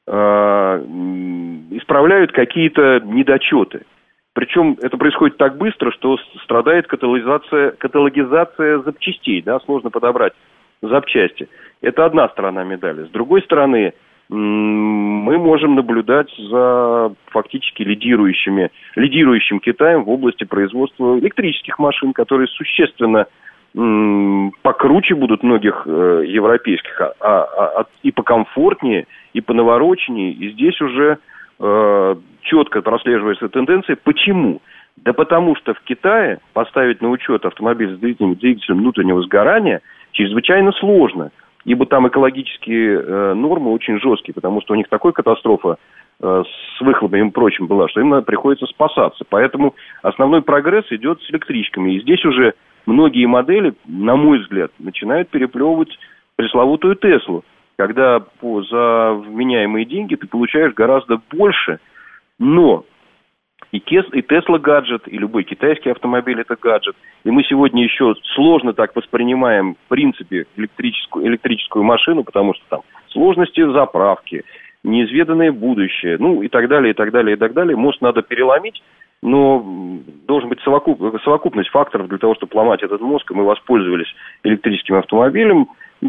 исправляют 0.07 2.31
какие-то 2.31 3.01
недочеты. 3.03 3.81
Причем 4.33 4.77
это 4.81 4.97
происходит 4.97 5.37
так 5.37 5.57
быстро, 5.57 5.91
что 5.91 6.17
страдает 6.43 6.87
каталогизация, 6.87 7.71
каталогизация 7.71 8.79
запчастей. 8.79 9.41
Да? 9.41 9.59
Сложно 9.61 9.89
подобрать 9.89 10.33
запчасти. 10.81 11.49
Это 11.81 12.05
одна 12.05 12.29
сторона 12.29 12.63
медали. 12.63 13.05
С 13.05 13.09
другой 13.09 13.41
стороны, 13.41 13.93
мы 14.29 15.37
можем 15.37 15.75
наблюдать 15.75 16.29
за 16.37 17.13
фактически 17.31 17.83
лидирующими, 17.83 18.71
лидирующим 18.95 19.59
Китаем 19.59 20.03
в 20.03 20.09
области 20.09 20.43
производства 20.43 21.17
электрических 21.17 21.79
машин, 21.79 22.13
которые 22.13 22.47
существенно 22.47 23.25
покруче 24.63 25.13
будут 25.13 25.43
многих 25.43 25.83
э, 25.85 26.23
европейских, 26.25 26.99
а, 26.99 27.13
а, 27.19 27.81
а, 27.81 27.85
и 28.01 28.11
покомфортнее, 28.11 29.05
и 29.37 29.41
понавороченнее. 29.41 30.31
И 30.31 30.51
здесь 30.53 30.81
уже 30.81 31.19
э, 31.59 32.15
четко 32.41 32.81
прослеживается 32.81 33.49
тенденция. 33.49 33.95
Почему? 33.95 34.61
Да 34.97 35.13
потому 35.13 35.55
что 35.55 35.75
в 35.75 35.81
Китае 35.81 36.39
поставить 36.53 37.01
на 37.01 37.09
учет 37.09 37.45
автомобиль 37.45 37.95
с 37.95 37.99
двигателем, 37.99 38.79
внутреннего 38.79 39.21
сгорания 39.21 39.81
чрезвычайно 40.11 40.71
сложно, 40.71 41.29
ибо 41.65 41.85
там 41.85 42.07
экологические 42.07 42.99
э, 42.99 43.33
нормы 43.35 43.71
очень 43.71 43.99
жесткие, 43.99 44.33
потому 44.33 44.59
что 44.61 44.73
у 44.73 44.75
них 44.75 44.87
такой 44.89 45.13
катастрофа 45.13 45.77
э, 46.19 46.43
с 46.43 46.81
выхлопами 46.81 47.27
и 47.27 47.31
прочим 47.31 47.67
была, 47.67 47.87
что 47.89 48.01
им 48.01 48.23
приходится 48.23 48.65
спасаться. 48.65 49.23
Поэтому 49.29 49.75
основной 50.01 50.41
прогресс 50.41 50.85
идет 50.89 51.21
с 51.21 51.29
электричками. 51.29 51.93
И 51.93 52.01
здесь 52.01 52.25
уже 52.25 52.55
многие 52.87 53.27
модели, 53.27 53.75
на 53.85 54.15
мой 54.15 54.39
взгляд, 54.39 54.71
начинают 54.79 55.29
переплевывать 55.29 55.95
пресловутую 56.37 56.95
Теслу, 56.95 57.43
когда 57.77 58.19
по, 58.19 58.63
за 58.63 59.13
вменяемые 59.13 59.85
деньги 59.85 60.15
ты 60.15 60.27
получаешь 60.27 60.73
гораздо 60.73 61.21
больше, 61.31 61.79
но 62.39 62.85
и, 63.71 63.77
и 63.77 64.21
Tesla 64.21 64.59
гаджет, 64.59 65.03
и 65.07 65.17
любой 65.17 65.43
китайский 65.43 65.89
автомобиль 65.89 66.39
это 66.41 66.55
гаджет. 66.59 66.95
И 67.23 67.31
мы 67.31 67.43
сегодня 67.43 67.83
еще 67.83 68.15
сложно 68.35 68.73
так 68.73 68.95
воспринимаем, 68.95 69.75
в 69.75 69.89
принципе, 69.89 70.45
электрическую, 70.55 71.27
электрическую 71.27 71.83
машину, 71.83 72.23
потому 72.23 72.53
что 72.55 72.63
там 72.69 72.81
сложности 73.09 73.63
заправки, 73.71 74.43
неизведанное 74.83 75.51
будущее, 75.51 76.17
ну 76.19 76.41
и 76.41 76.47
так 76.47 76.67
далее, 76.69 76.91
и 76.91 76.93
так 76.93 77.11
далее, 77.11 77.35
и 77.35 77.39
так 77.39 77.53
далее. 77.53 77.75
Может, 77.75 78.01
надо 78.01 78.21
переломить, 78.21 78.81
но 79.21 79.63
должен 80.27 80.49
быть 80.49 80.61
совокуп, 80.61 81.21
совокупность 81.23 81.69
факторов 81.69 82.07
для 82.07 82.17
того, 82.17 82.35
чтобы 82.35 82.55
ломать 82.55 82.83
этот 82.83 83.01
мозг, 83.01 83.29
и 83.29 83.35
мы 83.35 83.43
воспользовались 83.43 84.13
электрическим 84.43 84.95
автомобилем. 84.95 85.67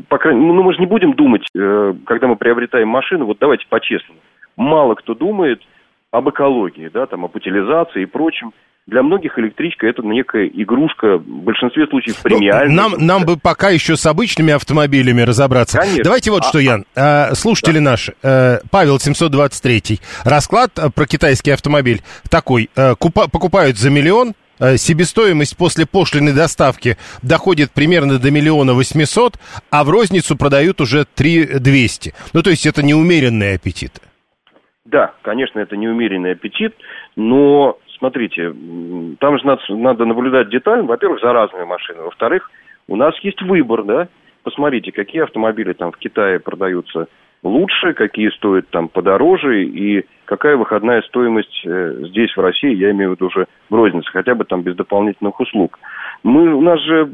По 0.09 0.19
крайней 0.19 0.41
ну, 0.41 0.63
мы 0.63 0.75
же 0.75 0.81
не 0.81 0.87
будем 0.87 1.15
думать, 1.15 1.47
э, 1.57 1.95
когда 2.05 2.27
мы 2.27 2.37
приобретаем 2.37 2.89
машину, 2.89 3.27
вот 3.27 3.39
давайте 3.41 3.67
по-честному. 3.69 4.21
Мало 4.57 4.95
кто 4.95 5.15
думает 5.15 5.63
об 6.11 6.29
экологии, 6.29 6.89
да, 6.89 7.07
там, 7.07 7.25
об 7.25 7.35
утилизации 7.35 8.03
и 8.03 8.07
прочем 8.07 8.53
для 8.89 9.03
многих 9.03 9.39
электричка 9.39 9.87
это 9.87 10.03
некая 10.03 10.47
игрушка, 10.47 11.19
в 11.19 11.43
большинстве 11.43 11.87
случаев 11.89 12.17
ну, 12.25 12.31
премиальная. 12.31 12.75
нам, 12.75 12.93
нам 12.99 13.25
бы 13.25 13.37
пока 13.37 13.69
еще 13.69 13.97
с 13.97 14.07
обычными 14.07 14.55
автомобилями 14.55 15.21
разобраться. 15.21 15.79
Конечно. 15.79 16.05
Давайте 16.05 16.31
вот 16.31 16.43
а, 16.45 16.49
что, 16.49 16.59
Ян. 16.59 16.87
А, 16.97 17.35
слушатели 17.35 17.79
да. 17.79 17.91
наши, 17.91 18.15
э, 18.23 18.61
Павел 18.71 18.99
723, 18.99 20.01
расклад 20.25 20.71
э, 20.79 20.89
про 20.89 21.07
китайский 21.07 21.51
автомобиль 21.51 22.01
такой. 22.31 22.71
Э, 22.77 22.95
купа, 22.99 23.29
покупают 23.29 23.77
за 23.77 23.91
миллион, 23.91 24.33
себестоимость 24.77 25.57
после 25.57 25.87
пошлиной 25.87 26.35
доставки 26.35 26.97
доходит 27.23 27.71
примерно 27.73 28.19
до 28.19 28.31
миллиона 28.31 28.75
восьмисот, 28.75 29.35
а 29.71 29.85
в 29.85 29.91
розницу 29.91 30.37
продают 30.37 30.81
уже 30.81 31.05
три 31.05 31.45
двести. 31.45 32.15
Ну, 32.33 32.43
то 32.43 32.51
есть 32.51 32.67
это 32.67 32.83
неумеренный 32.83 33.55
аппетит. 33.55 34.01
Да, 34.85 35.13
конечно, 35.23 35.59
это 35.61 35.77
неумеренный 35.77 36.33
аппетит, 36.33 36.75
но 37.15 37.79
смотрите, 37.99 38.55
там 39.21 39.39
же 39.39 39.47
надо, 39.47 39.61
надо 39.69 40.05
наблюдать 40.07 40.49
детально, 40.49 40.85
во-первых, 40.85 41.21
за 41.21 41.33
разными 41.33 41.65
машинами, 41.65 42.05
во-вторых, 42.05 42.51
у 42.87 42.97
нас 42.97 43.15
есть 43.23 43.43
выбор, 43.43 43.85
да, 43.85 44.09
посмотрите, 44.45 44.93
какие 44.93 45.23
автомобили 45.23 45.75
там 45.75 45.93
в 45.93 45.99
Китае 45.99 46.41
продаются 46.41 47.07
лучше, 47.43 47.93
какие 47.95 48.31
стоят 48.31 48.69
там 48.71 48.89
подороже, 48.89 49.65
и 49.65 50.05
какая 50.25 50.57
выходная 50.57 51.03
стоимость 51.03 51.63
э, 51.65 52.05
здесь, 52.11 52.37
в 52.37 52.41
России, 52.41 52.75
я 52.75 52.91
имею 52.91 53.11
в 53.11 53.13
виду 53.15 53.27
уже 53.27 53.47
в 53.71 53.75
рознице, 53.75 54.11
хотя 54.11 54.35
бы 54.35 54.45
там 54.45 54.63
без 54.63 54.77
дополнительных 54.77 55.39
услуг. 55.41 55.79
Мы, 56.23 56.53
у 56.55 56.61
нас 56.61 56.81
же 56.81 57.09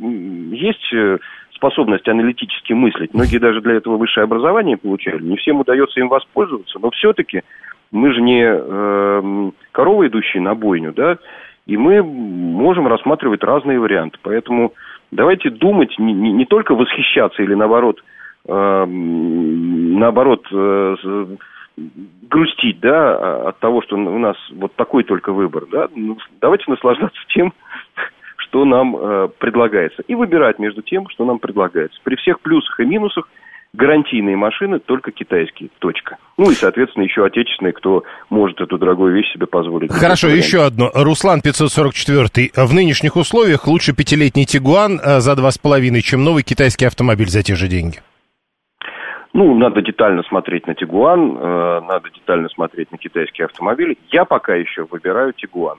есть 0.53 0.93
э, 0.93 1.19
способность 1.55 2.09
аналитически 2.09 2.73
мыслить. 2.73 3.15
Многие 3.15 3.39
даже 3.39 3.61
для 3.61 3.75
этого 3.75 3.97
высшее 3.97 4.25
образование 4.25 4.77
получали. 4.77 5.23
Не 5.23 5.37
всем 5.37 5.61
удается 5.61 6.01
им 6.01 6.09
воспользоваться, 6.09 6.79
но 6.81 6.91
все-таки 6.91 7.43
мы 7.93 8.13
же 8.13 8.21
не 8.21 8.45
э, 8.45 9.51
коровы, 9.73 10.09
идущие 10.09 10.43
на 10.43 10.55
бойню, 10.55 10.93
да, 10.93 11.19
и 11.67 11.77
мы 11.77 12.03
можем 12.03 12.87
рассматривать 12.89 13.43
разные 13.43 13.79
варианты. 13.79 14.19
Поэтому 14.23 14.73
давайте 15.11 15.51
думать, 15.51 15.99
не, 15.99 16.13
не, 16.13 16.33
не 16.33 16.45
только 16.45 16.75
восхищаться 16.75 17.43
или 17.43 17.55
наоборот, 17.55 18.03
наоборот, 18.47 20.47
э, 20.53 20.97
грустить, 22.29 22.81
да, 22.81 23.49
от 23.49 23.59
того, 23.59 23.83
что 23.83 23.97
у 23.97 24.19
нас 24.19 24.37
вот 24.53 24.75
такой 24.77 25.05
только 25.05 25.33
выбор, 25.33 25.67
да. 25.71 25.89
Ну, 25.95 26.17
давайте 26.41 26.65
наслаждаться 26.69 27.21
тем, 27.35 27.53
что 28.37 28.65
нам 28.65 28.97
э, 28.97 29.29
предлагается, 29.39 30.03
и 30.07 30.15
выбирать 30.15 30.59
между 30.59 30.83
тем, 30.83 31.09
что 31.09 31.25
нам 31.25 31.39
предлагается. 31.39 31.99
При 32.05 32.17
всех 32.17 32.41
плюсах 32.41 32.81
и 32.81 32.85
минусах– 32.85 33.29
гарантийные 33.75 34.37
машины 34.37 34.79
только 34.79 35.11
китайские. 35.11 35.69
Точка. 35.81 36.17
Ну 36.39 36.51
и, 36.51 36.55
соответственно, 36.55 37.05
еще 37.05 37.25
отечественные, 37.25 37.73
кто 37.73 38.05
может 38.31 38.61
эту 38.61 38.79
дорогую 38.79 39.15
вещь 39.15 39.33
себе 39.33 39.47
позволить. 39.47 39.93
Хорошо, 39.93 40.29
еще 40.29 40.65
одно. 40.65 40.91
Руслан 40.95 41.43
544. 41.43 42.51
В 42.55 42.73
нынешних 42.73 43.17
условиях 43.17 43.67
лучше 43.67 43.95
пятилетний 43.95 44.45
Тигуан 44.45 45.01
э, 45.03 45.21
за 45.21 45.37
два 45.37 45.51
с 45.51 45.59
половиной, 45.59 46.03
чем 46.03 46.25
новый 46.25 46.43
китайский 46.43 46.87
автомобиль 46.87 47.29
за 47.29 47.43
те 47.43 47.55
же 47.55 47.69
деньги. 47.69 47.99
Ну, 49.35 49.53
надо 49.57 49.83
детально 49.83 50.23
смотреть 50.23 50.69
на 50.69 50.77
Тигуан, 50.77 51.37
э, 51.37 51.81
надо 51.81 52.09
детально 52.11 52.49
смотреть 52.49 52.93
на 52.93 52.99
китайские 52.99 53.47
автомобили. 53.47 53.99
Я 54.13 54.25
пока 54.25 54.55
еще 54.55 54.85
выбираю 54.85 55.33
Тигуан. 55.33 55.79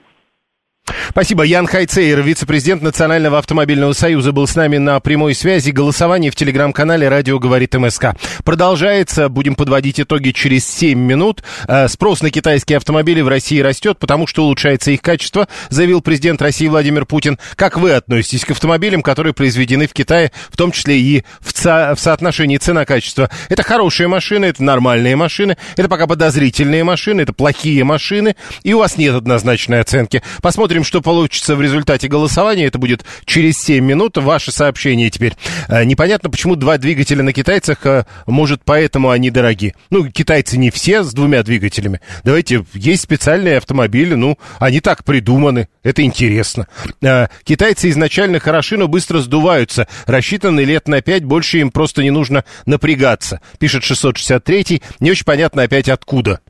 Спасибо. 1.16 1.44
Ян 1.44 1.66
Хайцейер, 1.66 2.20
вице-президент 2.20 2.82
Национального 2.82 3.38
автомобильного 3.38 3.94
союза, 3.94 4.32
был 4.32 4.46
с 4.46 4.54
нами 4.54 4.76
на 4.76 5.00
прямой 5.00 5.34
связи. 5.34 5.70
Голосование 5.70 6.30
в 6.30 6.36
телеграм-канале 6.36 7.08
«Радио 7.08 7.38
говорит 7.38 7.72
МСК». 7.72 8.08
Продолжается. 8.44 9.30
Будем 9.30 9.54
подводить 9.54 9.98
итоги 9.98 10.32
через 10.32 10.66
7 10.66 10.98
минут. 10.98 11.42
Э, 11.68 11.88
спрос 11.88 12.20
на 12.20 12.30
китайские 12.30 12.76
автомобили 12.76 13.22
в 13.22 13.28
России 13.28 13.60
растет, 13.60 13.98
потому 13.98 14.26
что 14.26 14.44
улучшается 14.44 14.90
их 14.90 15.00
качество, 15.00 15.48
заявил 15.70 16.02
президент 16.02 16.42
России 16.42 16.68
Владимир 16.68 17.06
Путин. 17.06 17.38
Как 17.54 17.78
вы 17.78 17.92
относитесь 17.92 18.44
к 18.44 18.50
автомобилям, 18.50 19.00
которые 19.00 19.32
произведены 19.32 19.86
в 19.88 19.94
Китае, 19.94 20.32
в 20.50 20.56
том 20.58 20.70
числе 20.70 21.00
и 21.00 21.24
в, 21.40 21.56
со 21.56 21.94
в 21.96 21.98
соотношении 21.98 22.58
цена-качество? 22.58 23.30
Это 23.48 23.62
хорошие 23.62 24.06
машины, 24.06 24.44
это 24.44 24.62
нормальные 24.62 25.16
машины, 25.16 25.56
это 25.78 25.88
пока 25.88 26.06
подозрительные 26.06 26.84
машины, 26.84 27.22
это 27.22 27.32
плохие 27.32 27.84
машины, 27.84 28.36
и 28.64 28.74
у 28.74 28.80
вас 28.80 28.98
нет 28.98 29.14
однозначной 29.14 29.80
оценки. 29.80 30.22
Посмотрим, 30.42 30.84
что 30.84 31.00
получится 31.06 31.54
в 31.54 31.62
результате 31.62 32.08
голосования. 32.08 32.66
Это 32.66 32.78
будет 32.78 33.04
через 33.26 33.58
7 33.58 33.84
минут. 33.84 34.16
Ваши 34.16 34.50
сообщения 34.50 35.08
теперь. 35.08 35.34
Э, 35.68 35.84
непонятно, 35.84 36.30
почему 36.30 36.56
два 36.56 36.78
двигателя 36.78 37.22
на 37.22 37.32
китайцах, 37.32 37.86
э, 37.86 38.06
может, 38.26 38.62
поэтому 38.64 39.10
они 39.10 39.30
дороги. 39.30 39.76
Ну, 39.90 40.10
китайцы 40.10 40.58
не 40.58 40.70
все 40.70 41.04
с 41.04 41.14
двумя 41.14 41.44
двигателями. 41.44 42.00
Давайте, 42.24 42.66
есть 42.74 43.04
специальные 43.04 43.58
автомобили, 43.58 44.14
ну, 44.14 44.36
они 44.58 44.80
так 44.80 45.04
придуманы. 45.04 45.68
Это 45.84 46.02
интересно. 46.02 46.66
Э, 47.00 47.28
китайцы 47.44 47.88
изначально 47.90 48.40
хороши, 48.40 48.76
но 48.76 48.88
быстро 48.88 49.20
сдуваются. 49.20 49.86
Рассчитаны 50.06 50.62
лет 50.64 50.88
на 50.88 51.02
5, 51.02 51.22
больше 51.22 51.58
им 51.58 51.70
просто 51.70 52.02
не 52.02 52.10
нужно 52.10 52.44
напрягаться. 52.66 53.40
Пишет 53.60 53.84
663 53.84 54.82
Не 54.98 55.12
очень 55.12 55.24
понятно 55.24 55.62
опять 55.62 55.88
откуда. 55.88 56.40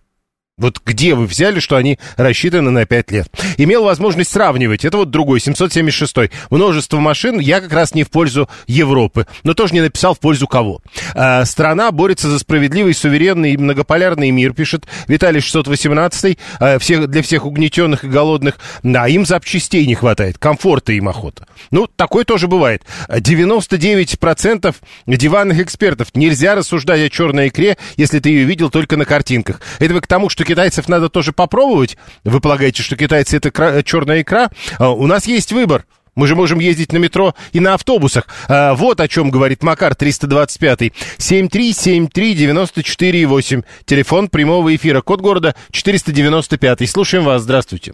Вот 0.58 0.80
где 0.86 1.14
вы 1.14 1.26
взяли, 1.26 1.60
что 1.60 1.76
они 1.76 1.98
рассчитаны 2.16 2.70
на 2.70 2.86
5 2.86 3.10
лет? 3.10 3.28
Имел 3.58 3.84
возможность 3.84 4.32
сравнивать. 4.32 4.86
Это 4.86 4.96
вот 4.96 5.10
другой, 5.10 5.38
776 5.38 6.30
Множество 6.48 6.98
машин, 6.98 7.38
я 7.38 7.60
как 7.60 7.74
раз 7.74 7.94
не 7.94 8.04
в 8.04 8.10
пользу 8.10 8.48
Европы, 8.66 9.26
но 9.42 9.52
тоже 9.52 9.74
не 9.74 9.82
написал 9.82 10.14
в 10.14 10.18
пользу 10.18 10.46
кого. 10.46 10.80
А, 11.14 11.44
страна 11.44 11.92
борется 11.92 12.30
за 12.30 12.38
справедливый, 12.38 12.94
суверенный 12.94 13.52
и 13.52 13.58
многополярный 13.58 14.30
мир, 14.30 14.54
пишет 14.54 14.86
Виталий 15.08 15.42
618 15.42 16.38
а, 16.58 16.78
всех, 16.78 17.08
для 17.08 17.20
всех 17.20 17.44
угнетенных 17.44 18.04
и 18.04 18.08
голодных. 18.08 18.56
Да, 18.82 19.08
им 19.08 19.26
запчастей 19.26 19.86
не 19.86 19.94
хватает, 19.94 20.38
комфорта 20.38 20.92
им 20.92 21.10
охота. 21.10 21.46
Ну, 21.70 21.86
такое 21.86 22.24
тоже 22.24 22.48
бывает. 22.48 22.82
99% 23.10 24.74
диванных 25.06 25.60
экспертов. 25.60 26.08
Нельзя 26.14 26.54
рассуждать 26.54 27.02
о 27.02 27.10
черной 27.10 27.48
икре, 27.48 27.76
если 27.98 28.20
ты 28.20 28.30
ее 28.30 28.44
видел 28.44 28.70
только 28.70 28.96
на 28.96 29.04
картинках. 29.04 29.60
Это 29.80 30.00
к 30.00 30.06
тому, 30.06 30.30
что 30.30 30.45
китайцев 30.46 30.88
надо 30.88 31.08
тоже 31.08 31.32
попробовать? 31.32 31.96
Вы 32.24 32.40
полагаете, 32.40 32.82
что 32.82 32.96
китайцы 32.96 33.36
это 33.36 33.50
кра- 33.50 33.82
черная 33.82 34.22
икра? 34.22 34.48
А, 34.78 34.90
у 34.90 35.06
нас 35.06 35.26
есть 35.26 35.52
выбор. 35.52 35.84
Мы 36.14 36.26
же 36.26 36.34
можем 36.34 36.60
ездить 36.60 36.94
на 36.94 36.96
метро 36.96 37.34
и 37.52 37.60
на 37.60 37.74
автобусах. 37.74 38.26
А, 38.48 38.74
вот 38.74 39.00
о 39.00 39.08
чем 39.08 39.30
говорит 39.30 39.62
Макар 39.62 39.94
325. 39.94 40.92
7373948. 41.18 43.64
Телефон 43.84 44.28
прямого 44.28 44.74
эфира. 44.74 45.02
Код 45.02 45.20
города 45.20 45.54
495. 45.72 46.88
Слушаем 46.88 47.24
вас. 47.24 47.42
Здравствуйте. 47.42 47.92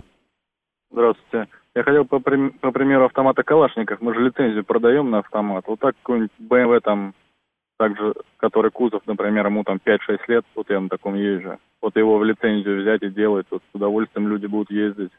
Здравствуйте. 0.92 1.48
Я 1.74 1.82
хотел 1.84 2.05
по, 2.05 2.20
по 2.20 2.70
примеру 2.70 3.07
автомата 3.07 3.42
Калашников. 3.42 4.00
Мы 4.00 4.14
же 4.14 4.20
лицензию 4.20 4.62
продаем 4.64 5.11
на 5.11 5.18
автомат. 5.20 5.64
Вот 5.66 5.80
так 5.80 5.94
какой-нибудь 6.03 6.30
BMW 6.38 6.80
там 6.80 7.14
также, 7.79 8.14
который 8.39 8.70
кузов, 8.70 9.03
например, 9.07 9.47
ему 9.47 9.64
там 9.64 9.79
5-6 9.85 9.99
лет, 10.29 10.45
вот 10.55 10.70
я 10.70 10.81
на 10.81 10.89
таком 10.89 11.14
езжу. 11.14 11.59
Вот 11.81 11.97
его 11.97 12.18
в 12.18 12.25
лицензию 12.25 12.83
взять 12.83 13.03
и 13.03 13.11
делать, 13.11 13.47
вот 13.51 13.62
с 13.70 13.75
удовольствием 13.75 14.29
люди 14.29 14.47
будут 14.47 14.70
ездить. 14.70 15.11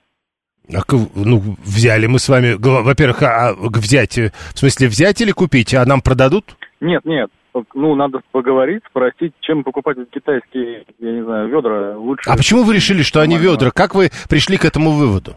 А, 0.73 0.79
ну, 1.15 1.41
взяли 1.63 2.07
мы 2.07 2.19
с 2.19 2.29
вами, 2.29 2.55
во-первых, 2.57 3.21
а, 3.23 3.49
а 3.49 3.53
взять, 3.53 4.17
э, 4.17 4.31
в 4.53 4.59
смысле 4.59 4.87
взять 4.87 5.19
или 5.19 5.31
купить, 5.31 5.73
а 5.73 5.85
нам 5.85 6.01
продадут? 6.01 6.55
Нет, 6.79 7.03
нет, 7.03 7.29
ну, 7.73 7.95
надо 7.95 8.21
поговорить, 8.31 8.83
спросить, 8.89 9.33
чем 9.41 9.63
покупать 9.63 9.97
китайские, 10.09 10.85
я 10.99 11.11
не 11.11 11.23
знаю, 11.23 11.49
ведра 11.49 11.97
лучше. 11.97 12.29
А 12.29 12.37
почему 12.37 12.63
вы 12.63 12.75
решили, 12.75 13.01
что 13.03 13.21
они 13.21 13.37
ведра? 13.37 13.71
Как 13.71 13.95
вы 13.95 14.09
пришли 14.29 14.57
к 14.57 14.65
этому 14.65 14.91
выводу? 14.91 15.35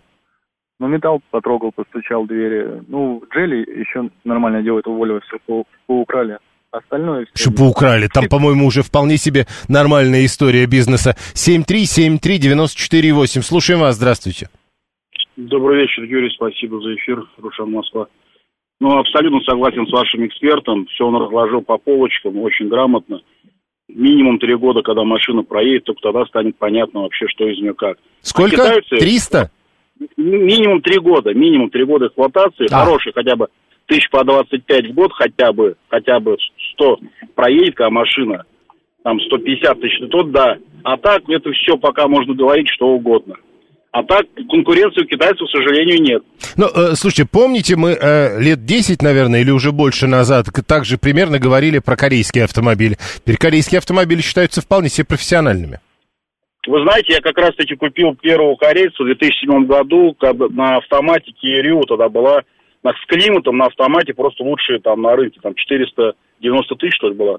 Ну, 0.79 0.89
металл 0.89 1.21
потрогал, 1.31 1.73
постучал 1.73 2.25
в 2.25 2.27
двери. 2.27 2.83
Ну, 2.89 3.23
Джелли 3.33 3.64
еще 3.79 4.11
нормально 4.25 4.62
делает, 4.62 4.87
у 4.87 4.95
Вольво 4.95 5.21
все 5.21 5.39
по 5.47 5.64
поукрали. 5.87 6.39
Остальное 6.71 7.27
все... 7.33 7.51
Что 7.51 7.64
украли? 7.64 8.09
Там, 8.12 8.29
по-моему, 8.31 8.67
уже 8.67 8.83
вполне 8.83 9.17
себе 9.17 9.47
нормальная 9.69 10.25
история 10.25 10.67
бизнеса. 10.67 11.17
7373948. 11.35 13.43
Слушаем 13.43 13.81
вас. 13.81 13.97
Здравствуйте. 13.97 14.49
Добрый 15.37 15.83
вечер, 15.83 16.05
Юрий. 16.05 16.31
Спасибо 16.31 16.81
за 16.81 16.95
эфир. 16.95 17.23
Рушан 17.39 17.71
Москва. 17.71 18.07
Ну, 18.81 18.99
абсолютно 18.99 19.41
согласен 19.41 19.87
с 19.87 19.93
вашим 19.93 20.27
экспертом. 20.27 20.87
Все 20.87 21.07
он 21.07 21.17
разложил 21.17 21.62
по 21.62 21.79
полочкам, 21.79 22.39
очень 22.39 22.69
грамотно. 22.69 23.21
Минимум 23.89 24.39
три 24.39 24.55
года, 24.57 24.83
когда 24.83 25.05
машина 25.05 25.43
проедет, 25.43 25.85
только 25.85 26.01
тогда 26.03 26.27
станет 26.27 26.59
понятно 26.59 27.03
вообще, 27.03 27.27
что 27.29 27.49
из 27.49 27.59
нее 27.59 27.75
как. 27.75 27.99
Сколько? 28.21 28.57
А 28.57 28.81
китайцы... 28.81 28.99
300? 28.99 29.51
Минимум 30.17 30.83
три 30.83 30.99
года. 30.99 31.33
Минимум 31.33 31.71
три 31.71 31.85
года 31.85 32.09
эксплуатации. 32.09 32.67
А. 32.71 32.85
Хороший 32.85 33.12
хотя 33.12 33.37
бы 33.37 33.49
тысяч 33.87 34.09
по 34.11 34.24
25 34.24 34.91
в 34.91 34.95
год 34.95 35.12
хотя 35.12 35.53
бы, 35.53 35.76
хотя 35.89 36.20
бы 36.20 36.37
100 36.74 36.99
проедет, 37.34 37.74
когда 37.76 37.91
машина, 37.91 38.45
там 39.03 39.20
150 39.20 39.80
тысяч, 39.80 40.11
то 40.11 40.22
да. 40.24 40.57
А 40.84 40.97
так 40.97 41.22
это 41.28 41.51
все 41.53 41.76
пока 41.76 42.07
можно 42.09 42.34
говорить 42.34 42.68
что 42.68 42.89
угодно. 42.89 43.37
А 43.93 44.03
так 44.03 44.26
конкуренции 44.51 45.05
у 45.05 45.07
китайцев, 45.07 45.47
к 45.49 45.51
сожалению, 45.51 46.03
нет. 46.03 46.22
Ну, 46.57 46.66
э, 46.66 46.95
слушайте, 46.97 47.26
помните, 47.30 47.76
мы 47.76 47.93
э, 47.93 48.39
лет 48.43 48.66
10, 48.66 49.01
наверное, 49.01 49.41
или 49.41 49.51
уже 49.51 49.72
больше 49.72 50.07
назад 50.07 50.49
также 50.66 50.99
примерно 50.99 51.39
говорили 51.39 51.78
про 51.78 51.97
корейские 51.97 52.45
автомобили. 52.45 52.99
Теперь 53.16 53.39
корейские 53.39 53.78
автомобили 53.78 54.20
считаются 54.20 54.61
вполне 54.61 54.91
себе 54.91 55.07
профессиональными. 55.07 55.80
Вы 56.66 56.82
знаете, 56.82 57.14
я 57.14 57.20
как 57.20 57.39
раз-таки 57.39 57.74
купил 57.74 58.14
первого 58.16 58.57
корейца 58.57 59.03
в 59.03 59.07
2007 59.07 59.66
году, 59.66 60.14
на 60.51 60.76
автоматике 60.76 61.62
Рио 61.62 61.80
тогда 61.82 62.09
была 62.09 62.43
с 62.93 63.07
климатом 63.07 63.59
на 63.59 63.66
автомате 63.66 64.14
просто 64.14 64.43
лучшие 64.43 64.80
там 64.80 65.03
на 65.03 65.16
рынке, 65.16 65.41
там 65.43 65.55
490 65.55 66.74
тысяч, 66.76 66.95
что 66.95 67.09
ли, 67.09 67.14
была. 67.14 67.39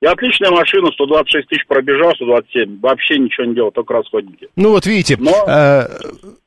И 0.00 0.06
отличная 0.06 0.50
машина, 0.50 0.90
126 0.92 1.48
тысяч 1.48 1.66
пробежал, 1.66 2.12
127. 2.14 2.80
Вообще 2.80 3.18
ничего 3.18 3.46
не 3.46 3.54
делал, 3.54 3.70
только 3.70 3.94
расходники. 3.94 4.48
Ну 4.54 4.70
вот 4.70 4.84
видите, 4.84 5.16
но... 5.18 5.32
э, 5.48 5.86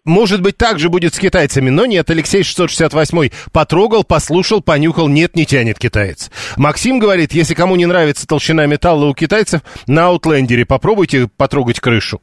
может 0.05 0.43
быть 0.43 0.57
так 0.57 0.77
же 0.77 0.89
будет 0.89 1.15
с 1.15 1.19
китайцами, 1.19 1.71
но 1.71 1.87
нет, 1.87 2.07
Алексей 2.11 2.43
668 2.43 3.29
потрогал, 3.51 4.03
послушал, 4.03 4.61
понюхал, 4.61 5.07
нет, 5.07 5.35
не 5.35 5.47
тянет 5.47 5.79
китаец. 5.79 6.29
Максим 6.55 6.99
говорит, 6.99 7.31
если 7.31 7.55
кому 7.55 7.75
не 7.77 7.87
нравится 7.87 8.27
толщина 8.27 8.67
металла 8.67 9.05
у 9.05 9.15
китайцев, 9.15 9.61
на 9.87 10.07
Аутлендере 10.07 10.65
попробуйте 10.65 11.27
потрогать 11.35 11.79
крышу. 11.79 12.21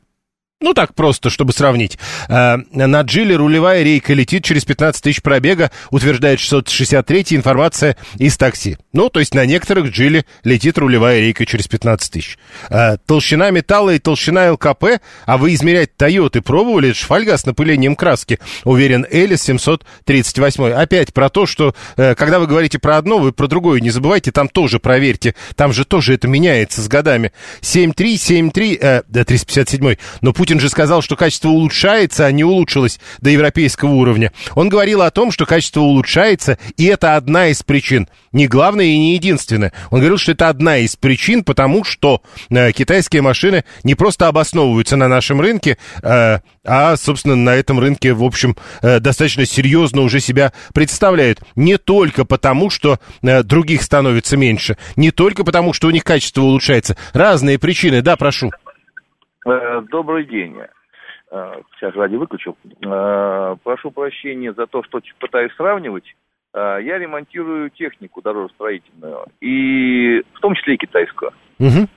Ну, 0.64 0.72
так 0.72 0.94
просто, 0.94 1.28
чтобы 1.28 1.52
сравнить. 1.52 1.98
Э, 2.26 2.56
на 2.72 3.02
Джиле 3.02 3.36
рулевая 3.36 3.82
рейка 3.82 4.14
летит 4.14 4.44
через 4.44 4.64
15 4.64 5.02
тысяч 5.02 5.20
пробега, 5.20 5.70
утверждает 5.90 6.40
663 6.40 7.36
информация 7.36 7.98
из 8.16 8.38
такси. 8.38 8.78
Ну, 8.94 9.10
то 9.10 9.20
есть 9.20 9.34
на 9.34 9.44
некоторых 9.44 9.90
Джиле 9.90 10.24
летит 10.42 10.78
рулевая 10.78 11.20
рейка 11.20 11.44
через 11.44 11.68
15 11.68 12.10
тысяч. 12.10 12.38
Э, 12.70 12.96
толщина 13.04 13.50
металла 13.50 13.90
и 13.90 13.98
толщина 13.98 14.52
ЛКП, 14.52 15.02
а 15.26 15.36
вы 15.36 15.52
измерять 15.52 15.98
Тойоты 15.98 16.40
пробовали? 16.40 16.92
Это 16.92 16.98
фольга 17.04 17.36
с 17.36 17.44
напылением 17.44 17.94
краски, 17.94 18.38
уверен 18.64 19.04
Элис 19.10 19.42
738. 19.42 20.72
Опять 20.72 21.12
про 21.12 21.28
то, 21.28 21.44
что 21.44 21.74
э, 21.98 22.14
когда 22.14 22.38
вы 22.38 22.46
говорите 22.46 22.78
про 22.78 22.96
одно, 22.96 23.18
вы 23.18 23.32
про 23.32 23.48
другое 23.48 23.82
не 23.82 23.90
забывайте, 23.90 24.32
там 24.32 24.48
тоже 24.48 24.78
проверьте. 24.78 25.34
Там 25.56 25.74
же 25.74 25.84
тоже 25.84 26.14
это 26.14 26.26
меняется 26.26 26.80
с 26.80 26.88
годами. 26.88 27.32
7.3, 27.60 28.14
7.3, 28.14 28.78
э, 28.80 29.02
да, 29.06 29.24
357. 29.24 29.96
Но 30.22 30.32
Путин 30.32 30.53
же 30.60 30.68
сказал, 30.68 31.02
что 31.02 31.16
качество 31.16 31.48
улучшается, 31.48 32.26
а 32.26 32.32
не 32.32 32.44
улучшилось 32.44 33.00
до 33.20 33.30
европейского 33.30 33.90
уровня. 33.90 34.32
Он 34.54 34.68
говорил 34.68 35.02
о 35.02 35.10
том, 35.10 35.30
что 35.30 35.46
качество 35.46 35.80
улучшается, 35.80 36.58
и 36.76 36.84
это 36.84 37.16
одна 37.16 37.48
из 37.48 37.62
причин. 37.62 38.08
Не 38.32 38.48
главная 38.48 38.86
и 38.86 38.98
не 38.98 39.14
единственная. 39.14 39.72
Он 39.90 40.00
говорил, 40.00 40.18
что 40.18 40.32
это 40.32 40.48
одна 40.48 40.78
из 40.78 40.96
причин, 40.96 41.44
потому 41.44 41.84
что 41.84 42.22
э, 42.50 42.72
китайские 42.72 43.22
машины 43.22 43.64
не 43.84 43.94
просто 43.94 44.26
обосновываются 44.28 44.96
на 44.96 45.08
нашем 45.08 45.40
рынке, 45.40 45.78
э, 46.02 46.40
а, 46.64 46.96
собственно, 46.96 47.36
на 47.36 47.50
этом 47.50 47.78
рынке, 47.78 48.12
в 48.12 48.24
общем, 48.24 48.56
э, 48.82 48.98
достаточно 48.98 49.46
серьезно 49.46 50.00
уже 50.02 50.20
себя 50.20 50.52
представляют. 50.72 51.40
Не 51.54 51.76
только 51.78 52.24
потому, 52.24 52.70
что 52.70 52.98
э, 53.22 53.42
других 53.42 53.82
становится 53.82 54.36
меньше, 54.36 54.76
не 54.96 55.10
только 55.10 55.44
потому, 55.44 55.72
что 55.72 55.88
у 55.88 55.90
них 55.90 56.04
качество 56.04 56.42
улучшается. 56.42 56.96
Разные 57.12 57.58
причины. 57.58 58.02
Да, 58.02 58.16
прошу. 58.16 58.50
Э, 59.44 59.82
добрый 59.90 60.24
день. 60.24 60.56
Э, 61.30 61.60
сейчас 61.76 61.94
ради 61.94 62.16
выключил. 62.16 62.56
Э, 62.84 63.56
прошу 63.62 63.90
прощения 63.90 64.52
за 64.52 64.66
то, 64.66 64.82
что 64.84 65.00
пытаюсь 65.18 65.52
сравнивать. 65.54 66.14
Я 66.56 66.98
ремонтирую 66.98 67.68
технику 67.70 68.22
дорожестроительную, 68.22 69.26
и 69.40 70.22
в 70.34 70.38
том 70.38 70.54
числе 70.54 70.74
и 70.74 70.76
китайскую. 70.76 71.32
Угу. 71.58 71.88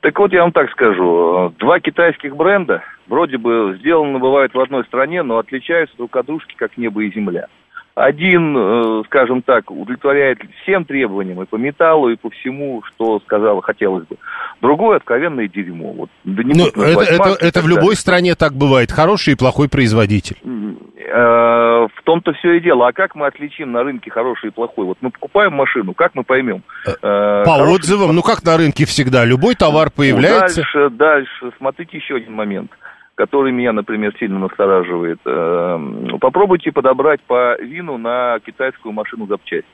Так 0.00 0.18
вот, 0.18 0.30
я 0.34 0.42
вам 0.42 0.52
так 0.52 0.70
скажу. 0.72 1.54
Два 1.58 1.80
китайских 1.80 2.36
бренда 2.36 2.82
вроде 3.06 3.38
бы 3.38 3.74
сделаны 3.80 4.18
бывают 4.18 4.52
в 4.52 4.60
одной 4.60 4.84
стране, 4.84 5.22
но 5.22 5.38
отличаются 5.38 5.96
друг 5.96 6.14
от 6.16 6.26
дружки, 6.26 6.54
как 6.54 6.76
небо 6.76 7.02
и 7.02 7.10
земля. 7.10 7.46
Один, 7.96 8.54
э, 8.54 9.02
скажем 9.06 9.40
так, 9.40 9.70
удовлетворяет 9.70 10.38
всем 10.62 10.84
требованиям 10.84 11.42
и 11.42 11.46
по 11.46 11.56
металлу, 11.56 12.10
и 12.10 12.16
по 12.16 12.28
всему, 12.28 12.82
что 12.84 13.20
сказала, 13.20 13.62
хотелось 13.62 14.06
бы. 14.06 14.16
Другой 14.60 14.98
откровенное 14.98 15.48
дерьмо. 15.48 15.92
Вот, 15.92 16.10
да 16.24 16.42
не 16.42 16.52
ну, 16.52 16.66
это, 16.66 17.00
это, 17.00 17.36
это 17.40 17.62
в 17.62 17.68
любой 17.68 17.96
стране 17.96 18.34
так 18.34 18.52
бывает. 18.52 18.92
Хороший 18.92 19.32
и 19.32 19.36
плохой 19.36 19.70
производитель. 19.70 20.36
Э, 20.44 21.86
в 21.86 22.02
том-то 22.04 22.34
все 22.34 22.58
и 22.58 22.60
дело. 22.60 22.86
А 22.86 22.92
как 22.92 23.14
мы 23.14 23.28
отличим 23.28 23.72
на 23.72 23.82
рынке 23.82 24.10
хороший 24.10 24.50
и 24.50 24.52
плохой? 24.52 24.84
Вот 24.84 24.98
мы 25.00 25.10
покупаем 25.10 25.54
машину, 25.54 25.94
как 25.94 26.14
мы 26.14 26.22
поймем? 26.22 26.64
Э, 26.86 27.44
по 27.46 27.62
отзывам, 27.62 28.14
ну 28.14 28.20
как 28.20 28.44
на 28.44 28.58
рынке 28.58 28.84
всегда, 28.84 29.24
любой 29.24 29.54
товар 29.54 29.86
ну, 29.86 30.02
появляется. 30.02 30.60
Дальше, 30.60 30.90
дальше, 30.90 31.52
смотрите 31.56 31.96
еще 31.96 32.16
один 32.16 32.34
момент 32.34 32.70
который 33.16 33.50
меня, 33.50 33.72
например, 33.72 34.14
сильно 34.18 34.38
настораживает. 34.38 35.18
Эм, 35.24 36.18
попробуйте 36.20 36.70
подобрать 36.70 37.20
по 37.22 37.56
вину 37.60 37.96
на 37.98 38.38
китайскую 38.44 38.92
машину 38.92 39.26
запчасть. 39.26 39.66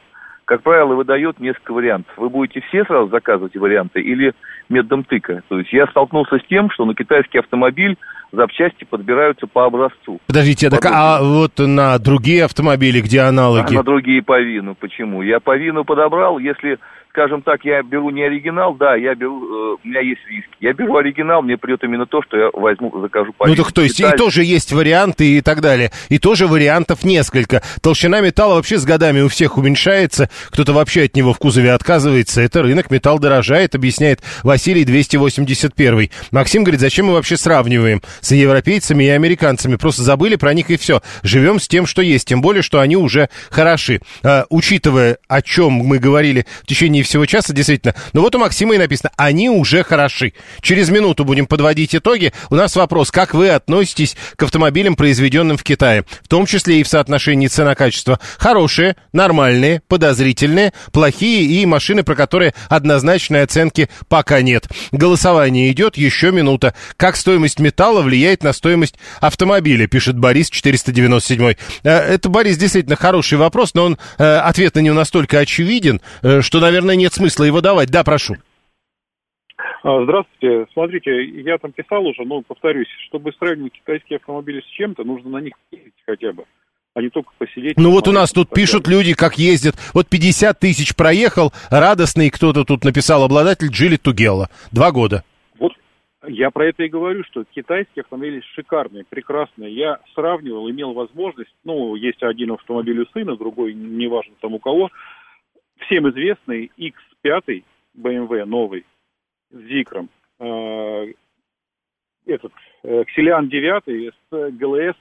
Как 0.45 0.63
правило, 0.63 0.95
выдает 0.95 1.41
несколько 1.41 1.73
вариантов. 1.73 2.13
Вы 2.17 2.29
будете 2.29 2.61
все 2.69 2.85
сразу 2.85 3.09
заказывать 3.09 3.57
варианты 3.57 4.01
или 4.01 4.33
методом 4.69 5.05
тыка. 5.05 5.43
То 5.49 5.59
есть 5.59 5.73
я 5.73 5.87
столкнулся 5.89 6.39
с 6.39 6.47
тем, 6.49 6.71
что 6.71 6.85
на 6.85 6.95
китайский 6.95 7.39
автомобиль 7.39 7.97
запчасти 8.33 8.85
подбираются 8.85 9.47
по 9.47 9.67
образцу. 9.67 10.21
Подождите, 10.27 10.71
так, 10.71 10.85
а 10.87 11.21
вот 11.23 11.59
на 11.59 11.99
другие 11.99 12.45
автомобили, 12.45 13.01
где 13.01 13.21
аналоги? 13.21 13.75
А 13.75 13.79
на 13.79 13.83
другие 13.83 14.23
по 14.23 14.41
вину. 14.41 14.75
Почему? 14.79 15.23
Я 15.23 15.41
по 15.41 15.57
вину 15.57 15.85
подобрал, 15.85 16.39
если 16.39 16.79
скажем 17.13 17.43
так, 17.43 17.63
я 17.65 17.83
беру 17.83 18.09
не 18.11 18.23
оригинал, 18.23 18.75
да, 18.75 18.97
я 18.97 19.15
беру, 19.15 19.75
э, 19.75 19.77
у 19.85 19.89
меня 19.89 20.01
есть 20.01 20.23
риски. 20.27 20.49
Я 20.61 20.73
беру 20.73 20.97
оригинал, 20.97 21.43
мне 21.43 21.59
придет 21.59 21.85
именно 21.85 22.07
то, 22.07 22.23
что 22.23 22.39
я 22.39 22.49
возьму, 22.55 22.91
закажу 23.03 23.35
по 23.37 23.47
Ну 23.47 23.55
так 23.55 23.71
то 23.73 23.83
есть 23.83 23.99
деталь. 23.99 24.15
и 24.15 24.17
тоже 24.17 24.45
есть 24.45 24.73
варианты 24.73 25.37
и 25.37 25.41
так 25.43 25.61
далее. 25.61 25.91
И 26.09 26.19
тоже 26.19 26.47
вариантов 26.47 27.05
несколько. 27.05 27.63
Толщина 27.83 28.23
металла 28.23 28.55
вообще 28.55 28.79
с 28.79 28.87
годами 28.87 29.21
у 29.21 29.29
всех 29.29 29.59
уменьшается, 29.59 30.31
кто-то 30.51 30.73
вообще 30.73 31.03
от 31.03 31.15
него 31.15 31.35
в 31.35 31.39
кузове 31.39 31.73
отказывается. 31.73 32.41
Это 32.41 32.63
рынок, 32.63 32.91
металл 32.91 33.19
дорожает, 33.19 33.75
объясняет 33.75 34.23
Василий 34.43 34.85
281. 34.85 36.09
Максим 36.31 36.65
говорит, 36.65 36.81
зачем 36.81 37.07
мы 37.07 37.13
вообще 37.13 37.37
сравниваем 37.37 38.01
с 38.21 38.33
европейцами 38.33 39.05
и 39.05 39.09
американцами? 39.09 39.77
Просто 39.77 40.03
забыли 40.03 40.37
про 40.37 40.55
них 40.55 40.71
и 40.71 40.79
все. 40.79 41.03
Живем 41.23 41.61
с 41.61 41.69
тем, 41.69 41.85
что 41.85 42.01
есть, 42.01 42.27
тем 42.29 42.41
более, 42.41 42.63
что 42.63 42.81
они 42.81 42.97
уже 42.97 43.29
хороши. 43.51 44.01
А, 44.25 44.47
учитывая, 44.49 45.19
о 45.29 45.43
чем 45.43 45.73
мы 45.73 45.99
говорили 45.99 46.47
в 46.63 46.67
течение 46.67 47.02
течение 47.03 47.13
всего 47.13 47.27
часа, 47.27 47.53
действительно. 47.53 47.95
Но 48.13 48.23
вот 48.23 48.35
у 48.35 48.39
Максима 48.39 48.75
и 48.75 48.79
написано, 48.79 49.11
они 49.17 49.51
уже 49.51 49.83
хороши. 49.85 50.33
Через 50.61 50.89
минуту 50.89 51.25
будем 51.25 51.47
подводить 51.47 51.95
итоги. 51.95 52.33
У 52.51 52.55
нас 52.55 52.77
вопрос, 52.77 53.11
как 53.11 53.35
вы 53.35 53.51
относитесь 53.51 54.17
к 54.37 54.43
автомобилям, 54.43 54.97
произведенным 54.97 55.57
в 55.57 55.63
Китае? 55.63 56.05
В 56.23 56.29
том 56.29 56.47
числе 56.47 56.81
и 56.81 56.83
в 56.83 56.89
соотношении 56.89 57.49
цена-качество. 57.49 58.19
Хорошие, 58.39 58.97
нормальные, 59.13 59.83
подозрительные, 59.89 60.73
плохие 60.93 61.45
и 61.45 61.67
машины, 61.67 62.03
про 62.03 62.15
которые 62.15 62.55
однозначной 62.69 63.43
оценки 63.43 63.89
пока 64.09 64.43
нет. 64.43 64.69
Голосование 64.93 65.71
идет, 65.71 65.97
еще 65.97 66.33
минута. 66.33 66.75
Как 66.97 67.17
стоимость 67.17 67.59
металла 67.59 68.03
влияет 68.03 68.43
на 68.43 68.53
стоимость 68.53 68.95
автомобиля, 69.21 69.87
пишет 69.87 70.19
Борис 70.19 70.51
497. 70.51 71.55
Э, 71.83 71.91
это, 71.91 72.29
Борис, 72.29 72.57
действительно 72.57 72.97
хороший 72.97 73.39
вопрос, 73.39 73.75
но 73.75 73.85
он, 73.85 73.99
э, 74.19 74.37
ответ 74.37 74.75
на 74.75 74.81
него 74.81 74.95
настолько 74.95 75.39
очевиден, 75.39 76.01
э, 76.23 76.41
что, 76.43 76.61
наверное, 76.61 76.92
наверное, 76.93 77.05
нет 77.05 77.13
смысла 77.13 77.45
его 77.45 77.61
давать. 77.61 77.91
Да, 77.91 78.05
прошу. 78.05 78.35
А, 79.83 80.05
здравствуйте. 80.05 80.67
Смотрите, 80.73 81.25
я 81.43 81.59
там 81.59 81.73
писал 81.73 82.07
уже, 82.07 82.25
но 82.25 82.43
повторюсь, 82.43 82.89
чтобы 83.09 83.33
сравнивать 83.33 83.73
китайские 83.73 84.19
автомобили 84.19 84.61
с 84.61 84.67
чем-то, 84.77 85.05
нужно 85.05 85.31
на 85.31 85.39
них 85.39 85.55
ездить 85.71 85.95
хотя 86.07 86.33
бы 86.33 86.45
а 86.95 87.01
не 87.01 87.09
только 87.09 87.31
посидеть. 87.39 87.79
Ну 87.79 87.91
вот 87.91 88.07
у 88.07 88.13
нас 88.13 88.33
тут 88.33 88.51
пишут 88.51 88.87
люди, 88.87 89.15
как 89.15 89.39
ездят. 89.39 89.77
Вот 89.95 90.11
50 90.11 90.59
тысяч 90.59 90.95
проехал, 90.95 91.51
радостный, 91.71 92.29
кто-то 92.29 92.65
тут 92.65 92.85
написал, 92.85 93.25
обладатель 93.25 93.69
Джили 93.69 93.97
Тугела. 93.97 94.51
Два 94.73 94.93
года. 94.93 95.25
Вот 95.59 95.73
я 96.29 96.51
про 96.51 96.67
это 96.67 96.83
и 96.83 96.91
говорю, 96.91 97.25
что 97.25 97.45
китайские 97.45 98.03
автомобили 98.03 98.43
шикарные, 98.55 99.05
прекрасные. 99.09 99.75
Я 99.75 100.01
сравнивал, 100.15 100.69
имел 100.69 100.93
возможность, 100.93 101.55
ну, 101.65 101.95
есть 101.95 102.23
один 102.23 102.53
автомобиль 102.53 103.01
у 103.01 103.07
сына, 103.07 103.39
другой, 103.39 103.73
неважно 103.73 104.35
там 104.43 104.53
у 104.53 104.59
кого, 104.59 104.91
всем 105.83 106.09
известный 106.11 106.71
X5 106.79 107.65
BMW 107.97 108.45
новый 108.45 108.85
с 109.51 109.59
Зикром, 109.59 110.09
э, 110.39 111.13
этот 112.27 112.53
э, 112.83 113.05
Ксилиан 113.05 113.49
9 113.49 114.15
с 114.31 114.51
ГЛС 114.53 114.97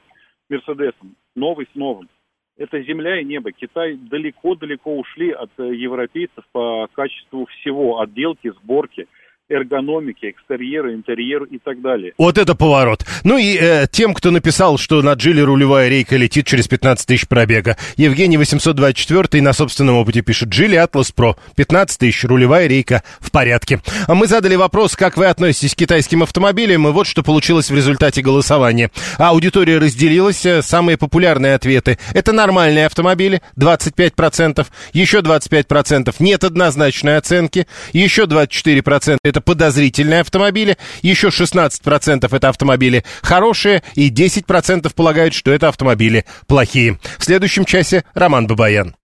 Мерседесом, 0.49 1.15
новый 1.35 1.67
с 1.71 1.75
новым. 1.75 2.09
Это 2.57 2.81
земля 2.81 3.19
и 3.19 3.23
небо. 3.23 3.51
Китай 3.51 3.95
далеко-далеко 3.95 4.97
ушли 4.97 5.31
от 5.31 5.51
э, 5.57 5.73
европейцев 5.73 6.43
по 6.51 6.87
качеству 6.93 7.45
всего, 7.45 7.99
отделки, 8.01 8.49
сборки– 8.49 9.07
эргономики, 9.51 10.31
экстерьера, 10.31 10.93
интерьера 10.93 11.45
и 11.45 11.59
так 11.59 11.81
далее. 11.81 12.13
Вот 12.17 12.37
это 12.37 12.55
поворот. 12.55 13.05
Ну 13.23 13.37
и 13.37 13.57
э, 13.59 13.87
тем, 13.91 14.13
кто 14.13 14.31
написал, 14.31 14.77
что 14.77 15.01
на 15.01 15.13
Джиле 15.13 15.43
рулевая 15.43 15.89
рейка 15.89 16.17
летит 16.17 16.45
через 16.45 16.67
15 16.67 17.05
тысяч 17.05 17.27
пробега. 17.27 17.77
Евгений 17.97 18.37
824 18.37 19.41
на 19.43 19.53
собственном 19.53 19.97
опыте 19.97 20.21
пишет. 20.21 20.49
Джили 20.49 20.75
Атлас 20.75 21.11
Про. 21.11 21.35
15 21.55 21.99
тысяч, 21.99 22.23
рулевая 22.23 22.67
рейка 22.67 23.03
в 23.19 23.31
порядке. 23.31 23.81
А 24.07 24.15
мы 24.15 24.27
задали 24.27 24.55
вопрос, 24.55 24.95
как 24.95 25.17
вы 25.17 25.25
относитесь 25.25 25.75
к 25.75 25.77
китайским 25.77 26.23
автомобилям, 26.23 26.87
и 26.87 26.91
вот 26.91 27.07
что 27.07 27.23
получилось 27.23 27.69
в 27.69 27.75
результате 27.75 28.21
голосования. 28.21 28.91
Аудитория 29.17 29.77
разделилась. 29.77 30.45
Э, 30.45 30.61
самые 30.61 30.97
популярные 30.97 31.55
ответы. 31.55 31.97
Это 32.13 32.31
нормальные 32.31 32.85
автомобили, 32.85 33.41
25%. 33.57 34.65
Еще 34.93 35.19
25% 35.19 36.15
нет 36.19 36.43
однозначной 36.43 37.17
оценки. 37.17 37.67
Еще 37.91 38.23
24% 38.23 39.40
это 39.41 39.51
подозрительные 39.51 40.21
автомобили, 40.21 40.77
еще 41.01 41.27
16% 41.27 42.35
это 42.35 42.49
автомобили 42.49 43.03
хорошие, 43.21 43.83
и 43.95 44.09
10% 44.09 44.93
полагают, 44.93 45.33
что 45.33 45.51
это 45.51 45.67
автомобили 45.67 46.25
плохие. 46.47 46.99
В 47.17 47.25
следующем 47.25 47.65
часе 47.65 48.03
Роман 48.13 48.47
Бабаян. 48.47 48.95